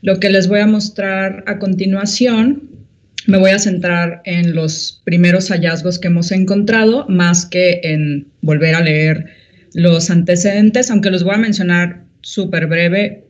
lo 0.02 0.18
que 0.20 0.30
les 0.30 0.48
voy 0.48 0.60
a 0.60 0.66
mostrar 0.66 1.44
a 1.46 1.58
continuación, 1.58 2.79
me 3.26 3.38
voy 3.38 3.50
a 3.50 3.58
centrar 3.58 4.22
en 4.24 4.54
los 4.54 5.00
primeros 5.04 5.48
hallazgos 5.48 5.98
que 5.98 6.08
hemos 6.08 6.32
encontrado, 6.32 7.06
más 7.08 7.46
que 7.46 7.80
en 7.82 8.28
volver 8.40 8.74
a 8.74 8.80
leer 8.80 9.26
los 9.74 10.10
antecedentes, 10.10 10.90
aunque 10.90 11.10
los 11.10 11.22
voy 11.22 11.34
a 11.34 11.38
mencionar 11.38 12.02
súper 12.22 12.66
breve 12.66 13.24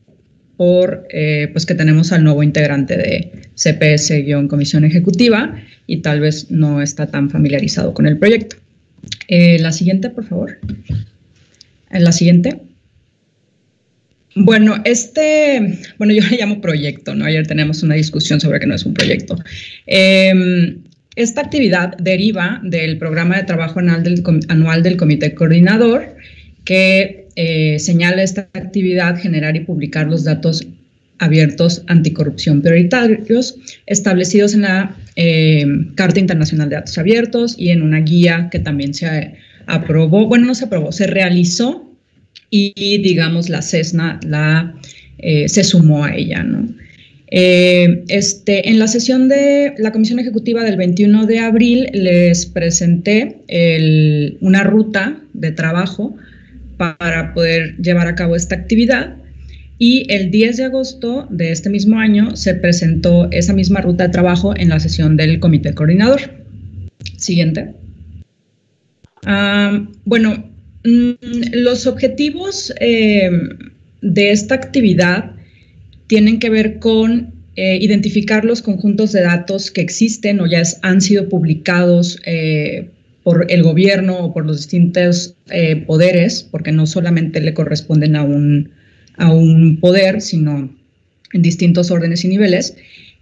por 0.57 1.07
eh, 1.11 1.49
pues 1.53 1.67
que 1.67 1.75
tenemos 1.75 2.13
al 2.13 2.25
nuevo 2.25 2.43
integrante 2.43 2.97
de 2.97 3.33
CPS-Comisión 3.57 4.85
Ejecutiva 4.85 5.57
y 5.87 5.99
tal 5.99 6.21
vez 6.21 6.51
no 6.51 6.83
está 6.83 7.07
tan 7.07 7.31
familiarizado 7.31 7.95
con 7.95 8.07
el 8.07 8.19
proyecto. 8.19 8.57
Eh, 9.29 9.59
la 9.59 9.73
siguiente, 9.73 10.11
por 10.11 10.27
favor. 10.27 10.59
En 11.91 12.05
la 12.05 12.13
siguiente. 12.13 12.61
Bueno, 14.37 14.77
este, 14.85 15.79
bueno, 15.99 16.13
yo 16.13 16.23
le 16.31 16.37
llamo 16.37 16.61
proyecto, 16.61 17.15
¿no? 17.15 17.25
Ayer 17.25 17.47
tenemos 17.47 17.83
una 17.83 17.97
discusión 17.97 18.41
sobre 18.41 18.61
que 18.61 18.67
no 18.67 18.75
es 18.75 18.87
un 18.87 18.95
proyecto. 18.95 19.37
Em, 19.87 20.79
esta 21.17 21.41
actividad 21.41 21.97
deriva 21.99 22.61
del 22.63 22.99
programa 22.99 23.37
de 23.37 23.45
trabajo 23.45 23.81
anual 23.81 24.05
del, 24.05 24.23
anual 24.49 24.83
del 24.83 24.97
Comité 24.97 25.35
Coordinador, 25.35 26.17
que 26.65 27.27
eh, 27.35 27.79
señala 27.81 28.23
esta 28.23 28.49
actividad 28.55 29.19
generar 29.19 29.57
y 29.57 29.61
publicar 29.61 30.07
los 30.07 30.25
datos 30.25 30.67
abiertos 31.19 31.83
anticorrupción 31.87 32.63
prioritarios 32.63 33.57
establecidos 33.87 34.55
en 34.55 34.63
la 34.63 34.97
eh, 35.17 35.67
Carta 35.95 36.19
Internacional 36.19 36.71
de 36.71 36.77
Datos 36.77 36.97
Abiertos 36.97 37.57
y 37.59 37.71
en 37.71 37.83
una 37.83 38.01
guía 38.01 38.49
que 38.51 38.59
también 38.59 38.95
se 38.95 39.35
aprobó, 39.67 40.27
bueno, 40.27 40.47
no 40.47 40.55
se 40.55 40.65
aprobó, 40.65 40.93
se 40.93 41.07
realizó 41.07 41.90
y 42.51 42.99
digamos 42.99 43.49
la 43.49 43.63
CESNA 43.63 44.21
la, 44.27 44.75
eh, 45.19 45.49
se 45.49 45.65
sumó 45.65 46.05
a 46.05 46.15
ella, 46.15 46.43
¿no? 46.43 46.69
Eh, 47.33 48.03
este, 48.09 48.69
en 48.69 48.81
la 48.81 48.89
sesión 48.89 49.29
de 49.29 49.75
la 49.79 49.93
Comisión 49.93 50.19
Ejecutiva 50.19 50.65
del 50.65 50.77
21 50.77 51.27
de 51.27 51.39
abril 51.39 51.89
les 51.93 52.45
presenté 52.47 53.37
una 54.41 54.65
ruta 54.65 55.21
de 55.33 55.53
trabajo 55.53 56.17
para 56.77 57.33
poder 57.33 57.77
llevar 57.77 58.09
a 58.09 58.17
cabo 58.17 58.35
esta 58.35 58.57
actividad 58.57 59.15
y 59.79 60.13
el 60.13 60.33
10 60.33 60.57
de 60.57 60.65
agosto 60.65 61.29
de 61.31 61.53
este 61.53 61.71
mismo 61.71 61.99
año 61.99 62.35
se 62.35 62.55
presentó 62.55 63.31
esa 63.31 63.53
misma 63.53 63.81
ruta 63.81 64.05
de 64.05 64.11
trabajo 64.11 64.53
en 64.57 64.69
la 64.69 64.81
sesión 64.81 65.17
del 65.17 65.39
comité 65.39 65.73
coordinador. 65.73 66.21
Siguiente. 67.17 67.75
Ah, 69.25 69.87
bueno, 70.05 70.50
los 70.83 71.87
objetivos 71.87 72.73
eh, 72.81 73.31
de 74.01 74.31
esta 74.31 74.55
actividad 74.55 75.33
tienen 76.07 76.39
que 76.39 76.51
ver 76.51 76.79
con 76.79 77.33
eh, 77.57 77.79
identificar 77.81 78.45
los 78.45 78.63
conjuntos 78.63 79.13
de 79.13 79.23
datos 79.23 79.71
que 79.71 79.83
existen 79.83 80.41
o 80.41 80.47
ya 80.47 80.63
han 80.83 81.01
sido 81.01 81.29
publicados 81.29 82.19
eh, 82.25 82.89
por 83.23 83.47
el 83.51 83.63
gobierno 83.63 84.19
o 84.19 84.33
por 84.33 84.47
los 84.47 84.57
distintos 84.57 85.35
poderes, 85.87 86.43
porque 86.51 86.73
no 86.73 86.87
solamente 86.87 87.41
le 87.41 87.53
corresponden 87.53 88.17
a 88.17 88.23
un 88.23 88.71
a 89.21 89.31
un 89.31 89.79
poder, 89.79 90.23
sino 90.23 90.75
en 91.33 91.43
distintos 91.43 91.91
órdenes 91.91 92.25
y 92.25 92.29
niveles, 92.29 92.75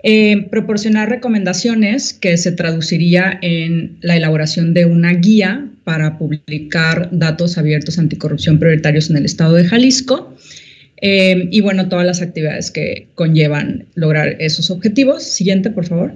eh, 0.03 0.47
proporcionar 0.51 1.09
recomendaciones 1.09 2.15
que 2.15 2.37
se 2.37 2.53
traduciría 2.53 3.39
en 3.43 3.99
la 4.01 4.17
elaboración 4.17 4.75
de 4.75 4.85
una 4.87 5.13
guía 5.13 5.69
para 5.85 6.19
publicar 6.19 7.09
datos 7.13 7.59
abiertos 7.59 7.99
anticorrupción 7.99 8.59
prioritarios 8.59 9.11
en 9.11 9.17
el 9.17 9.25
estado 9.25 9.55
de 9.55 9.65
Jalisco. 9.65 10.37
Eh, 11.01 11.49
y 11.51 11.61
bueno, 11.61 11.89
todas 11.89 12.07
las 12.07 12.23
actividades 12.23 12.71
que 12.71 13.09
conllevan 13.15 13.87
lograr 13.95 14.37
esos 14.41 14.71
objetivos. 14.71 15.23
Siguiente, 15.23 15.71
por 15.71 15.87
favor. 15.87 16.13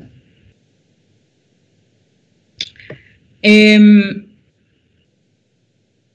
Em, 3.42 4.26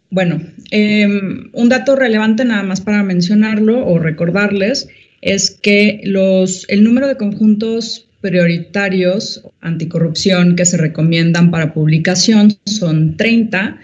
bueno, 0.10 0.40
Em, 0.72 1.50
un 1.54 1.70
dato 1.70 1.96
relevante 1.96 2.44
nada 2.44 2.64
más 2.64 2.82
para 2.82 3.04
mencionarlo 3.04 3.86
o 3.86 4.00
recordarles 4.00 4.90
es 5.34 5.52
que 5.52 6.02
los, 6.04 6.66
el 6.70 6.84
número 6.84 7.08
de 7.08 7.18
conjuntos 7.18 8.08
prioritarios 8.22 9.44
anticorrupción 9.62 10.56
que 10.56 10.66
se 10.66 10.78
recomiendan 10.78 11.52
para 11.52 11.74
publicación 11.74 12.58
son 12.66 13.18
30, 13.18 13.78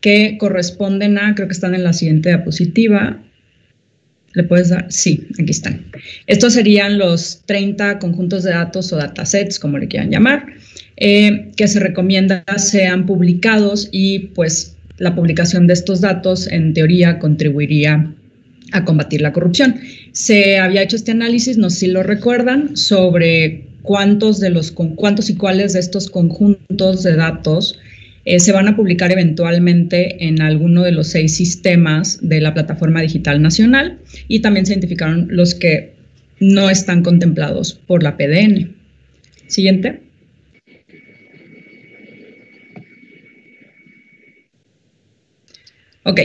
que 0.00 0.36
corresponden 0.38 1.18
a, 1.18 1.34
creo 1.34 1.48
que 1.48 1.54
están 1.54 1.74
en 1.74 1.84
la 1.84 1.92
siguiente 1.92 2.28
diapositiva. 2.28 3.20
¿Le 4.34 4.42
puedes 4.42 4.68
dar? 4.68 4.86
Sí, 4.90 5.26
aquí 5.40 5.50
están. 5.50 5.86
Estos 6.26 6.52
serían 6.52 6.98
los 6.98 7.42
30 7.46 7.98
conjuntos 7.98 8.42
de 8.42 8.50
datos 8.50 8.92
o 8.92 8.96
datasets, 8.96 9.58
como 9.58 9.78
le 9.78 9.88
quieran 9.88 10.10
llamar, 10.10 10.46
eh, 10.96 11.50
que 11.56 11.66
se 11.66 11.80
recomienda 11.80 12.44
sean 12.58 13.06
publicados 13.06 13.88
y 13.90 14.18
pues 14.34 14.76
la 14.98 15.14
publicación 15.14 15.66
de 15.66 15.72
estos 15.72 16.00
datos, 16.00 16.46
en 16.46 16.74
teoría, 16.74 17.18
contribuiría 17.18 18.12
a 18.72 18.84
combatir 18.84 19.22
la 19.22 19.32
corrupción. 19.32 19.80
Se 20.14 20.58
había 20.58 20.82
hecho 20.82 20.94
este 20.94 21.10
análisis, 21.10 21.58
no 21.58 21.70
sé 21.70 21.80
si 21.80 21.86
lo 21.88 22.04
recuerdan, 22.04 22.76
sobre 22.76 23.66
cuántos 23.82 24.38
de 24.38 24.50
los 24.50 24.70
cuántos 24.70 25.28
y 25.28 25.34
cuáles 25.34 25.72
de 25.72 25.80
estos 25.80 26.08
conjuntos 26.08 27.02
de 27.02 27.16
datos 27.16 27.80
eh, 28.24 28.38
se 28.38 28.52
van 28.52 28.68
a 28.68 28.76
publicar 28.76 29.10
eventualmente 29.10 30.24
en 30.24 30.40
alguno 30.40 30.84
de 30.84 30.92
los 30.92 31.08
seis 31.08 31.34
sistemas 31.34 32.20
de 32.22 32.40
la 32.40 32.54
plataforma 32.54 33.02
digital 33.02 33.42
nacional 33.42 33.98
y 34.28 34.38
también 34.38 34.66
se 34.66 34.74
identificaron 34.74 35.26
los 35.30 35.52
que 35.52 35.94
no 36.38 36.70
están 36.70 37.02
contemplados 37.02 37.74
por 37.74 38.04
la 38.04 38.16
PDN. 38.16 38.72
Siguiente. 39.48 40.00
Ok, 46.04 46.20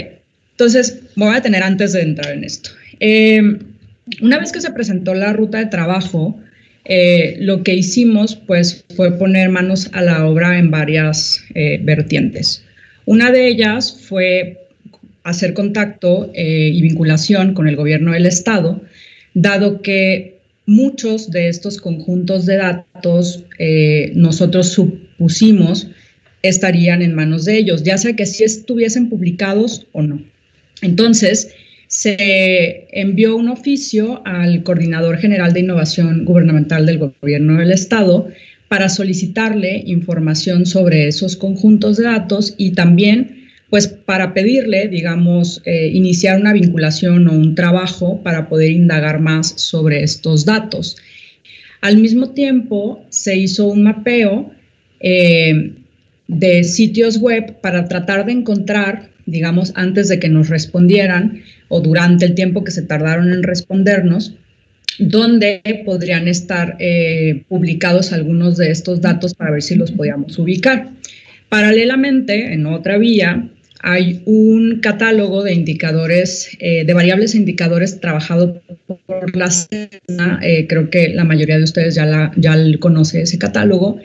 entonces 0.52 1.02
voy 1.16 1.36
a 1.36 1.42
tener 1.42 1.64
antes 1.64 1.94
de 1.94 2.02
entrar 2.02 2.34
en 2.34 2.44
esto. 2.44 2.70
Em, 3.00 3.69
una 4.22 4.40
vez 4.40 4.52
que 4.52 4.62
se 4.62 4.72
presentó 4.72 5.14
la 5.14 5.34
ruta 5.34 5.60
de 5.60 5.66
trabajo, 5.68 6.40
eh, 6.86 7.38
lo 7.40 7.64
que 7.64 7.76
hicimos 7.76 8.36
pues 8.36 8.84
fue 8.96 9.18
poner 9.18 9.50
manos 9.50 9.90
a 9.94 10.02
la 10.02 10.26
obra 10.26 10.58
en 10.58 10.72
varias 10.72 11.44
eh, 11.54 11.80
vertientes. 11.84 12.64
Una 13.06 13.32
de 13.32 13.48
ellas 13.48 13.98
fue 14.08 14.68
hacer 15.24 15.54
contacto 15.54 16.32
eh, 16.34 16.72
y 16.74 16.82
vinculación 16.82 17.54
con 17.54 17.68
el 17.68 17.76
gobierno 17.76 18.14
del 18.14 18.26
estado, 18.26 18.82
dado 19.34 19.82
que 19.82 20.40
muchos 20.66 21.30
de 21.32 21.50
estos 21.50 21.80
conjuntos 21.80 22.46
de 22.46 22.58
datos 22.58 23.44
nosotros 24.14 24.70
supusimos 24.70 25.88
estarían 26.44 27.02
en 27.02 27.16
manos 27.16 27.46
de 27.46 27.58
ellos, 27.58 27.84
ya 27.84 27.98
sea 27.98 28.16
que 28.16 28.26
si 28.26 28.44
estuviesen 28.44 29.10
publicados 29.10 29.88
o 29.92 30.02
no. 30.02 30.22
Entonces, 30.82 31.54
se 31.90 32.88
envió 32.92 33.36
un 33.36 33.50
oficio 33.50 34.22
al 34.24 34.62
Coordinador 34.62 35.18
General 35.18 35.52
de 35.54 35.62
Innovación 35.62 36.24
Gubernamental 36.24 36.86
del 36.86 37.00
Gobierno 37.00 37.58
del 37.58 37.72
Estado 37.72 38.30
para 38.68 38.90
solicitarle 38.90 39.82
información 39.88 40.68
sobre 40.68 41.08
esos 41.08 41.36
conjuntos 41.36 41.98
de 41.98 42.04
datos 42.04 42.54
y 42.58 42.72
también 42.72 43.50
pues 43.72 43.88
para 43.88 44.36
pedirle, 44.36 44.88
digamos, 44.88 45.64
eh, 45.66 45.90
iniciar 45.92 46.40
una 46.40 46.54
vinculación 46.54 47.28
o 47.28 47.34
un 47.34 47.56
trabajo 47.56 48.22
para 48.22 48.50
poder 48.50 48.72
indagar 48.72 49.20
más 49.20 49.54
sobre 49.58 50.04
estos 50.04 50.46
datos. 50.46 50.96
Al 51.82 51.98
mismo 51.98 52.32
tiempo, 52.32 53.04
se 53.10 53.36
hizo 53.36 53.66
un 53.66 53.84
mapeo 53.84 54.52
eh, 55.00 55.74
de 56.28 56.64
sitios 56.64 57.18
web 57.18 57.60
para 57.62 57.88
tratar 57.88 58.28
de 58.28 58.34
encontrar, 58.34 59.10
digamos, 59.26 59.72
antes 59.76 60.08
de 60.08 60.20
que 60.20 60.30
nos 60.30 60.50
respondieran 60.50 61.42
o 61.70 61.80
durante 61.80 62.26
el 62.26 62.36
tiempo 62.36 62.64
que 62.64 62.72
se 62.72 62.82
tardaron 62.82 63.32
en 63.32 63.44
respondernos, 63.44 64.36
dónde 65.00 65.62
podrían 65.86 66.28
estar 66.28 66.76
eh, 66.80 67.44
publicados 67.48 68.12
algunos 68.12 68.58
de 68.58 68.72
estos 68.72 69.00
datos 69.02 69.34
para 69.34 69.52
ver 69.52 69.62
si 69.62 69.76
los 69.76 69.92
podíamos 69.92 70.38
ubicar. 70.38 70.90
Paralelamente, 71.48 72.54
en 72.54 72.66
otra 72.66 72.98
vía, 72.98 73.50
hay 73.82 74.22
un 74.26 74.82
catálogo 74.82 75.44
de 75.44 75.54
indicadores, 75.54 76.50
eh, 76.60 76.84
de 76.84 76.94
variables 76.94 77.34
e 77.34 77.38
indicadores 77.38 78.00
trabajado 78.02 78.62
por 79.06 79.36
la 79.36 79.50
SENA. 79.50 80.40
Eh, 80.44 80.68
creo 80.68 80.90
que 80.90 81.10
la 81.10 81.24
mayoría 81.24 81.58
de 81.58 81.64
ustedes 81.64 81.96
ya, 81.96 82.06
la, 82.06 82.32
ya 82.36 82.56
conoce 82.80 83.22
ese 83.22 83.38
catálogo 83.38 84.00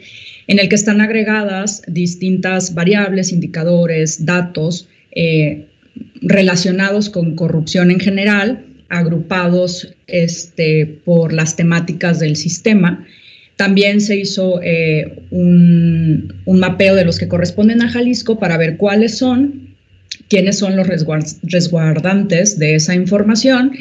en 0.46 0.58
el 0.58 0.68
que 0.68 0.74
están 0.74 1.00
agregadas 1.00 1.82
distintas 1.86 2.74
variables, 2.74 3.32
indicadores, 3.32 4.24
datos 4.24 4.88
eh, 5.12 5.66
relacionados 6.22 7.10
con 7.10 7.34
corrupción 7.34 7.90
en 7.90 8.00
general, 8.00 8.64
agrupados 8.88 9.94
este, 10.06 11.00
por 11.04 11.32
las 11.32 11.56
temáticas 11.56 12.20
del 12.20 12.36
sistema, 12.36 13.06
También 13.56 14.00
se 14.00 14.16
hizo 14.16 14.60
eh, 14.62 15.22
un, 15.30 16.34
un, 16.44 16.58
mapeo 16.58 16.96
de 16.96 17.04
los 17.04 17.20
que 17.20 17.28
corresponden 17.28 17.82
a 17.82 17.88
Jalisco 17.88 18.40
para 18.40 18.56
ver 18.56 18.76
cuáles 18.76 19.16
son, 19.16 19.76
quiénes 20.28 20.58
son 20.58 20.74
los 20.74 20.88
resguardantes 20.88 22.58
de 22.58 22.74
esa 22.74 22.96
información 22.96 23.72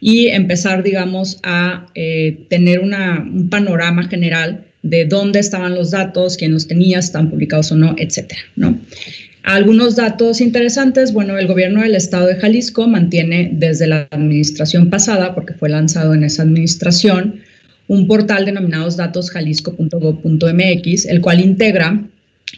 y 0.00 0.26
empezar, 0.28 0.82
digamos, 0.82 1.38
a 1.44 1.86
eh, 1.94 2.44
tener 2.50 2.80
una, 2.80 3.20
un 3.20 3.48
panorama 3.48 4.08
general 4.08 4.66
de 4.82 5.06
dónde 5.06 5.38
estaban 5.38 5.74
los 5.74 5.92
datos, 5.92 6.36
quién 6.36 6.52
los 6.52 6.66
tenía, 6.66 6.98
están 6.98 7.30
publicados 7.30 7.72
o 7.72 7.76
no, 7.76 7.94
etcétera, 7.96 8.40
¿no? 8.56 8.78
Algunos 9.44 9.94
datos 9.94 10.40
interesantes, 10.40 11.12
bueno, 11.12 11.36
el 11.36 11.46
gobierno 11.46 11.82
del 11.82 11.94
estado 11.94 12.26
de 12.26 12.36
Jalisco 12.36 12.88
mantiene 12.88 13.50
desde 13.52 13.86
la 13.86 14.08
administración 14.10 14.88
pasada, 14.88 15.34
porque 15.34 15.52
fue 15.52 15.68
lanzado 15.68 16.14
en 16.14 16.24
esa 16.24 16.44
administración, 16.44 17.42
un 17.86 18.06
portal 18.06 18.46
denominado 18.46 18.88
datosjalisco.gov.mx, 18.88 21.04
el 21.04 21.20
cual 21.20 21.40
integra 21.40 22.02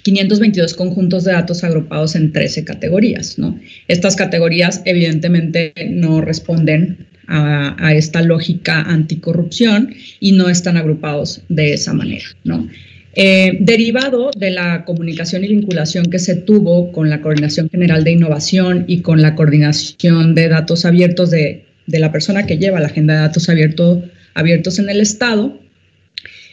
522 0.05 0.74
conjuntos 0.74 1.24
de 1.24 1.32
datos 1.32 1.64
agrupados 1.64 2.14
en 2.14 2.30
13 2.30 2.64
categorías. 2.64 3.37
¿no? 3.37 3.59
Estas 3.89 4.14
categorías 4.14 4.82
evidentemente 4.84 5.72
no 5.91 6.20
responden 6.20 7.09
a, 7.26 7.74
a, 7.84 7.95
esta 7.95 8.22
lógica 8.22 8.82
anticorrupción 8.82 9.93
y 10.20 10.30
no 10.32 10.49
están 10.49 10.76
agrupados 10.76 11.43
de 11.49 11.72
esa 11.72 11.93
manera. 11.93 12.26
¿no? 12.45 12.68
Eh, 13.19 13.57
derivado 13.61 14.31
de 14.37 14.51
la 14.51 14.85
comunicación 14.85 15.43
y 15.43 15.49
vinculación 15.49 16.05
que 16.11 16.19
se 16.19 16.37
tuvo 16.37 16.93
con 16.93 17.09
la 17.09 17.23
Coordinación 17.23 17.71
General 17.71 18.05
de 18.05 18.11
Innovación 18.11 18.85
y 18.89 19.01
con 19.01 19.23
la 19.23 19.35
coordinación 19.35 20.35
de 20.35 20.49
datos 20.49 20.85
abiertos 20.85 21.31
de, 21.31 21.64
la 21.87 22.12
persona 22.12 22.45
que 22.45 22.59
lleva 22.59 22.79
la 22.79 22.89
agenda 22.89 23.14
de 23.14 23.21
datos 23.21 23.49
abierto, 23.49 24.03
abiertos 24.35 24.79
en 24.79 24.91
el 24.91 25.01
Estado, 25.01 25.59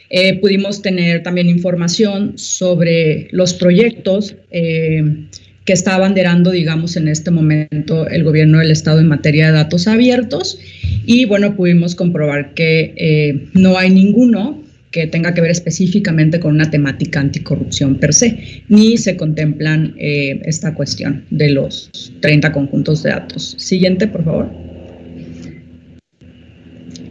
eh, 0.08 0.40
pudimos 0.40 0.80
tener 0.80 1.22
también 1.22 1.50
información 1.50 2.38
sobre 2.38 3.28
los 3.30 3.52
proyectos 3.52 4.34
eh, 4.50 5.26
que 5.66 5.74
está 5.74 5.96
abanderando, 5.96 6.50
digamos, 6.50 6.96
en 6.96 7.08
este 7.08 7.30
momento 7.30 8.08
el 8.08 8.24
gobierno 8.24 8.60
del 8.60 8.70
Estado 8.70 9.00
en 9.00 9.08
materia 9.08 9.48
de 9.48 9.52
datos 9.52 9.86
abiertos. 9.86 10.58
Y 11.04 11.26
bueno, 11.26 11.56
pudimos 11.56 11.94
comprobar 11.94 12.54
que 12.54 13.50
no 13.52 13.76
hay 13.76 13.90
ninguno 13.90 14.63
que 14.94 15.08
tenga 15.08 15.34
que 15.34 15.40
ver 15.40 15.50
específicamente 15.50 16.38
con 16.38 16.54
una 16.54 16.70
temática 16.70 17.18
anticorrupción 17.18 17.96
per 17.96 18.14
se, 18.14 18.62
ni 18.68 18.96
se 18.96 19.16
contemplan 19.16 19.92
eh, 19.98 20.40
esta 20.44 20.72
cuestión 20.72 21.24
de 21.30 21.50
los 21.50 21.90
30 22.20 22.52
conjuntos 22.52 23.02
de 23.02 23.10
datos. 23.10 23.56
Siguiente, 23.58 24.06
por 24.06 24.24
favor. 24.24 24.48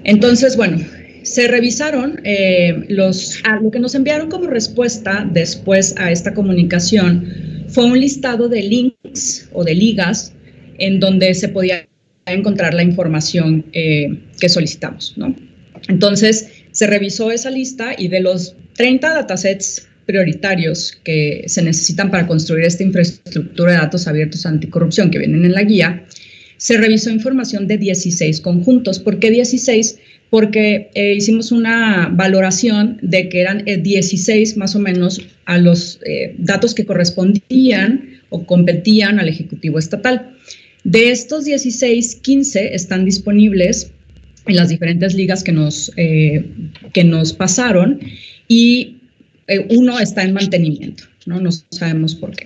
Entonces, 0.05 0.55
bueno, 0.55 0.77
se 1.23 1.49
revisaron 1.49 2.21
eh, 2.23 2.86
los, 2.88 3.41
ah, 3.43 3.59
lo 3.61 3.69
que 3.69 3.79
nos 3.79 3.95
enviaron 3.95 4.29
como 4.29 4.47
respuesta 4.47 5.29
después 5.34 5.93
a 5.97 6.09
esta 6.09 6.34
comunicación 6.34 7.27
fue 7.67 7.84
un 7.84 7.99
listado 7.99 8.47
de 8.47 8.63
links 8.63 9.49
o 9.51 9.65
de 9.65 9.75
ligas 9.75 10.34
en 10.77 11.01
donde 11.01 11.34
se 11.34 11.49
podía 11.49 11.86
encontrar 12.27 12.73
la 12.73 12.84
información 12.84 13.65
eh, 13.73 14.21
que 14.39 14.47
solicitamos, 14.47 15.15
¿no? 15.17 15.36
Entonces, 15.89 16.62
se 16.74 16.88
revisó 16.88 17.32
esa 17.32 17.49
lista 17.49 17.95
y 17.97 18.09
de 18.09 18.19
los 18.19 18.55
30 18.76 19.13
datasets 19.13 19.88
prioritarios 20.05 20.99
que 21.03 21.43
se 21.47 21.61
necesitan 21.61 22.11
para 22.11 22.28
construir 22.28 22.65
esta 22.65 22.84
infraestructura 22.84 23.71
de 23.71 23.78
datos 23.78 24.07
abiertos 24.07 24.45
anticorrupción 24.45 25.09
que 25.09 25.19
vienen 25.19 25.45
en 25.45 25.53
la 25.53 25.63
guía, 25.63 26.05
se 26.57 26.78
revisó 26.78 27.09
información 27.09 27.67
de 27.67 27.78
16 27.78 28.41
conjuntos. 28.41 28.99
¿Por 28.99 29.19
qué 29.19 29.32
16? 29.32 29.99
Porque 30.30 30.89
eh, 30.95 31.13
hicimos 31.13 31.51
una 31.51 32.09
valoración 32.11 32.97
de 33.01 33.30
que 33.30 33.41
eran 33.41 33.63
16 33.65 34.51
eh, 34.51 34.55
más 34.57 34.76
o 34.76 34.80
menos 34.80 35.21
a 35.45 35.57
los 35.57 35.99
eh, 36.05 36.36
datos 36.38 36.74
que 36.74 36.86
correspondían 36.86 38.21
o 38.30 38.45
competían 38.45 39.19
al 39.19 39.28
Ejecutivo 39.28 39.78
Estatal. 39.78 40.36
De 40.84 41.11
estos 41.11 41.45
16, 41.45 42.15
15 42.15 42.76
están 42.76 43.05
disponibles 43.05 43.92
en 44.45 44.55
las 44.55 44.69
diferentes 44.69 45.13
ligas 45.15 45.43
que 45.43 45.51
nos, 45.51 45.91
eh, 45.97 46.45
que 46.93 47.03
nos 47.03 47.33
pasaron 47.33 47.99
y 48.47 48.97
eh, 49.47 49.65
uno 49.69 49.99
está 49.99 50.23
en 50.23 50.33
mantenimiento, 50.33 51.03
¿no? 51.25 51.39
No 51.39 51.49
sabemos 51.51 52.15
por 52.15 52.35
qué. 52.35 52.45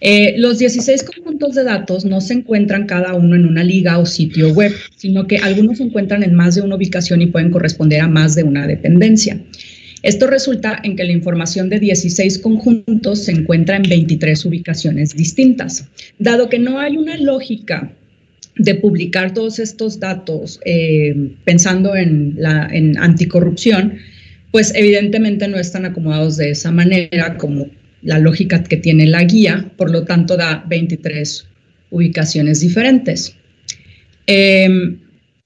Eh, 0.00 0.34
los 0.36 0.58
16 0.58 1.04
conjuntos 1.04 1.54
de 1.54 1.64
datos 1.64 2.04
no 2.04 2.20
se 2.20 2.34
encuentran 2.34 2.86
cada 2.86 3.14
uno 3.14 3.34
en 3.34 3.46
una 3.46 3.64
liga 3.64 3.98
o 3.98 4.04
sitio 4.04 4.52
web, 4.52 4.72
sino 4.96 5.26
que 5.26 5.38
algunos 5.38 5.78
se 5.78 5.84
encuentran 5.84 6.22
en 6.22 6.34
más 6.34 6.54
de 6.54 6.62
una 6.62 6.76
ubicación 6.76 7.22
y 7.22 7.26
pueden 7.26 7.50
corresponder 7.50 8.02
a 8.02 8.08
más 8.08 8.34
de 8.34 8.42
una 8.42 8.66
dependencia. 8.66 9.40
Esto 10.02 10.26
resulta 10.26 10.78
en 10.84 10.94
que 10.94 11.04
la 11.04 11.12
información 11.12 11.70
de 11.70 11.80
16 11.80 12.38
conjuntos 12.38 13.24
se 13.24 13.32
encuentra 13.32 13.76
en 13.76 13.82
23 13.82 14.44
ubicaciones 14.44 15.16
distintas. 15.16 15.88
Dado 16.18 16.48
que 16.48 16.58
no 16.58 16.78
hay 16.78 16.96
una 16.96 17.16
lógica 17.16 17.95
de 18.56 18.74
publicar 18.74 19.34
todos 19.34 19.58
estos 19.58 20.00
datos 20.00 20.60
eh, 20.64 21.14
pensando 21.44 21.94
en, 21.94 22.38
anticorrupción, 22.98 23.94
pues 24.50 24.72
evidentemente 24.74 25.46
no 25.48 25.58
están 25.58 25.84
acomodados 25.84 26.36
de 26.36 26.50
esa 26.50 26.70
manera 26.70 27.36
como 27.36 27.68
la 28.02 28.18
lógica 28.18 28.62
que 28.62 28.76
tiene 28.76 29.06
la 29.06 29.24
guía, 29.24 29.70
por 29.76 29.90
lo 29.90 30.04
tanto 30.04 30.36
da 30.36 30.64
23 30.68 31.46
ubicaciones 31.90 32.60
diferentes. 32.60 33.36
Em, 34.26 34.98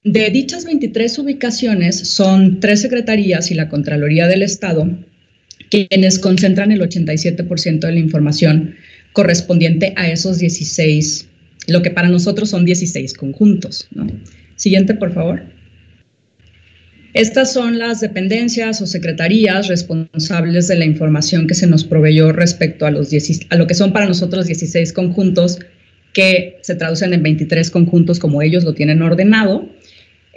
de 0.03 0.29
dichas 0.29 0.65
23 0.65 1.19
ubicaciones 1.19 1.97
son 1.97 2.59
tres 2.59 2.81
secretarías 2.81 3.51
y 3.51 3.55
la 3.55 3.69
Contraloría 3.69 4.27
del 4.27 4.41
Estado 4.41 4.89
quienes 5.71 6.19
concentran 6.19 6.71
el 6.71 6.81
87% 6.81 7.79
de 7.79 7.93
la 7.93 7.99
información 7.99 8.75
correspondiente 9.13 9.93
a 9.95 10.09
esos 10.09 10.37
16 10.39 11.29
lo 11.67 11.81
que 11.81 11.91
para 11.91 12.09
nosotros 12.09 12.49
son 12.49 12.65
16 12.65 13.13
conjuntos. 13.13 13.87
Siguiente, 14.55 14.93
por 14.93 15.13
favor. 15.13 15.43
Estas 17.13 17.51
son 17.51 17.77
las 17.77 17.99
dependencias 17.99 18.81
o 18.81 18.85
secretarías 18.85 19.67
responsables 19.67 20.67
de 20.69 20.77
la 20.77 20.85
información 20.85 21.45
que 21.45 21.55
se 21.55 21.67
nos 21.67 21.83
proveyó 21.83 22.31
respecto 22.31 22.85
a, 22.85 22.91
los 22.91 23.09
a 23.49 23.55
lo 23.57 23.67
que 23.67 23.73
son 23.73 23.91
para 23.91 24.05
nosotros 24.05 24.45
16 24.45 24.93
conjuntos 24.93 25.59
que 26.13 26.57
se 26.61 26.75
traducen 26.75 27.13
en 27.13 27.21
23 27.21 27.69
conjuntos 27.69 28.19
como 28.19 28.41
ellos 28.41 28.63
lo 28.63 28.73
tienen 28.73 29.01
ordenado. 29.01 29.67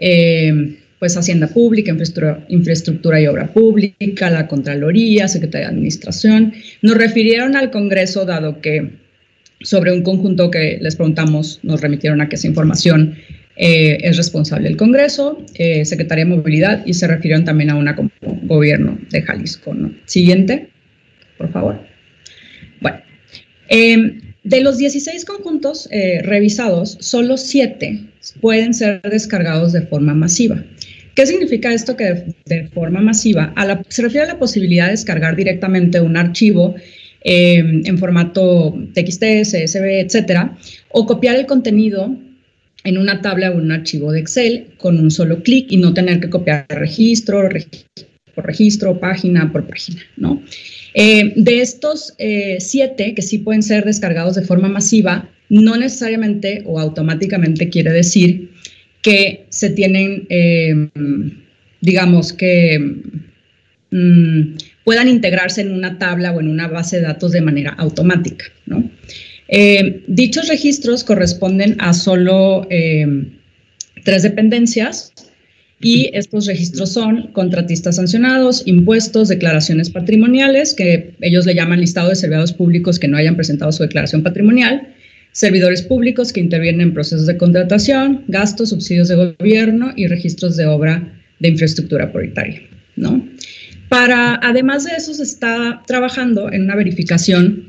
Eh, 0.01 0.79
pues 0.99 1.17
Hacienda 1.17 1.49
Pública, 1.49 1.91
infraestructura, 1.91 2.47
infraestructura, 2.49 3.21
y 3.21 3.27
Obra 3.27 3.53
Pública, 3.53 4.31
la 4.31 4.49
Contraloría, 4.49 5.29
Secretaría 5.29 5.67
de 5.67 5.75
Administración. 5.75 6.55
Nos 6.83 6.97
refirieron 6.97 7.57
al 7.57 7.71
Congreso 7.71 8.25
dado 8.25 8.61
que 8.61 9.04
sobre 9.65 9.93
un 9.93 10.03
conjunto 10.03 10.51
que 10.51 10.79
les 10.81 10.95
preguntamos, 10.95 11.59
nos 11.63 11.81
remitieron 11.81 12.21
a 12.21 12.29
que 12.29 12.37
esa 12.37 12.47
información 12.47 13.17
eh, 13.57 13.99
es 14.03 14.17
responsable 14.17 14.69
el 14.69 14.77
Congreso, 14.77 15.43
eh, 15.55 15.85
Secretaría 15.85 16.25
de 16.25 16.31
Movilidad 16.31 16.85
y 16.87 16.95
se 16.95 17.07
refirieron 17.07 17.45
también 17.45 17.71
a 17.71 17.77
una 17.77 17.97
gobierno 18.43 18.99
de 19.11 19.23
Jalisco. 19.23 19.75
Siguiente, 20.05 20.69
por 21.39 21.51
favor. 21.51 21.81
Bueno, 22.81 22.99
em, 23.69 24.21
de 24.43 24.61
los 24.61 24.77
16 24.77 25.25
conjuntos 25.25 25.89
eh, 25.91 26.21
revisados, 26.23 26.99
solo 27.01 27.37
7 27.37 28.01
pueden 28.41 28.75
ser 28.75 29.01
descargados 29.03 29.73
de 29.73 29.83
forma 29.83 30.15
masiva. 30.15 30.63
¿Qué 31.15 31.27
significa 31.27 31.73
esto 31.73 31.97
que 31.97 32.05
de, 32.05 32.35
de 32.47 32.69
forma 32.69 33.01
masiva? 33.01 33.53
A 33.57 33.65
la, 33.65 33.83
se 33.89 34.03
refiere 34.03 34.27
a 34.27 34.33
la 34.33 34.39
posibilidad 34.39 34.87
de 34.87 34.93
descargar 34.93 35.37
directamente 35.37 36.01
un 36.01 36.17
archivo 36.17 36.75
Em, 37.27 37.81
en 37.87 37.97
formato 37.97 38.75
TXT, 38.93 39.45
CSV, 39.45 40.01
etcétera, 40.01 40.55
o 40.91 41.07
copiar 41.07 41.37
el 41.37 41.47
contenido 41.47 42.15
en 42.85 42.99
una 42.99 43.23
tabla 43.23 43.51
o 43.51 43.57
un 43.57 43.73
archivo 43.73 44.13
de 44.13 44.21
Excel 44.21 44.67
con 44.77 45.01
un 45.01 45.11
solo 45.11 45.43
clic 45.43 45.73
y 45.73 45.79
no 45.79 45.95
tener 45.95 46.21
que 46.21 46.29
copiar 46.29 46.67
registro 46.69 47.49
por 48.35 48.45
registro, 48.45 49.01
página 49.01 49.51
por 49.51 49.67
página, 49.67 50.03
¿no? 50.19 50.43
Eh, 50.93 51.33
de 51.37 51.63
estos 51.63 52.13
eh, 52.19 52.59
siete 52.61 53.15
que 53.15 53.23
sí 53.23 53.39
pueden 53.39 53.63
ser 53.63 53.87
descargados 53.87 54.35
de 54.35 54.43
forma 54.43 54.69
masiva, 54.69 55.27
no 55.49 55.79
necesariamente 55.79 56.63
o 56.67 56.79
automáticamente 56.79 57.71
quiere 57.71 57.93
decir 57.93 58.51
que 59.01 59.47
se 59.49 59.71
tienen, 59.71 60.27
em, 60.29 60.91
digamos 61.81 62.35
que 62.35 62.79
mm, 63.91 64.57
puedan 64.85 65.09
integrarse 65.09 65.63
en 65.63 65.73
una 65.73 65.99
tabla 65.99 66.33
o 66.33 66.41
en 66.41 66.49
una 66.49 66.69
base 66.69 66.97
de 66.97 67.03
datos 67.03 67.33
de 67.33 67.41
manera 67.41 67.71
automática. 67.73 68.45
¿no? 68.67 68.89
Eh, 69.49 70.03
dichos 70.07 70.49
registros 70.49 71.05
corresponden 71.05 71.77
a 71.81 71.93
solo 71.95 72.67
eh, 72.71 73.07
tres 74.05 74.23
dependencias 74.23 75.13
y 75.81 76.11
estos 76.15 76.47
registros 76.47 76.93
son 76.93 77.29
contratistas 77.33 77.97
sancionados, 77.97 78.63
impuestos, 78.67 79.29
declaraciones 79.29 79.91
patrimoniales, 79.91 80.73
que 80.75 81.15
ellos 81.21 81.45
le 81.45 81.55
llaman 81.55 81.81
listado 81.81 82.09
de 82.09 82.17
servidores 82.17 82.53
públicos 82.53 82.99
que 82.99 83.09
no 83.09 83.17
hayan 83.17 83.37
presentado 83.37 83.73
su 83.73 83.83
declaración 83.83 84.23
patrimonial, 84.23 84.89
servidores 85.33 85.83
públicos 85.83 86.33
que 86.33 86.41
intervienen 86.41 86.81
en 86.81 86.95
procesos 86.95 87.27
de 87.27 87.37
contratación, 87.37 88.25
gastos, 88.29 88.71
subsidios 88.71 89.09
de 89.09 89.17
gobierno 89.17 89.93
y 89.97 90.07
registros 90.07 90.57
de 90.57 90.67
obra 90.67 91.13
de 91.41 91.49
infraestructura 91.49 92.11
prioritaria. 92.13 92.63
¿no? 92.97 93.29
Para, 93.95 94.41
además 94.43 94.83
de 94.83 94.97
eso, 94.97 95.15
se 95.15 95.23
está 95.23 95.81
trabajando 95.87 96.51
en 96.51 96.63
una 96.63 96.75
verificación 96.75 97.69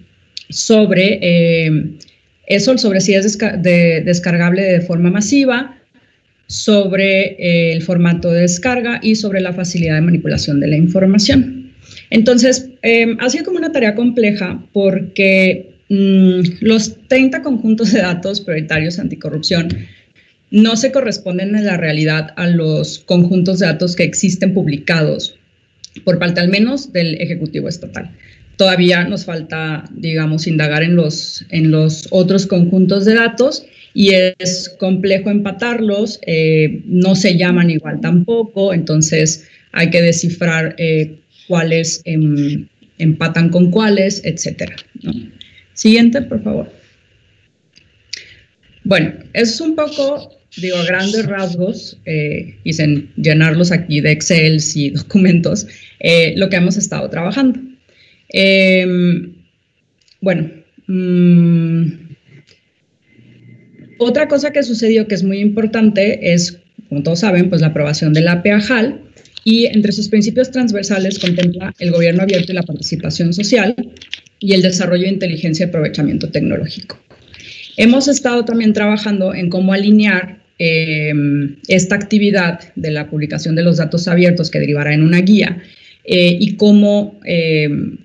sobre 0.50 1.20
eh, 1.22 1.92
eso, 2.48 2.76
sobre 2.80 3.00
si 3.02 3.14
es 3.14 3.38
descargable 3.38 4.64
de 4.64 4.82
forma 4.82 5.12
masiva, 5.12 5.78
sobre 6.48 7.34
eh, 7.34 7.74
el 7.74 7.84
formato 7.84 8.32
de 8.32 8.42
descarga 8.42 9.00
y 9.04 9.14
sobre 9.14 9.40
la 9.40 9.54
facilidad 9.54 9.94
de 9.94 10.02
manipulación 10.02 10.60
de 10.60 10.66
la 10.66 10.78
información. 10.78 11.72
Entonces, 12.10 12.72
eh, 12.82 13.16
ha 13.20 13.30
sido 13.30 13.46
como 13.46 13.60
una 13.60 13.72
tarea 13.72 13.94
compleja 13.94 14.60
porque 14.74 15.76
mm, 15.90 16.40
los 16.62 17.08
30 17.08 17.44
conjuntos 17.44 17.92
de 17.92 18.02
datos 18.02 18.42
prioritarios 18.42 18.98
anticorrupción 18.98 19.68
no 20.50 20.76
se 20.76 20.92
corresponden 20.92 21.56
en 21.56 21.66
la 21.68 21.78
realidad 21.78 22.34
a 22.36 22.48
los 22.48 22.98
conjuntos 22.98 23.60
de 23.60 23.68
datos 23.68 23.96
que 23.96 24.06
existen 24.06 24.56
publicados 24.56 25.38
por 26.04 26.20
parte 26.20 26.42
al 26.42 26.50
menos 26.50 26.92
del 26.92 27.16
Ejecutivo 27.22 27.68
Estatal. 27.68 28.12
Todavía 28.58 29.04
nos 29.04 29.26
falta, 29.26 29.84
digamos, 29.92 30.48
indagar 30.48 30.84
en 30.84 30.96
los, 30.96 31.46
en 31.50 31.72
los 31.72 32.08
otros 32.12 32.48
conjuntos 32.48 33.06
de 33.06 33.16
datos 33.16 33.66
y 33.94 34.12
es 34.14 34.76
complejo 34.78 35.30
empatarlos, 35.30 36.20
eh, 36.26 36.82
no 36.86 37.16
se 37.16 37.38
llaman 37.38 37.70
igual 37.70 38.02
tampoco, 38.02 38.74
entonces 38.74 39.48
hay 39.72 39.90
que 39.90 40.02
descifrar 40.02 40.76
eh, 40.78 41.18
cuáles 41.48 42.02
em, 42.06 42.68
empatan 42.98 43.50
con 43.50 43.72
cuáles, 43.72 44.22
etcétera. 44.24 44.76
Siguiente, 45.74 46.22
por 46.22 46.44
favor. 46.44 46.72
Bueno, 48.84 49.14
es 49.34 49.60
un 49.60 49.76
poco, 49.76 50.38
digo, 50.58 50.78
a 50.78 50.86
grandes 50.86 51.26
rasgos, 51.26 51.98
eh, 52.06 52.56
y 52.64 52.72
llenarlos 53.18 53.72
aquí 53.72 54.02
de 54.02 54.12
Excel 54.12 54.60
y 54.76 54.90
documentos, 54.92 55.68
lo 56.36 56.50
que 56.50 56.56
hemos 56.56 56.78
estado 56.78 57.10
trabajando. 57.10 57.60
Em, 58.30 59.34
bueno, 60.22 60.50
mm, 60.88 62.06
otra 63.98 64.28
cosa 64.28 64.52
que 64.52 64.64
sucedió 64.64 65.08
que 65.08 65.16
es 65.16 65.24
muy 65.24 65.40
importante 65.40 66.34
es, 66.34 66.60
como 66.90 67.04
todos 67.04 67.20
saben, 67.20 67.50
pues 67.50 67.62
la 67.62 67.68
aprobación 67.68 68.14
de 68.14 68.22
la 68.22 68.44
PEAJAL 68.44 69.02
y 69.44 69.68
entre 69.68 69.92
sus 69.92 70.10
principios 70.10 70.52
transversales 70.52 71.20
contempla 71.20 71.74
el 71.80 71.92
gobierno 71.92 72.24
abierto 72.24 72.52
y 72.52 72.56
la 72.56 72.64
participación 72.64 73.34
social 73.34 73.76
y 74.40 74.54
el 74.54 74.62
desarrollo 74.62 75.04
de 75.04 75.14
inteligencia 75.14 75.66
y 75.66 75.70
aprovechamiento 75.70 76.30
tecnológico. 76.30 77.00
Hemos 77.78 78.08
estado 78.08 78.44
también 78.46 78.74
trabajando 78.74 79.34
en 79.34 79.50
cómo 79.50 79.74
alinear 79.74 80.40
em, 80.58 81.58
esta 81.68 81.96
actividad 81.96 82.74
de 82.76 82.92
la 82.92 83.10
publicación 83.10 83.56
de 83.56 83.64
los 83.64 83.78
datos 83.78 84.08
abiertos 84.08 84.50
que 84.50 84.60
derivará 84.60 84.94
en 84.94 85.04
una 85.04 85.22
guía 85.22 85.62
eh, 86.06 86.38
y 86.40 86.56
cómo 86.56 87.20
em, 87.26 87.98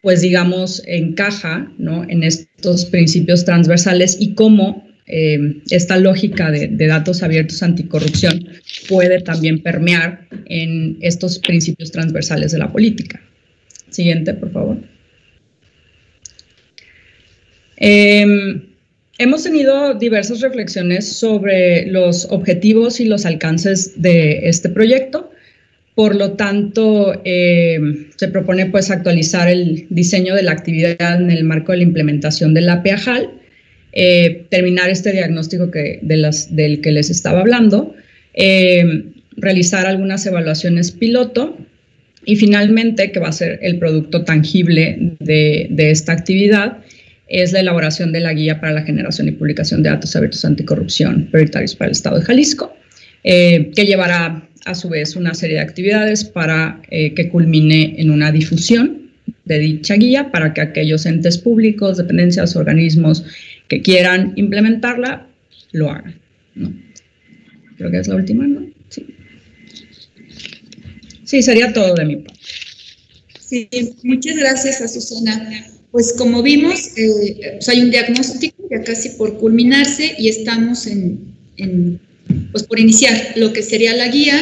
pues 0.00 0.20
digamos, 0.22 0.82
encaja 0.86 1.70
¿no? 1.78 2.04
en 2.08 2.22
estos 2.22 2.86
principios 2.86 3.44
transversales 3.44 4.16
y 4.20 4.34
cómo 4.34 4.88
eh, 5.06 5.62
esta 5.70 5.98
lógica 5.98 6.50
de, 6.50 6.68
datos 6.86 7.22
abiertos 7.22 7.62
anticorrupción 7.62 8.46
puede 8.88 9.20
también 9.22 9.62
permear 9.62 10.28
en 10.46 10.98
estos 11.00 11.38
principios 11.38 11.90
transversales 11.90 12.52
de 12.52 12.58
la 12.58 12.70
política. 12.70 13.20
Siguiente, 13.88 14.34
por 14.34 14.52
favor. 14.52 14.78
Em, 19.18 19.28
hemos 19.28 19.42
tenido 19.42 19.94
diversas 19.94 20.40
reflexiones 20.40 21.06
sobre 21.06 21.86
los 21.86 22.26
objetivos 22.30 23.00
y 23.00 23.04
los 23.04 23.26
alcances 23.26 24.00
de 24.00 24.48
este 24.48 24.68
proyecto. 24.68 25.30
Por 25.94 26.14
lo 26.14 26.32
tanto, 26.32 27.20
eh, 27.24 27.78
se 28.16 28.28
propone 28.28 28.66
pues 28.66 28.90
actualizar 28.90 29.48
el 29.48 29.86
diseño 29.90 30.34
de 30.34 30.42
la 30.42 30.52
actividad 30.52 31.20
en 31.20 31.30
el 31.30 31.44
marco 31.44 31.72
de 31.72 31.78
la 31.78 31.84
implementación 31.84 32.54
de 32.54 32.60
la 32.60 32.82
PEAJAL 32.82 33.30
eh, 33.92 34.44
terminar 34.50 34.90
este 34.90 35.12
diagnóstico 35.12 35.70
que, 35.70 35.98
del 36.02 36.80
que 36.80 36.92
les 36.92 37.10
estaba 37.10 37.40
hablando, 37.40 37.94
eh, 38.34 39.04
realizar 39.36 39.86
algunas 39.86 40.24
evaluaciones 40.26 40.92
piloto 40.92 41.56
y 42.24 42.36
finalmente, 42.36 43.10
que 43.10 43.18
va 43.18 43.28
a 43.28 43.32
ser 43.32 43.58
el 43.62 43.78
producto 43.78 44.24
tangible 44.24 45.16
de 45.18 45.90
esta 45.90 46.12
actividad, 46.12 46.78
es 47.28 47.52
la 47.52 47.60
elaboración 47.60 48.12
de 48.12 48.20
la 48.20 48.32
guía 48.32 48.60
para 48.60 48.72
la 48.72 48.82
generación 48.82 49.28
y 49.28 49.32
publicación 49.32 49.82
de 49.82 49.90
datos 49.90 50.14
abiertos 50.16 50.44
anticorrupción 50.44 51.28
prioritarios 51.30 51.74
para 51.74 51.88
el 51.88 51.92
Estado 51.92 52.18
de 52.18 52.24
Jalisco, 52.24 52.74
eh, 53.24 53.70
que 53.74 53.84
llevará 53.84 54.48
a 54.64 54.74
su 54.74 54.88
vez 54.88 55.16
una 55.16 55.34
serie 55.34 55.56
de 55.56 55.62
actividades 55.62 56.24
para 56.24 56.80
que 56.90 57.28
culmine 57.30 57.94
en 57.98 58.10
una 58.10 58.30
difusión 58.30 59.08
de 59.44 59.58
dicha 59.58 59.94
guía 59.94 60.30
para 60.30 60.52
que 60.52 60.60
aquellos 60.60 61.06
entes 61.06 61.38
públicos, 61.38 61.96
dependencias, 61.96 62.54
organismos 62.54 63.24
que 63.68 63.82
quieran 63.82 64.32
implementarla, 64.36 65.26
lo 65.72 65.90
hagan. 65.90 66.20
Creo 67.76 67.90
que 67.90 67.98
es 67.98 68.08
la 68.08 68.16
última, 68.16 68.46
¿no? 68.46 68.66
Sí. 68.88 69.06
Sí, 71.24 71.42
sería 71.42 71.72
todo 71.72 71.94
de 71.94 72.04
mi 72.04 72.16
parte. 72.16 72.40
Sí, 73.40 73.68
muchas 74.02 74.36
gracias, 74.36 74.80
Azucena. 74.80 75.68
Pues 75.90 76.12
como 76.12 76.42
vimos, 76.42 76.96
eh, 76.96 77.58
hay 77.66 77.80
un 77.80 77.90
diagnóstico 77.90 78.62
ya 78.70 78.82
casi 78.82 79.10
por 79.10 79.38
culminarse 79.38 80.14
y 80.18 80.28
estamos 80.28 80.86
en, 80.86 81.34
en, 81.56 82.00
pues 82.52 82.64
por 82.64 82.78
iniciar 82.78 83.32
lo 83.36 83.52
que 83.52 83.62
sería 83.62 83.96
la 83.96 84.08
guía. 84.08 84.38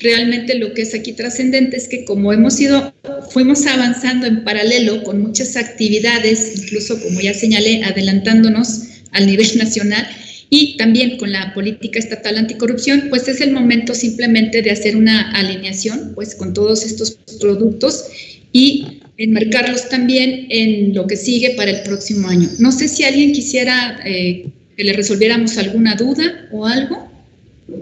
Realmente 0.00 0.58
lo 0.58 0.72
que 0.74 0.82
es 0.82 0.94
aquí 0.94 1.12
trascendente 1.12 1.76
es 1.76 1.88
que 1.88 2.04
como 2.04 2.32
hemos 2.32 2.58
ido, 2.60 2.94
fuimos 3.30 3.66
avanzando 3.66 4.26
en 4.26 4.44
paralelo 4.44 5.02
con 5.02 5.20
muchas 5.20 5.56
actividades, 5.56 6.52
incluso 6.62 7.00
como 7.00 7.20
ya 7.20 7.34
señalé, 7.34 7.82
adelantándonos 7.84 8.82
al 9.12 9.26
nivel 9.26 9.56
nacional 9.56 10.06
y 10.48 10.76
también 10.76 11.16
con 11.18 11.32
la 11.32 11.52
política 11.54 11.98
estatal 11.98 12.38
anticorrupción, 12.38 13.06
pues 13.08 13.28
es 13.28 13.40
el 13.40 13.52
momento 13.52 13.94
simplemente 13.94 14.62
de 14.62 14.70
hacer 14.70 14.96
una 14.96 15.32
alineación 15.32 16.12
pues 16.14 16.34
con 16.34 16.54
todos 16.54 16.84
estos 16.84 17.18
productos 17.40 18.04
y 18.52 19.00
enmarcarlos 19.18 19.88
también 19.88 20.46
en 20.50 20.94
lo 20.94 21.06
que 21.06 21.16
sigue 21.16 21.50
para 21.50 21.70
el 21.70 21.82
próximo 21.82 22.28
año. 22.28 22.48
No 22.58 22.72
sé 22.72 22.88
si 22.88 23.04
alguien 23.04 23.32
quisiera 23.32 24.00
eh, 24.04 24.46
que 24.76 24.84
le 24.84 24.92
resolviéramos 24.92 25.56
alguna 25.58 25.94
duda 25.94 26.48
o 26.50 26.66
algo, 26.66 27.10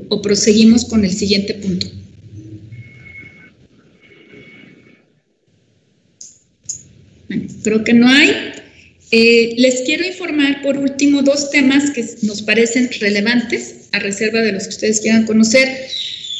o 0.08 0.22
proseguimos 0.22 0.84
con 0.84 1.04
el 1.04 1.12
siguiente 1.12 1.54
punto. 1.54 1.86
creo 7.62 7.82
que 7.82 7.94
no 7.94 8.08
hay. 8.08 8.30
Eh, 9.10 9.54
les 9.56 9.82
quiero 9.82 10.04
informar 10.04 10.62
por 10.62 10.76
último 10.76 11.22
dos 11.22 11.50
temas 11.50 11.90
que 11.90 12.04
nos 12.22 12.42
parecen 12.42 12.90
relevantes, 13.00 13.88
a 13.92 13.98
reserva 13.98 14.40
de 14.40 14.52
los 14.52 14.64
que 14.64 14.70
ustedes 14.70 15.00
quieran 15.00 15.24
conocer, 15.24 15.68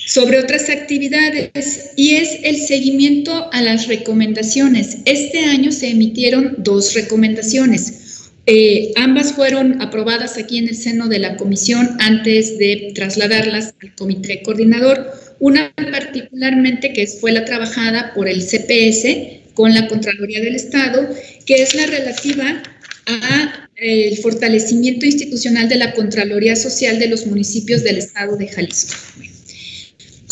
sobre 0.07 0.39
otras 0.39 0.69
actividades 0.69 1.93
y 1.97 2.17
es 2.17 2.39
el 2.43 2.59
seguimiento 2.59 3.51
a 3.53 3.63
las 3.63 3.89
recomendaciones. 3.89 4.99
Este 5.05 5.41
año 5.41 5.73
se 5.73 5.91
emitieron 5.91 6.57
dos 6.59 6.95
recomendaciones. 6.95 8.31
Eh, 8.47 8.93
ambas 8.97 9.33
fueron 9.33 9.81
aprobadas 9.81 10.37
aquí 10.37 10.59
en 10.59 10.69
el 10.69 10.77
seno 10.77 11.09
de 11.09 11.19
la 11.19 11.37
comisión 11.37 11.97
antes 12.01 12.59
de 12.59 12.93
trasladarlas 12.95 13.75
al 13.83 13.95
comité 13.95 14.43
coordinador. 14.43 15.11
Una 15.41 15.73
particularmente 15.75 16.93
que 16.93 17.07
fue 17.07 17.33
la 17.33 17.45
trabajada 17.45 18.13
por 18.15 18.29
el 18.29 18.43
CPS, 18.43 19.43
con 19.55 19.73
la 19.73 19.89
Contraloría 19.89 20.41
del 20.41 20.57
Estado, 20.57 21.09
que 21.47 21.63
es 21.63 21.75
la 21.75 21.87
relativa 21.87 22.63
a 23.07 23.69
eh, 23.77 24.17
fortalecimiento 24.23 25.07
institucional 25.07 25.69
de 25.69 25.77
la 25.77 25.93
Contraloría 25.93 26.57
Social 26.57 26.99
de 26.99 27.09
los 27.09 27.27
municipios 27.27 27.83
del 27.83 27.99
Estado 27.99 28.37
de 28.37 28.49
Jalisco. 28.49 28.95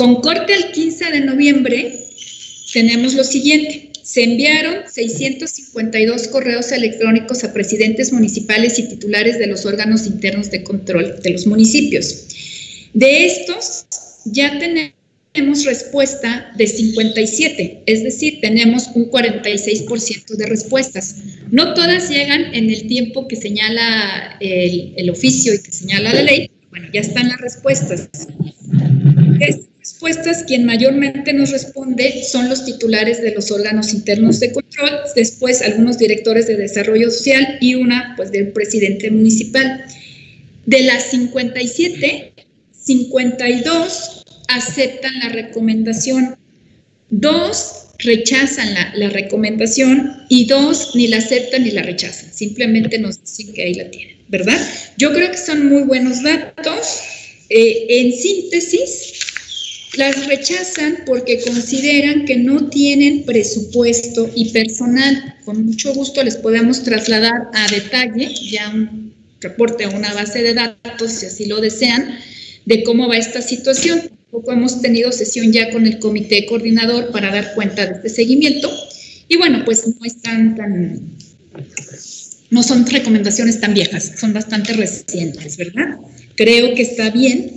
Con 0.02 0.16
corte 0.16 0.52
al 0.52 0.72
15 0.72 1.12
de 1.12 1.20
noviembre, 1.20 2.08
tenemos 2.72 3.14
lo 3.14 3.22
siguiente. 3.22 3.92
Se 4.02 4.24
enviaron 4.24 4.78
652 4.92 6.26
correos 6.26 6.72
electrónicos 6.72 7.44
a 7.44 7.52
presidentes 7.52 8.12
municipales 8.12 8.80
y 8.80 8.88
titulares 8.88 9.38
de 9.38 9.46
los 9.46 9.64
órganos 9.64 10.08
internos 10.08 10.50
de 10.50 10.64
control 10.64 11.20
de 11.22 11.30
los 11.30 11.46
municipios. 11.46 12.26
De 12.94 13.26
estos, 13.26 13.86
ya 14.24 14.58
tenemos 14.58 15.64
respuesta 15.64 16.52
de 16.56 16.66
57, 16.66 17.84
es 17.86 18.02
decir, 18.02 18.40
tenemos 18.40 18.88
un 18.96 19.08
46% 19.08 20.34
de 20.34 20.46
respuestas. 20.46 21.14
No 21.52 21.74
todas 21.74 22.10
llegan 22.10 22.52
en 22.56 22.70
el 22.70 22.88
tiempo 22.88 23.28
que 23.28 23.36
señala 23.36 24.36
el, 24.40 25.08
oficio 25.10 25.54
y 25.54 25.62
que 25.62 25.70
señala 25.70 26.12
la 26.12 26.22
ley. 26.22 26.50
Bueno, 26.70 26.88
ya 26.92 27.02
están 27.02 27.28
las 27.28 27.40
respuestas. 27.40 28.08
Estas 29.38 29.71
respuestas, 29.82 30.44
quien 30.44 30.64
mayormente 30.64 31.32
nos 31.32 31.50
responde 31.50 32.22
son 32.22 32.48
los 32.48 32.64
titulares 32.64 33.20
de 33.20 33.34
los 33.34 33.50
órganos 33.50 33.92
internos 33.92 34.38
de 34.38 34.52
control, 34.52 35.00
después 35.16 35.60
algunos 35.60 35.98
directores 35.98 36.46
de 36.46 36.56
desarrollo 36.56 37.10
social 37.10 37.58
y 37.60 37.74
una, 37.74 38.14
pues, 38.16 38.30
del 38.30 38.52
presidente 38.52 39.10
municipal. 39.10 39.84
De 40.66 40.82
las 40.82 41.10
57, 41.10 42.32
52 42.70 44.24
aceptan 44.46 45.18
la 45.18 45.30
recomendación. 45.30 46.36
Dos 47.10 47.86
rechazan 47.98 48.74
la, 48.94 49.10
recomendación 49.10 50.12
y 50.28 50.44
dos, 50.46 50.92
ni 50.94 51.08
la 51.08 51.16
aceptan 51.16 51.64
ni 51.64 51.72
la 51.72 51.82
rechazan, 51.82 52.32
simplemente 52.32 52.98
nos 52.98 53.20
dicen 53.20 53.52
que 53.52 53.62
ahí 53.62 53.74
la 53.74 53.90
tienen, 53.90 54.16
¿verdad? 54.28 54.58
Yo 54.96 55.12
creo 55.12 55.30
que 55.30 55.38
son 55.38 55.68
muy 55.68 55.82
buenos 55.82 56.22
datos. 56.22 57.00
Eh, 57.48 57.86
en 57.88 58.12
síntesis, 58.12 59.31
las 59.94 60.26
rechazan 60.26 61.00
porque 61.04 61.40
consideran 61.42 62.24
que 62.24 62.36
no 62.36 62.68
tienen 62.70 63.24
presupuesto 63.24 64.30
y 64.34 64.50
personal. 64.50 65.36
Con 65.44 65.66
mucho 65.66 65.92
gusto 65.92 66.22
les 66.22 66.36
podemos 66.36 66.82
trasladar 66.82 67.50
a 67.52 67.68
detalle 67.68 68.32
ya 68.50 68.70
un 68.70 69.12
reporte 69.40 69.84
a 69.84 69.90
una 69.90 70.14
base 70.14 70.42
de 70.42 70.54
datos, 70.54 71.12
si 71.12 71.26
así 71.26 71.46
lo 71.46 71.60
desean, 71.60 72.18
de 72.64 72.82
cómo 72.84 73.08
va 73.08 73.16
esta 73.16 73.42
situación. 73.42 74.10
Poco 74.30 74.52
hemos 74.52 74.80
tenido 74.80 75.12
sesión 75.12 75.52
ya 75.52 75.70
con 75.70 75.86
el 75.86 75.98
comité 75.98 76.46
coordinador 76.46 77.10
para 77.10 77.30
dar 77.30 77.54
cuenta 77.54 77.84
de 77.84 77.92
este 77.92 78.08
seguimiento. 78.08 78.70
Y 79.28 79.36
bueno, 79.36 79.62
pues 79.64 79.86
no 79.86 80.06
están 80.06 80.56
tan, 80.56 81.00
no 82.52 82.62
son 82.62 82.86
recomendaciones 82.86 83.60
tan 83.60 83.72
viejas, 83.72 84.12
son 84.20 84.34
bastante 84.34 84.74
recientes, 84.74 85.56
¿verdad? 85.56 85.96
Creo 86.36 86.74
que 86.74 86.82
está 86.82 87.08
bien 87.10 87.50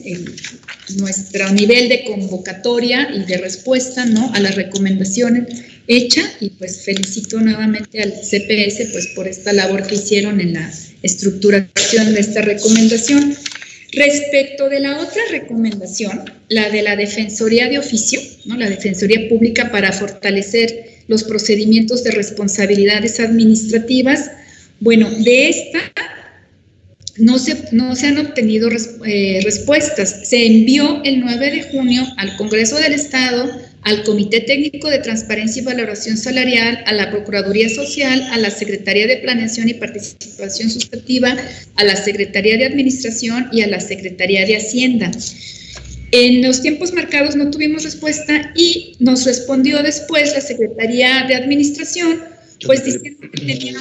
nuestro 0.98 1.52
nivel 1.52 1.90
de 1.90 2.06
convocatoria 2.06 3.10
y 3.14 3.26
de 3.26 3.38
respuesta 3.38 4.06
¿no? 4.06 4.32
a 4.34 4.40
las 4.40 4.56
recomendaciones 4.56 5.48
hecha 5.88 6.22
y 6.40 6.52
pues 6.52 6.84
felicito 6.84 7.42
nuevamente 7.42 8.02
al 8.02 8.14
CPS 8.14 8.92
pues 8.94 9.08
por 9.16 9.28
esta 9.28 9.52
labor 9.52 9.86
que 9.86 9.96
hicieron 9.96 10.40
en 10.40 10.54
la 10.54 10.72
estructuración 11.04 12.14
de 12.14 12.20
esta 12.22 12.42
recomendación. 12.42 13.36
Respecto 13.92 14.70
de 14.70 14.80
la 14.80 15.00
otra 15.00 15.22
recomendación, 15.30 16.24
la 16.48 16.70
de 16.70 16.84
la 16.84 16.96
Defensoría 16.96 17.68
de 17.68 17.80
Oficio, 17.80 18.22
¿no? 18.46 18.56
la 18.56 18.70
Defensoría 18.70 19.28
Pública 19.28 19.72
para 19.72 19.92
fortalecer 19.92 21.04
los 21.08 21.24
procedimientos 21.26 22.04
de 22.04 22.12
responsabilidades 22.12 23.20
administrativas, 23.20 24.32
bueno, 24.80 25.10
de 25.10 25.50
esta 25.50 25.80
no 27.18 27.40
se, 27.40 27.56
no 27.72 27.96
se 27.96 28.08
han 28.08 28.18
obtenido 28.18 28.70
eh, 29.06 29.40
respuestas. 29.44 30.28
Se 30.28 30.46
envió 30.46 31.02
el 31.04 31.22
9 31.22 31.52
de 31.52 31.64
junio 31.64 32.04
al 32.18 32.36
Congreso 32.38 32.78
del 32.78 32.94
Estado, 32.94 33.50
al 33.84 34.04
Comité 34.04 34.42
Técnico 34.42 34.90
de 34.90 35.00
Transparencia 35.00 35.62
y 35.62 35.66
Valoración 35.66 36.18
Salarial, 36.18 36.84
a 36.88 36.94
la 36.94 37.12
Procuraduría 37.12 37.70
Social, 37.70 38.22
a 38.32 38.38
la 38.38 38.50
Secretaría 38.50 39.08
de 39.08 39.18
Planeación 39.18 39.70
y 39.70 39.76
Participación 39.76 40.70
Sustantiva, 40.70 41.36
a 41.76 41.84
la 41.84 41.96
Secretaría 41.96 42.58
de 42.58 42.66
Administración 42.66 43.48
y 43.52 43.62
a 43.62 43.68
la 43.68 43.80
Secretaría 43.80 44.46
de 44.46 44.58
Hacienda. 44.58 45.12
En 46.12 46.42
los 46.42 46.62
tiempos 46.62 46.94
marcados 46.94 47.36
no 47.36 47.52
tuvimos 47.52 47.84
respuesta 47.84 48.52
y 48.56 48.96
nos 49.00 49.26
respondió 49.26 49.84
después 49.84 50.34
la 50.34 50.42
Secretaría 50.42 51.26
de 51.28 51.36
Administración, 51.36 52.35
pues 52.66 52.86
diciendo 52.86 53.20
que 53.22 53.30
tenían 53.30 53.76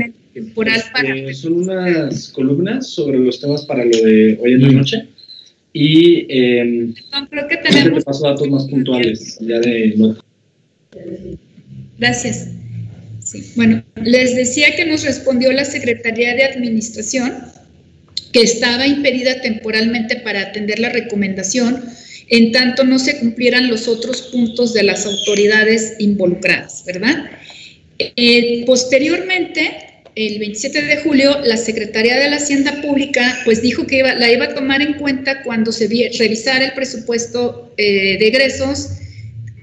un 0.00 0.14
temporal 0.34 0.82
para... 0.92 1.16
Eh, 1.16 1.34
son 1.34 1.54
unas 1.54 2.28
columnas 2.28 2.88
sobre 2.88 3.18
los 3.18 3.40
temas 3.40 3.64
para 3.66 3.84
lo 3.84 3.96
de 4.02 4.38
hoy 4.40 4.52
en 4.52 4.62
la 4.62 4.72
noche. 4.72 5.08
Y 5.72 6.26
eh, 6.28 6.94
no, 7.12 7.28
creo 7.28 7.48
que 7.48 7.56
tenemos... 7.58 7.98
te 7.98 8.04
paso 8.04 8.26
datos 8.26 8.48
más 8.48 8.66
puntuales 8.66 9.38
ya 9.40 9.60
de 9.60 9.94
nota. 9.96 10.20
Gracias. 11.98 12.48
Sí. 13.24 13.52
Bueno, 13.56 13.84
les 14.02 14.36
decía 14.36 14.74
que 14.74 14.86
nos 14.86 15.04
respondió 15.04 15.52
la 15.52 15.64
Secretaría 15.64 16.34
de 16.34 16.44
Administración 16.44 17.34
que 18.32 18.40
estaba 18.40 18.86
impedida 18.86 19.40
temporalmente 19.40 20.16
para 20.16 20.42
atender 20.42 20.78
la 20.78 20.90
recomendación 20.90 21.82
en 22.30 22.52
tanto 22.52 22.84
no 22.84 22.98
se 22.98 23.18
cumplieran 23.18 23.68
los 23.68 23.88
otros 23.88 24.22
puntos 24.22 24.74
de 24.74 24.82
las 24.82 25.06
autoridades 25.06 25.94
involucradas, 25.98 26.84
¿verdad? 26.86 27.30
Eh, 27.98 28.64
posteriormente, 28.64 29.88
el 30.14 30.38
27 30.38 30.82
de 30.82 30.96
julio, 30.98 31.38
la 31.44 31.56
Secretaría 31.56 32.18
de 32.18 32.30
la 32.30 32.36
Hacienda 32.36 32.80
Pública 32.80 33.40
pues 33.44 33.62
dijo 33.62 33.86
que 33.86 34.02
la 34.02 34.30
iba 34.30 34.46
a 34.46 34.54
tomar 34.54 34.82
en 34.82 34.94
cuenta 34.94 35.42
cuando 35.42 35.72
se 35.72 35.86
revisara 36.18 36.64
el 36.64 36.72
presupuesto 36.72 37.72
eh, 37.76 38.18
de 38.18 38.26
egresos 38.26 38.90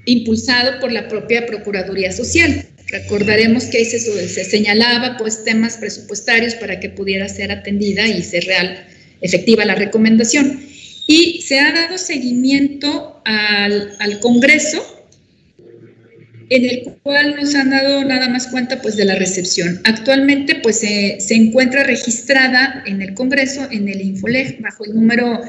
impulsado 0.04 0.80
por 0.80 0.92
la 0.92 1.08
propia 1.08 1.46
Procuraduría 1.46 2.12
Social. 2.12 2.64
Recordaremos 2.88 3.64
que 3.64 3.78
ahí 3.78 3.84
se, 3.84 3.98
se, 3.98 4.44
señalaba 4.44 5.16
pues 5.18 5.44
temas 5.44 5.76
presupuestarios 5.76 6.54
para 6.54 6.78
que 6.78 6.88
pudiera 6.88 7.28
ser 7.28 7.50
atendida 7.50 8.06
y 8.06 8.22
ser 8.22 8.44
real, 8.44 8.86
efectiva 9.20 9.64
la 9.64 9.74
recomendación. 9.74 10.60
Y 11.08 11.42
se 11.42 11.58
ha 11.58 11.72
dado 11.72 11.98
seguimiento 11.98 13.20
al 13.24 14.20
Congreso 14.20 14.95
en 16.48 16.64
el 16.64 16.82
cual 17.02 17.36
nos 17.36 17.54
han 17.54 17.70
dado 17.70 18.04
nada 18.04 18.28
más 18.28 18.46
cuenta 18.48 18.80
pues 18.80 18.96
de 18.96 19.04
la 19.04 19.16
recepción. 19.16 19.80
Actualmente 19.84 20.56
pues 20.56 20.78
se 20.78 21.34
encuentra 21.34 21.84
registrada 21.84 22.82
en 22.86 23.02
el 23.02 23.14
Congreso, 23.14 23.68
en 23.70 23.88
el 23.88 24.00
Infoleg, 24.00 24.60
bajo 24.60 24.84
el 24.84 24.94
número 24.94 25.40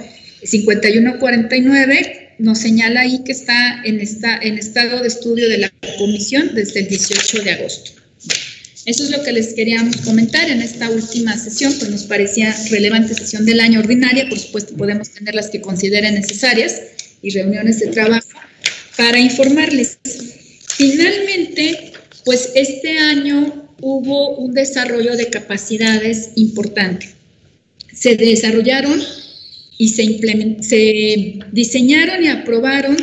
5149, 0.43 2.35
nos 2.39 2.59
señala 2.59 3.01
ahí 3.01 3.23
que 3.23 3.31
está 3.31 3.81
en, 3.83 3.99
esta, 3.99 4.37
en 4.37 4.57
estado 4.57 5.01
de 5.01 5.07
estudio 5.07 5.49
de 5.49 5.57
la 5.57 5.71
comisión 5.97 6.51
desde 6.53 6.81
el 6.81 6.87
18 6.87 7.43
de 7.43 7.51
agosto. 7.51 7.91
Eso 8.85 9.03
es 9.03 9.09
lo 9.09 9.21
que 9.21 9.33
les 9.33 9.53
queríamos 9.53 9.97
comentar 9.97 10.49
en 10.49 10.61
esta 10.61 10.89
última 10.89 11.37
sesión, 11.37 11.73
pues 11.77 11.91
nos 11.91 12.03
parecía 12.03 12.55
relevante 12.69 13.15
sesión 13.15 13.45
del 13.45 13.59
año 13.59 13.79
ordinaria, 13.79 14.29
por 14.29 14.39
supuesto 14.39 14.75
podemos 14.75 15.09
tener 15.09 15.35
las 15.35 15.49
que 15.49 15.59
consideren 15.59 16.15
necesarias 16.15 16.81
y 17.21 17.31
reuniones 17.31 17.79
de 17.79 17.87
trabajo 17.87 18.29
para 18.95 19.19
informarles. 19.19 19.97
Finalmente, 20.77 21.91
pues 22.23 22.51
este 22.53 22.99
año 22.99 23.67
hubo 23.81 24.37
un 24.37 24.53
desarrollo 24.53 25.17
de 25.17 25.29
capacidades 25.29 26.29
importante. 26.35 27.09
Se 27.93 28.15
desarrollaron 28.15 29.01
y 29.79 29.89
se, 29.89 30.03
se 30.61 31.39
diseñaron 31.51 32.23
y 32.23 32.27
aprobaron 32.27 32.95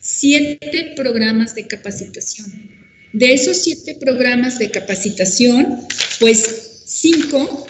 siete 0.00 0.94
programas 0.96 1.54
de 1.54 1.66
capacitación. 1.66 2.70
De 3.12 3.34
esos 3.34 3.58
siete 3.58 3.94
programas 4.00 4.58
de 4.58 4.70
capacitación, 4.70 5.86
pues 6.18 6.82
cinco 6.86 7.66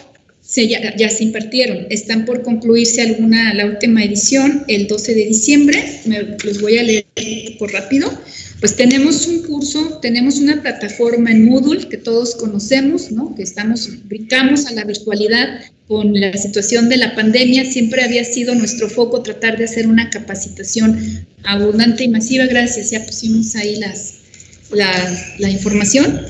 ya, 0.54 0.94
ya, 0.96 1.08
se 1.08 1.24
impartieron. 1.24 1.86
Están 1.88 2.24
por 2.24 2.42
concluirse 2.42 3.00
alguna, 3.00 3.54
la 3.54 3.66
última 3.66 4.04
edición, 4.04 4.64
el 4.68 4.86
12 4.86 5.14
de 5.14 5.24
diciembre. 5.24 6.00
Me, 6.04 6.36
los 6.44 6.60
voy 6.60 6.78
a 6.78 6.82
leer 6.82 7.06
por 7.58 7.72
rápido. 7.72 8.12
Pues 8.62 8.76
tenemos 8.76 9.26
un 9.26 9.42
curso, 9.42 9.98
tenemos 10.00 10.36
una 10.38 10.62
plataforma 10.62 11.32
en 11.32 11.46
Moodle 11.46 11.88
que 11.88 11.96
todos 11.96 12.36
conocemos, 12.36 13.10
¿no? 13.10 13.34
Que 13.34 13.42
estamos, 13.42 13.88
brincamos 14.04 14.66
a 14.66 14.72
la 14.72 14.84
virtualidad 14.84 15.62
con 15.88 16.14
la 16.14 16.32
situación 16.34 16.88
de 16.88 16.98
la 16.98 17.12
pandemia. 17.16 17.64
Siempre 17.64 18.04
había 18.04 18.22
sido 18.22 18.54
nuestro 18.54 18.88
foco 18.88 19.20
tratar 19.20 19.58
de 19.58 19.64
hacer 19.64 19.88
una 19.88 20.10
capacitación 20.10 21.26
abundante 21.42 22.04
y 22.04 22.08
masiva. 22.08 22.46
Gracias, 22.46 22.92
ya 22.92 23.04
pusimos 23.04 23.56
ahí 23.56 23.80
las, 23.80 24.18
la, 24.70 24.92
la 25.40 25.50
información. 25.50 26.20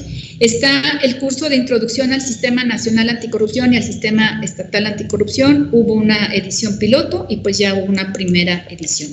Está 0.40 1.01
el 1.02 1.19
curso 1.19 1.51
de 1.51 1.56
introducción 1.56 2.15
al 2.15 2.23
Sistema 2.23 2.65
Nacional 2.65 3.11
Anticorrupción 3.11 3.74
y 3.74 3.77
al 3.77 3.82
Sistema 3.82 4.40
Estatal 4.43 4.86
Anticorrupción. 4.86 5.69
Hubo 5.70 5.93
una 5.93 6.35
edición 6.35 6.78
piloto 6.78 7.27
y 7.28 7.36
pues 7.36 7.59
ya 7.59 7.74
hubo 7.74 7.85
una 7.93 8.11
primera 8.15 8.66
edición. 8.70 9.11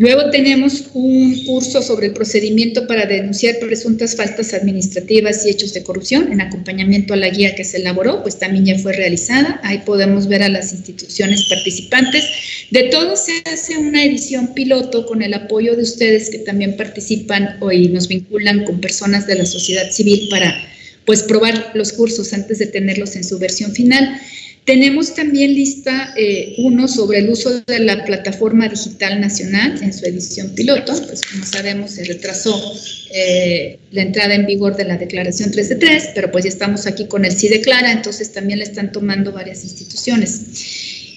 Luego 0.00 0.30
tenemos 0.30 0.84
un 0.94 1.44
curso 1.44 1.82
sobre 1.82 2.06
el 2.06 2.14
procedimiento 2.14 2.86
para 2.86 3.04
denunciar 3.04 3.58
presuntas 3.58 4.16
faltas 4.16 4.54
administrativas 4.54 5.44
y 5.44 5.50
hechos 5.50 5.74
de 5.74 5.82
corrupción 5.82 6.32
en 6.32 6.40
acompañamiento 6.40 7.12
a 7.12 7.18
la 7.18 7.28
guía 7.28 7.54
que 7.54 7.64
se 7.64 7.76
elaboró, 7.76 8.22
pues 8.22 8.38
también 8.38 8.64
ya 8.64 8.78
fue 8.78 8.94
realizada. 8.94 9.60
Ahí 9.62 9.82
podemos 9.84 10.26
ver 10.26 10.42
a 10.42 10.48
las 10.48 10.72
instituciones 10.72 11.44
participantes. 11.50 12.24
De 12.70 12.84
todo 12.84 13.14
se 13.14 13.42
hace 13.52 13.76
una 13.76 14.02
edición 14.02 14.54
piloto 14.54 15.04
con 15.04 15.20
el 15.20 15.34
apoyo 15.34 15.76
de 15.76 15.82
ustedes 15.82 16.30
que 16.30 16.38
también 16.38 16.78
participan 16.78 17.58
hoy 17.60 17.88
nos 17.88 18.08
vinculan 18.08 18.64
con 18.64 18.80
personas 18.80 19.26
de 19.26 19.34
la 19.34 19.44
sociedad 19.44 19.90
civil 19.90 20.28
para 20.30 20.66
pues 21.04 21.24
probar 21.24 21.72
los 21.74 21.92
cursos 21.92 22.32
antes 22.32 22.58
de 22.58 22.68
tenerlos 22.68 23.16
en 23.16 23.24
su 23.24 23.38
versión 23.38 23.72
final. 23.72 24.18
Tenemos 24.64 25.14
también 25.14 25.54
lista 25.54 26.12
eh, 26.16 26.54
uno 26.58 26.86
sobre 26.86 27.18
el 27.18 27.30
uso 27.30 27.60
de 27.60 27.80
la 27.80 28.04
plataforma 28.04 28.68
digital 28.68 29.20
nacional 29.20 29.78
en 29.82 29.92
su 29.92 30.04
edición 30.04 30.50
piloto, 30.54 30.92
pues 31.06 31.22
como 31.22 31.44
sabemos 31.44 31.92
se 31.92 32.04
retrasó 32.04 32.74
eh, 33.12 33.78
la 33.90 34.02
entrada 34.02 34.34
en 34.34 34.46
vigor 34.46 34.76
de 34.76 34.84
la 34.84 34.96
declaración 34.96 35.50
3 35.50 35.68
de 35.70 35.74
3, 35.76 36.08
pero 36.14 36.30
pues 36.30 36.44
ya 36.44 36.50
estamos 36.50 36.86
aquí 36.86 37.06
con 37.06 37.24
el 37.24 37.32
sí 37.32 37.48
declara, 37.48 37.90
entonces 37.90 38.32
también 38.32 38.58
le 38.58 38.64
están 38.66 38.92
tomando 38.92 39.32
varias 39.32 39.64
instituciones. 39.64 40.42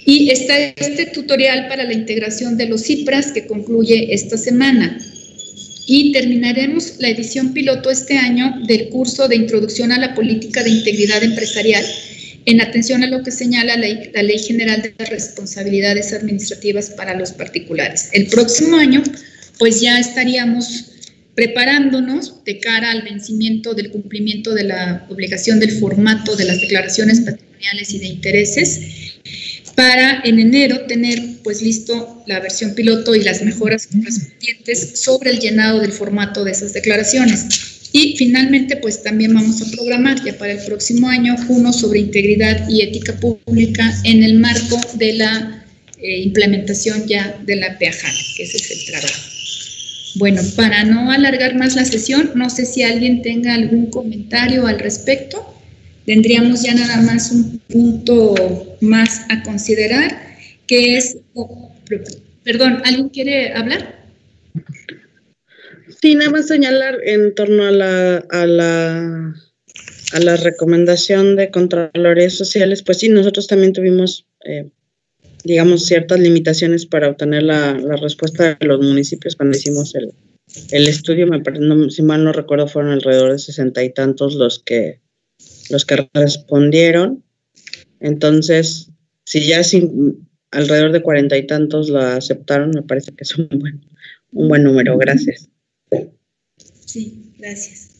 Y 0.06 0.32
está 0.32 0.57
este 0.60 1.06
tutorial 1.07 1.68
para 1.68 1.84
la 1.84 1.94
integración 1.94 2.57
de 2.57 2.68
los 2.68 2.84
CIPRAS 2.84 3.32
que 3.32 3.45
concluye 3.45 4.14
esta 4.14 4.38
semana. 4.38 4.99
Y 5.86 6.11
terminaremos 6.14 6.94
la 6.99 7.10
edición 7.10 7.53
piloto 7.53 7.90
este 7.90 8.18
año 8.18 8.53
del 8.68 8.90
curso 8.90 9.28
de 9.28 9.36
Introducción 9.36 9.91
a 9.91 9.99
la 9.99 10.15
Política 10.15 10.64
de 10.64 10.72
Integridad 10.72 11.24
Empresarial, 11.24 11.86
en 12.45 12.61
atención 12.61 13.03
a 13.03 13.07
lo 13.07 13.24
que 13.24 13.32
señala 13.32 13.78
la 13.78 14.24
Ley, 14.24 14.40
General 14.40 14.82
de 14.82 15.06
Responsabilidades 15.06 16.14
Administrativas 16.14 16.90
para 16.91 17.15
los 17.15 17.32
Particulares. 17.32 18.10
El 18.11 18.28
próximo 18.28 18.78
año, 18.78 19.03
pues 19.60 19.82
ya 19.82 19.99
estaríamos 19.99 20.91
preparándonos 21.36 22.44
de 22.44 22.60
cara 22.60 22.91
al 22.91 23.02
vencimiento 23.02 23.74
del 23.74 23.90
cumplimiento 23.91 24.53
de 24.53 24.65
la 24.65 25.07
obligación 25.10 25.60
del 25.60 25.72
formato 25.80 26.36
de 26.36 26.45
las 26.45 26.61
declaraciones 26.61 27.22
patrimoniales 27.22 27.94
y 27.94 27.99
de 27.99 28.06
intereses 28.06 28.82
para 29.76 30.22
en 30.24 30.40
enero 30.40 30.82
tener 30.82 31.20
pues 31.44 31.61
listo 31.61 32.24
la 32.28 32.40
versión 32.40 32.76
piloto 32.76 33.15
y 33.15 33.24
las 33.24 33.41
mejoras 33.41 33.88
correspondientes 33.88 34.99
sobre 34.99 35.32
el 35.32 35.40
llenado 35.40 35.80
del 35.80 35.91
formato 35.91 36.44
de 36.44 36.52
esas 36.52 36.74
declaraciones. 36.74 37.82
Y 37.95 38.15
finalmente 38.18 38.76
pues 38.78 39.03
también 39.03 39.36
vamos 39.36 39.61
a 39.61 39.72
programar 39.72 40.22
ya 40.26 40.36
para 40.38 40.53
el 40.53 40.65
próximo 40.65 41.07
año 41.07 41.36
uno 41.48 41.72
sobre 41.72 41.99
integridad 41.99 42.68
y 42.68 42.82
ética 42.82 43.14
pública 43.20 43.94
en 44.03 44.24
el 44.24 44.40
marco 44.40 44.82
de 44.95 45.14
la 45.14 45.64
eh, 45.99 46.22
implementación 46.22 47.06
ya 47.07 47.40
de 47.45 47.56
la 47.56 47.78
PEAJAL, 47.78 48.15
que 48.36 48.44
ese 48.44 48.57
es 48.57 48.72
el 48.72 48.86
trabajo. 48.88 49.20
Bueno, 50.15 50.41
para 50.56 50.84
no 50.86 51.11
alargar 51.11 51.56
más 51.56 51.76
la 51.76 51.86
sesión, 51.86 52.32
no 52.34 52.49
sé 52.49 52.65
si 52.65 52.82
alguien 52.82 53.22
tenga 53.22 53.53
algún 53.53 53.91
comentario 53.91 54.65
al 54.65 54.80
respecto. 54.80 55.56
Tendríamos 56.07 56.64
ya 56.64 56.74
nada 56.74 56.99
más 57.02 57.32
un 57.32 57.60
punto 57.70 58.76
más 58.82 59.22
a 59.30 59.44
considerar, 59.44 60.36
que 60.65 60.98
es, 60.98 61.18
perdón, 62.44 62.82
¿alguien 62.86 63.10
quiere 63.10 63.53
hablar? 63.53 64.03
Sí, 66.03 66.15
nada 66.15 66.31
más 66.31 66.47
señalar 66.47 66.97
en 67.05 67.34
torno 67.34 67.63
a 67.63 67.71
la, 67.71 68.17
a 68.30 68.45
la, 68.45 69.34
a 70.11 70.19
la 70.19 70.35
recomendación 70.35 71.38
de 71.38 71.49
Contralorías 71.49 72.34
Sociales, 72.34 72.84
pues 72.84 72.97
sí, 72.97 73.07
nosotros 73.07 73.47
también 73.47 73.71
tuvimos 73.71 74.27
eh, 74.43 74.69
digamos, 75.45 75.85
ciertas 75.85 76.19
limitaciones 76.19 76.85
para 76.85 77.07
obtener 77.07 77.43
la, 77.43 77.75
respuesta 78.01 78.55
de 78.55 78.65
los 78.65 78.81
municipios 78.81 79.38
cuando 79.38 79.55
hicimos 79.55 79.95
el, 79.95 80.11
estudio. 80.71 81.25
Me 81.25 81.39
parece, 81.39 81.63
si 81.89 82.01
mal 82.01 82.25
no 82.25 82.34
recuerdo, 82.34 82.67
fueron 82.67 82.91
alrededor 82.91 83.31
de 83.31 83.39
sesenta 83.39 83.81
y 83.81 83.93
tantos 83.93 84.35
los 84.35 84.59
que, 84.59 84.99
los 85.69 85.85
que 85.85 86.09
respondieron. 86.13 87.23
Entonces, 88.01 88.89
si 89.23 89.47
ya 89.47 89.63
sin, 89.63 90.27
alrededor 90.51 90.91
de 90.91 91.01
cuarenta 91.01 91.38
y 91.38 91.47
tantos 91.47 91.88
la 91.88 92.17
aceptaron, 92.17 92.71
me 92.71 92.81
parece 92.81 93.13
que 93.13 93.23
es 93.23 93.38
un 93.38 93.47
buen, 93.47 93.85
un 94.34 94.49
buen 94.49 94.63
número. 94.63 94.97
Gracias. 94.97 95.47
Sí, 96.86 97.34
gracias. 97.38 97.94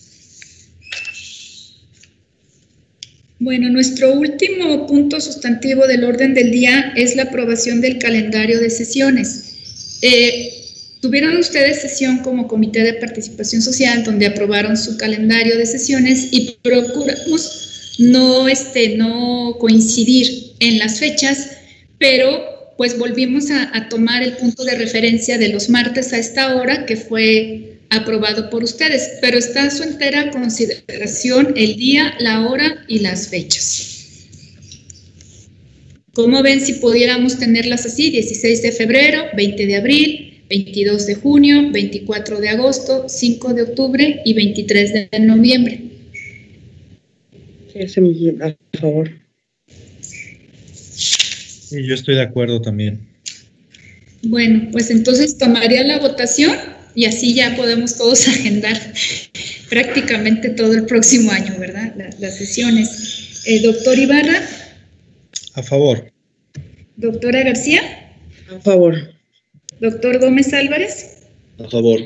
Bueno, 3.44 3.70
nuestro 3.70 4.14
último 4.14 4.88
punto 4.88 5.20
sustantivo 5.20 5.86
del 5.86 6.06
orden 6.06 6.34
del 6.34 6.52
día 6.52 6.94
es 6.96 7.18
la 7.18 7.24
aprobación 7.24 7.82
del 7.82 7.98
calendario 7.98 8.58
de 8.58 8.70
sesiones. 8.70 10.00
Eh, 10.02 10.54
tuvieron 11.02 11.36
ustedes 11.36 11.82
sesión 11.82 12.20
como 12.20 12.48
Comité 12.48 12.84
de 12.84 12.94
Participación 12.94 13.62
Social 13.62 14.06
donde 14.06 14.28
aprobaron 14.28 14.78
su 14.78 14.96
calendario 14.96 15.58
de 15.58 15.66
sesiones 15.66 16.30
y 16.32 16.58
procuramos 16.62 17.96
no, 18.00 18.48
este, 18.48 18.96
no 18.96 19.58
coincidir 19.60 20.54
en 20.60 20.80
las 20.80 21.00
fechas, 21.00 21.50
pero 21.98 22.74
pues 22.78 22.98
volvimos 22.98 23.52
a, 23.52 23.76
a 23.76 23.90
tomar 23.90 24.24
el 24.24 24.38
punto 24.38 24.64
de 24.64 24.78
referencia 24.78 25.38
de 25.38 25.50
los 25.50 25.70
martes 25.70 26.14
a 26.14 26.18
esta 26.18 26.56
hora, 26.56 26.86
que 26.86 26.96
fue 26.96 27.73
aprobado 27.96 28.50
por 28.50 28.64
ustedes, 28.64 29.18
pero 29.22 29.38
está 29.38 29.64
a 29.66 29.72
su 29.72 29.84
entera 29.84 30.32
consideración 30.32 31.54
el 31.56 31.76
día, 31.76 32.14
la 32.20 32.48
hora 32.48 32.84
y 32.88 33.00
las 33.00 33.30
fechas. 33.30 33.90
¿Cómo 36.14 36.44
ven 36.44 36.62
si 36.62 36.74
pudiéramos 36.74 37.40
tenerlas 37.40 37.86
así? 37.86 38.12
16 38.12 38.62
de 38.62 38.72
febrero, 38.72 39.24
20 39.36 39.66
de 39.66 39.76
abril, 39.76 40.44
22 40.50 41.08
de 41.08 41.16
junio, 41.16 41.72
24 41.72 42.40
de 42.40 42.50
agosto, 42.50 43.06
5 43.10 43.54
de 43.56 43.62
octubre 43.64 44.22
y 44.24 44.34
23 44.34 44.94
de 44.94 45.20
noviembre. 45.22 45.82
Sí, 47.74 47.80
a 48.40 48.56
favor. 48.80 49.10
Sí, 50.84 51.84
yo 51.84 51.96
estoy 51.96 52.16
de 52.16 52.22
acuerdo 52.22 52.62
también. 52.62 53.08
Bueno, 54.22 54.70
pues 54.72 54.92
entonces 54.92 55.38
tomaría 55.38 55.84
la 55.84 55.98
votación 55.98 56.56
y 56.96 57.06
así 57.06 57.34
ya 57.34 57.56
podemos 57.56 57.98
todos 57.98 58.28
agendar 58.28 58.80
prácticamente 59.70 60.50
todo 60.50 60.74
el 60.74 60.86
próximo 60.86 61.32
año, 61.32 61.56
¿verdad? 61.60 61.94
las 62.20 62.38
sesiones. 62.38 63.44
Eh, 63.46 63.62
doctor 63.62 63.98
Ibarra. 63.98 64.42
A 65.56 65.64
favor. 65.64 66.12
Doctora 66.96 67.44
García. 67.44 67.82
A 68.50 68.60
favor. 68.62 69.14
Doctor 69.80 70.20
Gómez 70.20 70.54
Álvarez. 70.54 71.24
A 71.60 71.70
favor. 71.70 72.00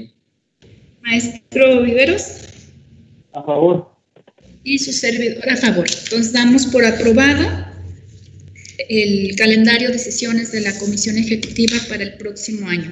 Maestro 1.01 1.84
Viveros. 1.84 2.23
A 3.34 3.43
favor. 3.43 3.91
Y 4.64 4.80
su 4.80 4.91
servidor 4.91 5.49
a 5.49 5.55
favor. 5.55 5.88
Entonces 6.03 6.34
damos 6.34 6.65
por 6.68 6.84
aprobado 6.85 7.68
el 8.89 9.35
calendario 9.35 9.91
de 9.91 9.99
sesiones 9.99 10.51
de 10.51 10.61
la 10.61 10.77
Comisión 10.77 11.18
Ejecutiva 11.18 11.77
para 11.89 12.03
el 12.03 12.14
próximo 12.18 12.68
año. 12.68 12.91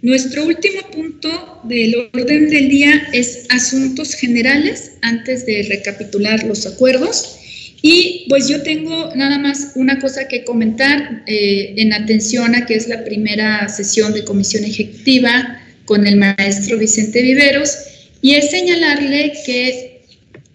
Nuestro 0.00 0.44
último 0.44 0.80
punto 0.92 1.60
del 1.64 2.10
orden 2.12 2.50
del 2.50 2.68
día 2.68 3.08
es 3.12 3.46
asuntos 3.48 4.14
generales 4.14 4.92
antes 5.02 5.44
de 5.44 5.66
recapitular 5.68 6.44
los 6.44 6.66
acuerdos. 6.66 7.36
Y 7.82 8.26
pues 8.28 8.48
yo 8.48 8.62
tengo 8.62 9.12
nada 9.16 9.38
más 9.38 9.72
una 9.74 9.98
cosa 9.98 10.28
que 10.28 10.44
comentar 10.44 11.24
eh, 11.26 11.74
en 11.76 11.92
atención 11.92 12.54
a 12.54 12.66
que 12.66 12.74
es 12.74 12.88
la 12.88 13.04
primera 13.04 13.68
sesión 13.68 14.12
de 14.12 14.24
comisión 14.24 14.64
ejecutiva 14.64 15.60
con 15.84 16.06
el 16.06 16.16
maestro 16.16 16.78
Vicente 16.78 17.22
Viveros 17.22 17.76
y 18.20 18.34
es 18.34 18.50
señalarle 18.50 19.32
que 19.46 20.02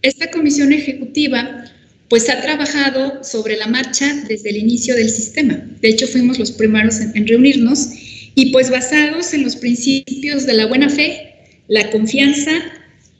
esta 0.01 0.29
comisión 0.31 0.73
ejecutiva 0.73 1.65
pues 2.09 2.29
ha 2.29 2.41
trabajado 2.41 3.23
sobre 3.23 3.55
la 3.55 3.67
marcha 3.67 4.13
desde 4.27 4.49
el 4.49 4.57
inicio 4.57 4.95
del 4.95 5.09
sistema. 5.09 5.65
De 5.81 5.89
hecho, 5.89 6.07
fuimos 6.07 6.37
los 6.37 6.51
primeros 6.51 6.99
en 6.99 7.27
reunirnos 7.27 7.89
y 8.35 8.51
pues 8.51 8.69
basados 8.69 9.33
en 9.33 9.43
los 9.43 9.55
principios 9.55 10.45
de 10.45 10.53
la 10.53 10.65
buena 10.65 10.89
fe, 10.89 11.33
la 11.67 11.89
confianza, 11.91 12.51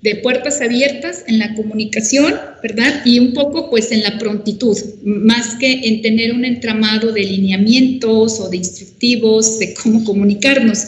de 0.03 0.15
puertas 0.15 0.61
abiertas 0.61 1.23
en 1.27 1.39
la 1.39 1.55
comunicación, 1.55 2.35
¿verdad? 2.61 3.01
Y 3.05 3.19
un 3.19 3.33
poco 3.33 3.69
pues 3.69 3.89
en 3.91 4.03
la 4.03 4.19
prontitud, 4.19 4.77
más 5.03 5.55
que 5.55 5.71
en 5.87 6.01
tener 6.01 6.33
un 6.33 6.43
entramado 6.43 7.13
de 7.13 7.23
lineamientos 7.23 8.39
o 8.41 8.49
de 8.49 8.57
instructivos 8.57 9.59
de 9.59 9.73
cómo 9.73 10.03
comunicarnos. 10.03 10.79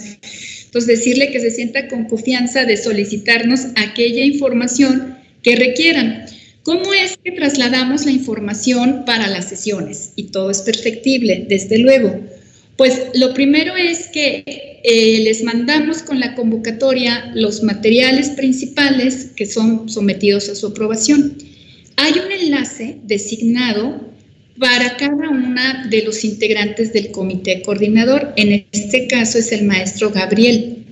Entonces 0.66 1.00
decirle 1.00 1.32
que 1.32 1.40
se 1.40 1.50
sienta 1.50 1.88
con 1.88 2.06
confianza 2.06 2.66
de 2.66 2.76
solicitarnos 2.76 3.62
aquella 3.78 4.26
información 4.26 5.16
que 5.42 5.56
requieran. 5.56 6.26
¿Cómo 6.64 6.94
es 6.94 7.16
que 7.24 7.32
trasladamos 7.32 8.06
la 8.06 8.12
información 8.12 9.06
para 9.06 9.28
las 9.28 9.48
sesiones? 9.48 10.12
Y 10.18 10.24
todo 10.24 10.52
es 10.52 10.62
perfectible, 10.62 11.46
desde 11.48 11.78
luego. 11.78 12.20
Pues 12.78 13.12
lo 13.14 13.34
primero 13.34 13.76
es 13.78 14.08
que 14.08 14.44
eh, 14.84 15.20
les 15.24 15.44
mandamos 15.44 16.04
con 16.04 16.20
la 16.20 16.36
convocatoria 16.36 17.32
los 17.34 17.64
materiales 17.64 18.30
principales 18.32 19.32
que 19.36 19.46
son 19.46 19.88
sometidos 19.88 20.50
a 20.50 20.56
su 20.56 20.68
aprobación. 20.68 21.38
Hay 21.96 22.14
un 22.14 22.32
enlace 22.32 22.98
designado 23.04 24.02
para 24.60 24.98
cada 24.98 25.30
una 25.30 25.88
de 25.90 26.04
los 26.04 26.26
integrantes 26.26 26.92
del 26.92 27.12
comité 27.12 27.62
coordinador. 27.62 28.34
En 28.36 28.66
este 28.74 29.08
caso 29.08 29.38
es 29.38 29.54
el 29.54 29.64
maestro 29.64 30.12
Gabriel, 30.12 30.84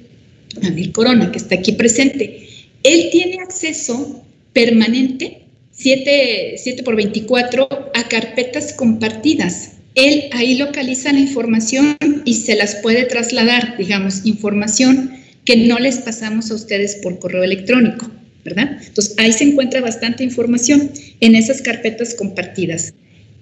Gabriel 0.56 0.92
Corona, 0.94 1.32
que 1.32 1.38
está 1.38 1.56
aquí 1.56 1.74
presente. 1.74 2.48
Él 2.84 3.10
tiene 3.12 3.40
acceso 3.42 4.24
permanente, 4.54 5.42
7, 5.72 6.56
7 6.58 6.84
por 6.84 6.96
24, 6.96 7.68
a 7.94 8.08
carpetas 8.08 8.72
compartidas 8.72 9.74
él 9.96 10.26
ahí 10.32 10.58
localiza 10.58 11.14
la 11.14 11.20
información 11.20 11.98
y 12.26 12.34
se 12.36 12.56
las 12.56 12.76
puede 12.76 13.04
trasladar, 13.04 13.78
digamos, 13.78 14.26
información 14.26 15.12
que 15.46 15.58
no 15.58 15.78
les 15.80 15.98
pasamos 15.98 16.50
a 16.52 16.56
ustedes 16.56 16.96
por 16.96 17.20
correo 17.20 17.44
electrónico, 17.44 18.10
¿verdad? 18.44 18.80
Entonces, 18.86 19.16
ahí 19.18 19.32
se 19.34 19.44
encuentra 19.44 19.82
bastante 19.82 20.24
información 20.24 20.92
en 21.20 21.36
esas 21.36 21.62
carpetas 21.62 22.16
compartidas. 22.16 22.94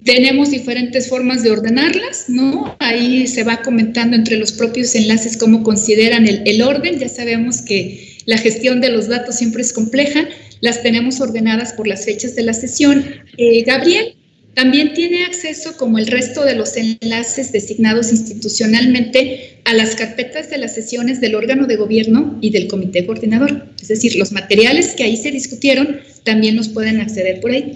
Tenemos 0.04 0.50
diferentes 0.50 1.08
formas 1.08 1.44
de 1.44 1.52
ordenarlas, 1.52 2.24
¿no? 2.28 2.76
Ahí 2.80 3.26
se 3.28 3.44
va 3.44 3.62
comentando 3.62 4.16
entre 4.16 4.36
los 4.36 4.50
propios 4.52 4.94
enlaces 4.96 5.36
cómo 5.36 5.62
consideran 5.62 6.26
el, 6.26 6.62
orden. 6.62 6.98
Ya 6.98 7.08
sabemos 7.08 7.62
que 7.62 8.18
la 8.26 8.36
gestión 8.36 8.80
de 8.80 8.90
los 8.90 9.06
datos 9.06 9.36
siempre 9.36 9.62
es 9.62 9.72
compleja. 9.72 10.28
Las 10.60 10.82
tenemos 10.82 11.20
ordenadas 11.20 11.72
por 11.74 11.86
las 11.86 12.04
fechas 12.04 12.34
de 12.34 12.42
la 12.42 12.52
sesión. 12.52 13.04
Eh, 13.38 13.62
Gabriel, 13.62 14.16
también 14.54 14.92
tiene 14.92 15.24
acceso, 15.24 15.76
como 15.76 15.98
el 15.98 16.06
resto 16.06 16.44
de 16.44 16.54
los 16.54 16.76
enlaces 16.76 17.52
designados 17.52 18.12
institucionalmente, 18.12 19.58
a 19.64 19.72
las 19.72 19.94
carpetas 19.94 20.50
de 20.50 20.58
las 20.58 20.74
sesiones 20.74 21.20
del 21.20 21.34
órgano 21.34 21.66
de 21.66 21.76
gobierno 21.76 22.38
y 22.40 22.50
del 22.50 22.68
comité 22.68 23.06
coordinador. 23.06 23.66
Es 23.80 23.88
decir, 23.88 24.16
los 24.16 24.32
materiales 24.32 24.94
que 24.94 25.04
ahí 25.04 25.16
se 25.16 25.30
discutieron 25.30 26.00
también 26.24 26.56
los 26.56 26.68
pueden 26.68 27.00
acceder 27.00 27.40
por 27.40 27.52
ahí. 27.52 27.72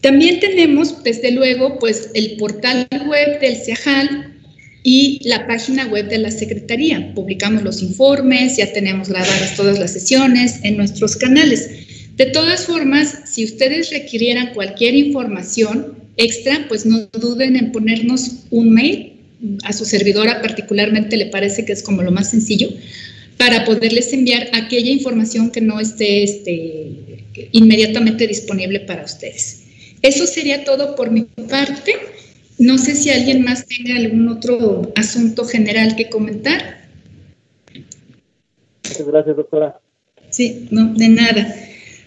También 0.00 0.40
tenemos, 0.40 1.02
desde 1.02 1.32
luego, 1.32 1.78
pues 1.78 2.10
el 2.14 2.36
portal 2.36 2.86
web 3.06 3.40
del 3.40 3.56
CIAJAL, 3.56 4.32
y 4.84 5.20
la 5.28 5.46
página 5.46 5.86
web 5.86 6.08
de 6.08 6.18
la 6.18 6.30
Secretaría. 6.30 7.14
Publicamos 7.14 7.62
los 7.62 7.82
informes, 7.82 8.56
ya 8.56 8.72
tenemos 8.72 9.08
grabadas 9.08 9.56
todas 9.56 9.78
las 9.78 9.92
sesiones 9.92 10.58
en 10.64 10.76
nuestros 10.76 11.16
canales. 11.16 11.68
De 12.16 12.26
todas 12.26 12.66
formas, 12.66 13.20
si 13.26 13.44
ustedes 13.44 13.90
requirieran 13.90 14.52
cualquier 14.54 14.94
información 14.94 16.01
extra, 16.16 16.66
pues 16.68 16.86
no 16.86 17.06
duden 17.12 17.56
en 17.56 17.72
ponernos 17.72 18.44
un 18.50 18.72
mail. 18.72 19.08
A 19.64 19.72
su 19.72 19.84
servidora 19.84 20.40
particularmente 20.40 21.16
le 21.16 21.26
parece 21.26 21.64
que 21.64 21.72
es 21.72 21.82
como 21.82 22.02
lo 22.02 22.12
más 22.12 22.30
sencillo 22.30 22.68
para 23.38 23.64
poderles 23.64 24.12
enviar 24.12 24.48
aquella 24.52 24.90
información 24.92 25.50
que 25.50 25.60
no 25.60 25.80
esté 25.80 26.22
este, 26.22 27.24
inmediatamente 27.50 28.28
disponible 28.28 28.78
para 28.80 29.04
ustedes. 29.04 29.64
Eso 30.02 30.26
sería 30.26 30.64
todo 30.64 30.94
por 30.94 31.10
mi 31.10 31.22
parte. 31.22 31.94
No 32.58 32.78
sé 32.78 32.94
si 32.94 33.10
alguien 33.10 33.42
más 33.42 33.66
tenga 33.66 33.96
algún 33.96 34.28
otro 34.28 34.92
asunto 34.94 35.44
general 35.44 35.96
que 35.96 36.08
comentar. 36.08 36.82
Muchas 38.84 39.06
gracias, 39.06 39.36
doctora. 39.36 39.80
Sí, 40.30 40.68
no, 40.70 40.94
de 40.94 41.08
nada. 41.08 41.54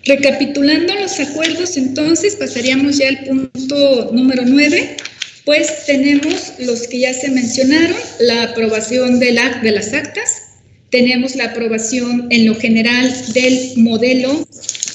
Recapitulando 0.06 0.94
los 0.96 1.20
acuerdos, 1.20 1.78
entonces 1.78 2.36
pasaríamos 2.36 2.98
ya 3.00 3.10
al 3.10 3.24
punto 3.24 4.12
número 4.14 4.44
9. 4.46 4.98
Pues 5.46 5.86
tenemos 5.86 6.54
los 6.60 6.88
que 6.88 7.00
ya 7.00 7.14
se 7.14 7.30
mencionaron, 7.30 7.98
la 8.20 8.44
aprobación 8.44 9.20
de, 9.20 9.40
de 9.62 9.72
las 9.72 9.94
actas, 9.94 10.44
tenemos 10.90 11.36
la 11.36 11.46
aprobación 11.46 12.28
en 12.30 12.46
lo 12.46 12.56
general 12.56 13.14
del 13.34 13.74
modelo, 13.78 14.48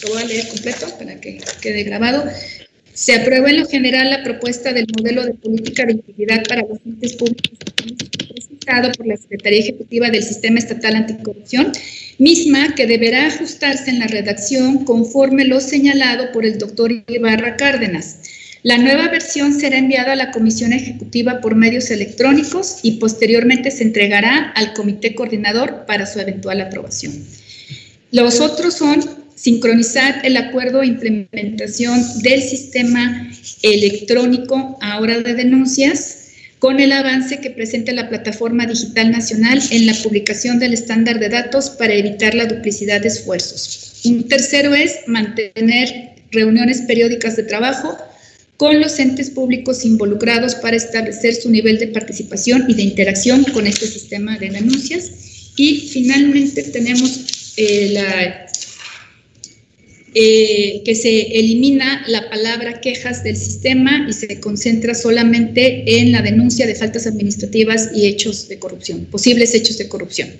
lo 0.03 0.09
voy 0.13 0.23
a 0.23 0.27
leer 0.27 0.49
completo 0.49 0.87
para 0.99 1.21
que 1.21 1.41
quede 1.61 1.85
grabado, 1.85 2.25
se 3.01 3.15
aprueba 3.15 3.49
en 3.49 3.61
lo 3.61 3.67
general 3.67 4.11
la 4.11 4.23
propuesta 4.23 4.75
del 4.75 4.87
modelo 4.95 5.25
de 5.25 5.33
política 5.33 5.87
de 5.87 5.93
integridad 5.93 6.47
para 6.47 6.67
los 6.69 6.79
entes 6.85 7.15
públicos 7.15 7.59
presentado 8.29 8.93
por 8.93 9.07
la 9.07 9.17
Secretaría 9.17 9.61
Ejecutiva 9.61 10.11
del 10.11 10.23
Sistema 10.23 10.59
Estatal 10.59 10.97
Anticorrupción, 10.97 11.73
misma 12.19 12.75
que 12.75 12.87
deberá 12.87 13.29
ajustarse 13.29 13.89
en 13.89 14.01
la 14.01 14.07
redacción 14.07 14.85
conforme 14.85 15.47
lo 15.47 15.61
señalado 15.61 16.31
por 16.33 16.45
el 16.45 16.59
doctor 16.59 16.93
Ibarra 17.09 17.57
Cárdenas. 17.57 18.19
La 18.65 18.77
nueva 18.77 19.09
versión 19.09 19.59
será 19.59 19.79
enviada 19.79 20.13
a 20.13 20.17
la 20.17 20.31
Comisión 20.31 20.75
Ejecutiva 20.75 21.41
por 21.41 21.55
medios 21.55 21.91
electrónicos 21.91 22.81
y 22.83 22.99
posteriormente 22.99 23.71
se 23.71 23.83
entregará 23.83 24.53
al 24.55 24.75
Comité 24.75 25.15
Coordinador 25.15 25.87
para 25.87 26.05
su 26.05 26.21
eventual 26.21 26.61
aprobación. 26.61 27.15
Los 28.13 28.41
otros 28.41 28.75
son 28.75 29.20
sincronizar 29.41 30.21
el 30.25 30.37
acuerdo 30.37 30.81
de 30.81 30.89
implementación 30.89 32.05
del 32.23 32.43
sistema 32.43 33.31
electrónico 33.63 34.79
ahora 34.83 35.21
de 35.21 35.35
denuncias 35.35 36.19
con 36.59 36.79
el 36.79 36.93
avance 36.93 37.41
que 37.41 37.51
presenta 37.51 37.93
la 37.93 38.11
Plataforma 38.11 38.67
Digital 38.67 39.11
Nacional 39.11 39.63
en 39.71 39.87
la 39.87 39.95
publicación 39.95 40.59
del 40.59 40.75
estándar 40.75 41.19
de 41.19 41.31
datos 41.31 41.71
para 41.71 41.95
evitar 41.95 42.35
la 42.35 42.45
duplicidad 42.45 43.01
de 43.01 43.09
esfuerzos. 43.09 44.03
Un 44.05 44.29
tercero 44.29 44.75
es 44.75 44.97
mantener 45.07 46.11
reuniones 46.31 46.83
periódicas 46.83 47.37
de 47.37 47.45
trabajo 47.45 47.97
con 48.59 48.79
los 48.79 48.99
entes 48.99 49.31
públicos 49.31 49.87
involucrados 49.87 50.55
para 50.57 50.77
establecer 50.77 51.35
su 51.35 51.51
nivel 51.51 51.79
de 51.79 51.89
participación 51.89 52.67
y 52.69 52.75
de 52.75 52.83
interacción 52.83 53.43
con 53.45 53.67
este 53.67 53.87
sistema 53.87 54.37
de 54.37 54.51
denuncias. 54.51 55.13
Y 55.57 55.89
finalmente 55.91 56.63
tenemos 56.65 57.55
eh, 57.57 57.89
la 57.93 58.47
eh, 60.15 60.83
que 60.85 60.95
se 60.95 61.39
elimina 61.39 62.05
la 62.09 62.29
palabra 62.29 62.81
quejas 62.81 63.23
del 63.23 63.37
sistema 63.37 64.07
y 64.09 64.13
se 64.13 64.41
concentra 64.41 64.95
solamente 64.95 66.01
en 66.01 66.11
la 66.11 66.21
denuncia 66.21 66.67
de 66.67 66.75
faltas 66.75 67.07
administrativas 67.07 67.91
y 67.95 68.07
hechos 68.07 68.49
de 68.49 68.59
corrupción, 68.59 69.05
posibles 69.07 69.55
hechos 69.55 69.79
de 69.79 69.89
corrupción. 69.89 70.31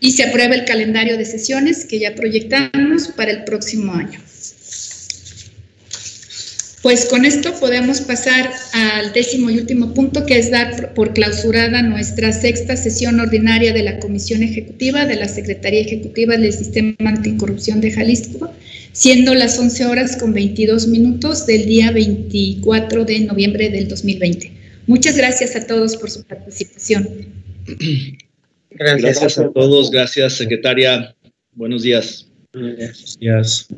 Y 0.00 0.12
se 0.12 0.24
aprueba 0.24 0.54
el 0.54 0.66
calendario 0.66 1.16
de 1.16 1.24
sesiones 1.24 1.86
que 1.86 1.98
ya 1.98 2.14
proyectamos 2.14 3.08
para 3.16 3.30
el 3.30 3.44
próximo 3.44 3.94
año. 3.94 4.20
Pues 6.84 7.06
con 7.06 7.24
esto 7.24 7.50
podemos 7.60 8.02
pasar 8.02 8.52
al 8.74 9.10
décimo 9.14 9.48
y 9.48 9.56
último 9.56 9.94
punto, 9.94 10.26
que 10.26 10.38
es 10.38 10.50
dar 10.50 10.92
por 10.92 11.14
clausurada 11.14 11.80
nuestra 11.80 12.30
sexta 12.30 12.76
sesión 12.76 13.18
ordinaria 13.20 13.72
de 13.72 13.82
la 13.82 13.98
Comisión 14.00 14.42
Ejecutiva 14.42 15.06
de 15.06 15.16
la 15.16 15.26
Secretaría 15.26 15.80
Ejecutiva 15.80 16.36
del 16.36 16.52
Sistema 16.52 16.94
Anticorrupción 16.98 17.80
de 17.80 17.90
Jalisco, 17.90 18.52
siendo 18.92 19.32
las 19.32 19.58
11 19.58 19.86
horas 19.86 20.18
con 20.18 20.34
22 20.34 20.86
minutos 20.88 21.46
del 21.46 21.64
día 21.64 21.90
24 21.90 23.06
de 23.06 23.20
noviembre 23.20 23.70
del 23.70 23.88
2020. 23.88 24.52
Muchas 24.86 25.16
gracias 25.16 25.56
a 25.56 25.66
todos 25.66 25.96
por 25.96 26.10
su 26.10 26.22
participación. 26.24 27.08
Gracias, 28.72 29.38
a 29.38 29.48
todos. 29.48 29.90
Gracias, 29.90 30.34
secretaria. 30.34 31.16
Buenos 31.54 31.82
días. 31.82 32.26
Buenos 32.52 33.18
días. 33.18 33.68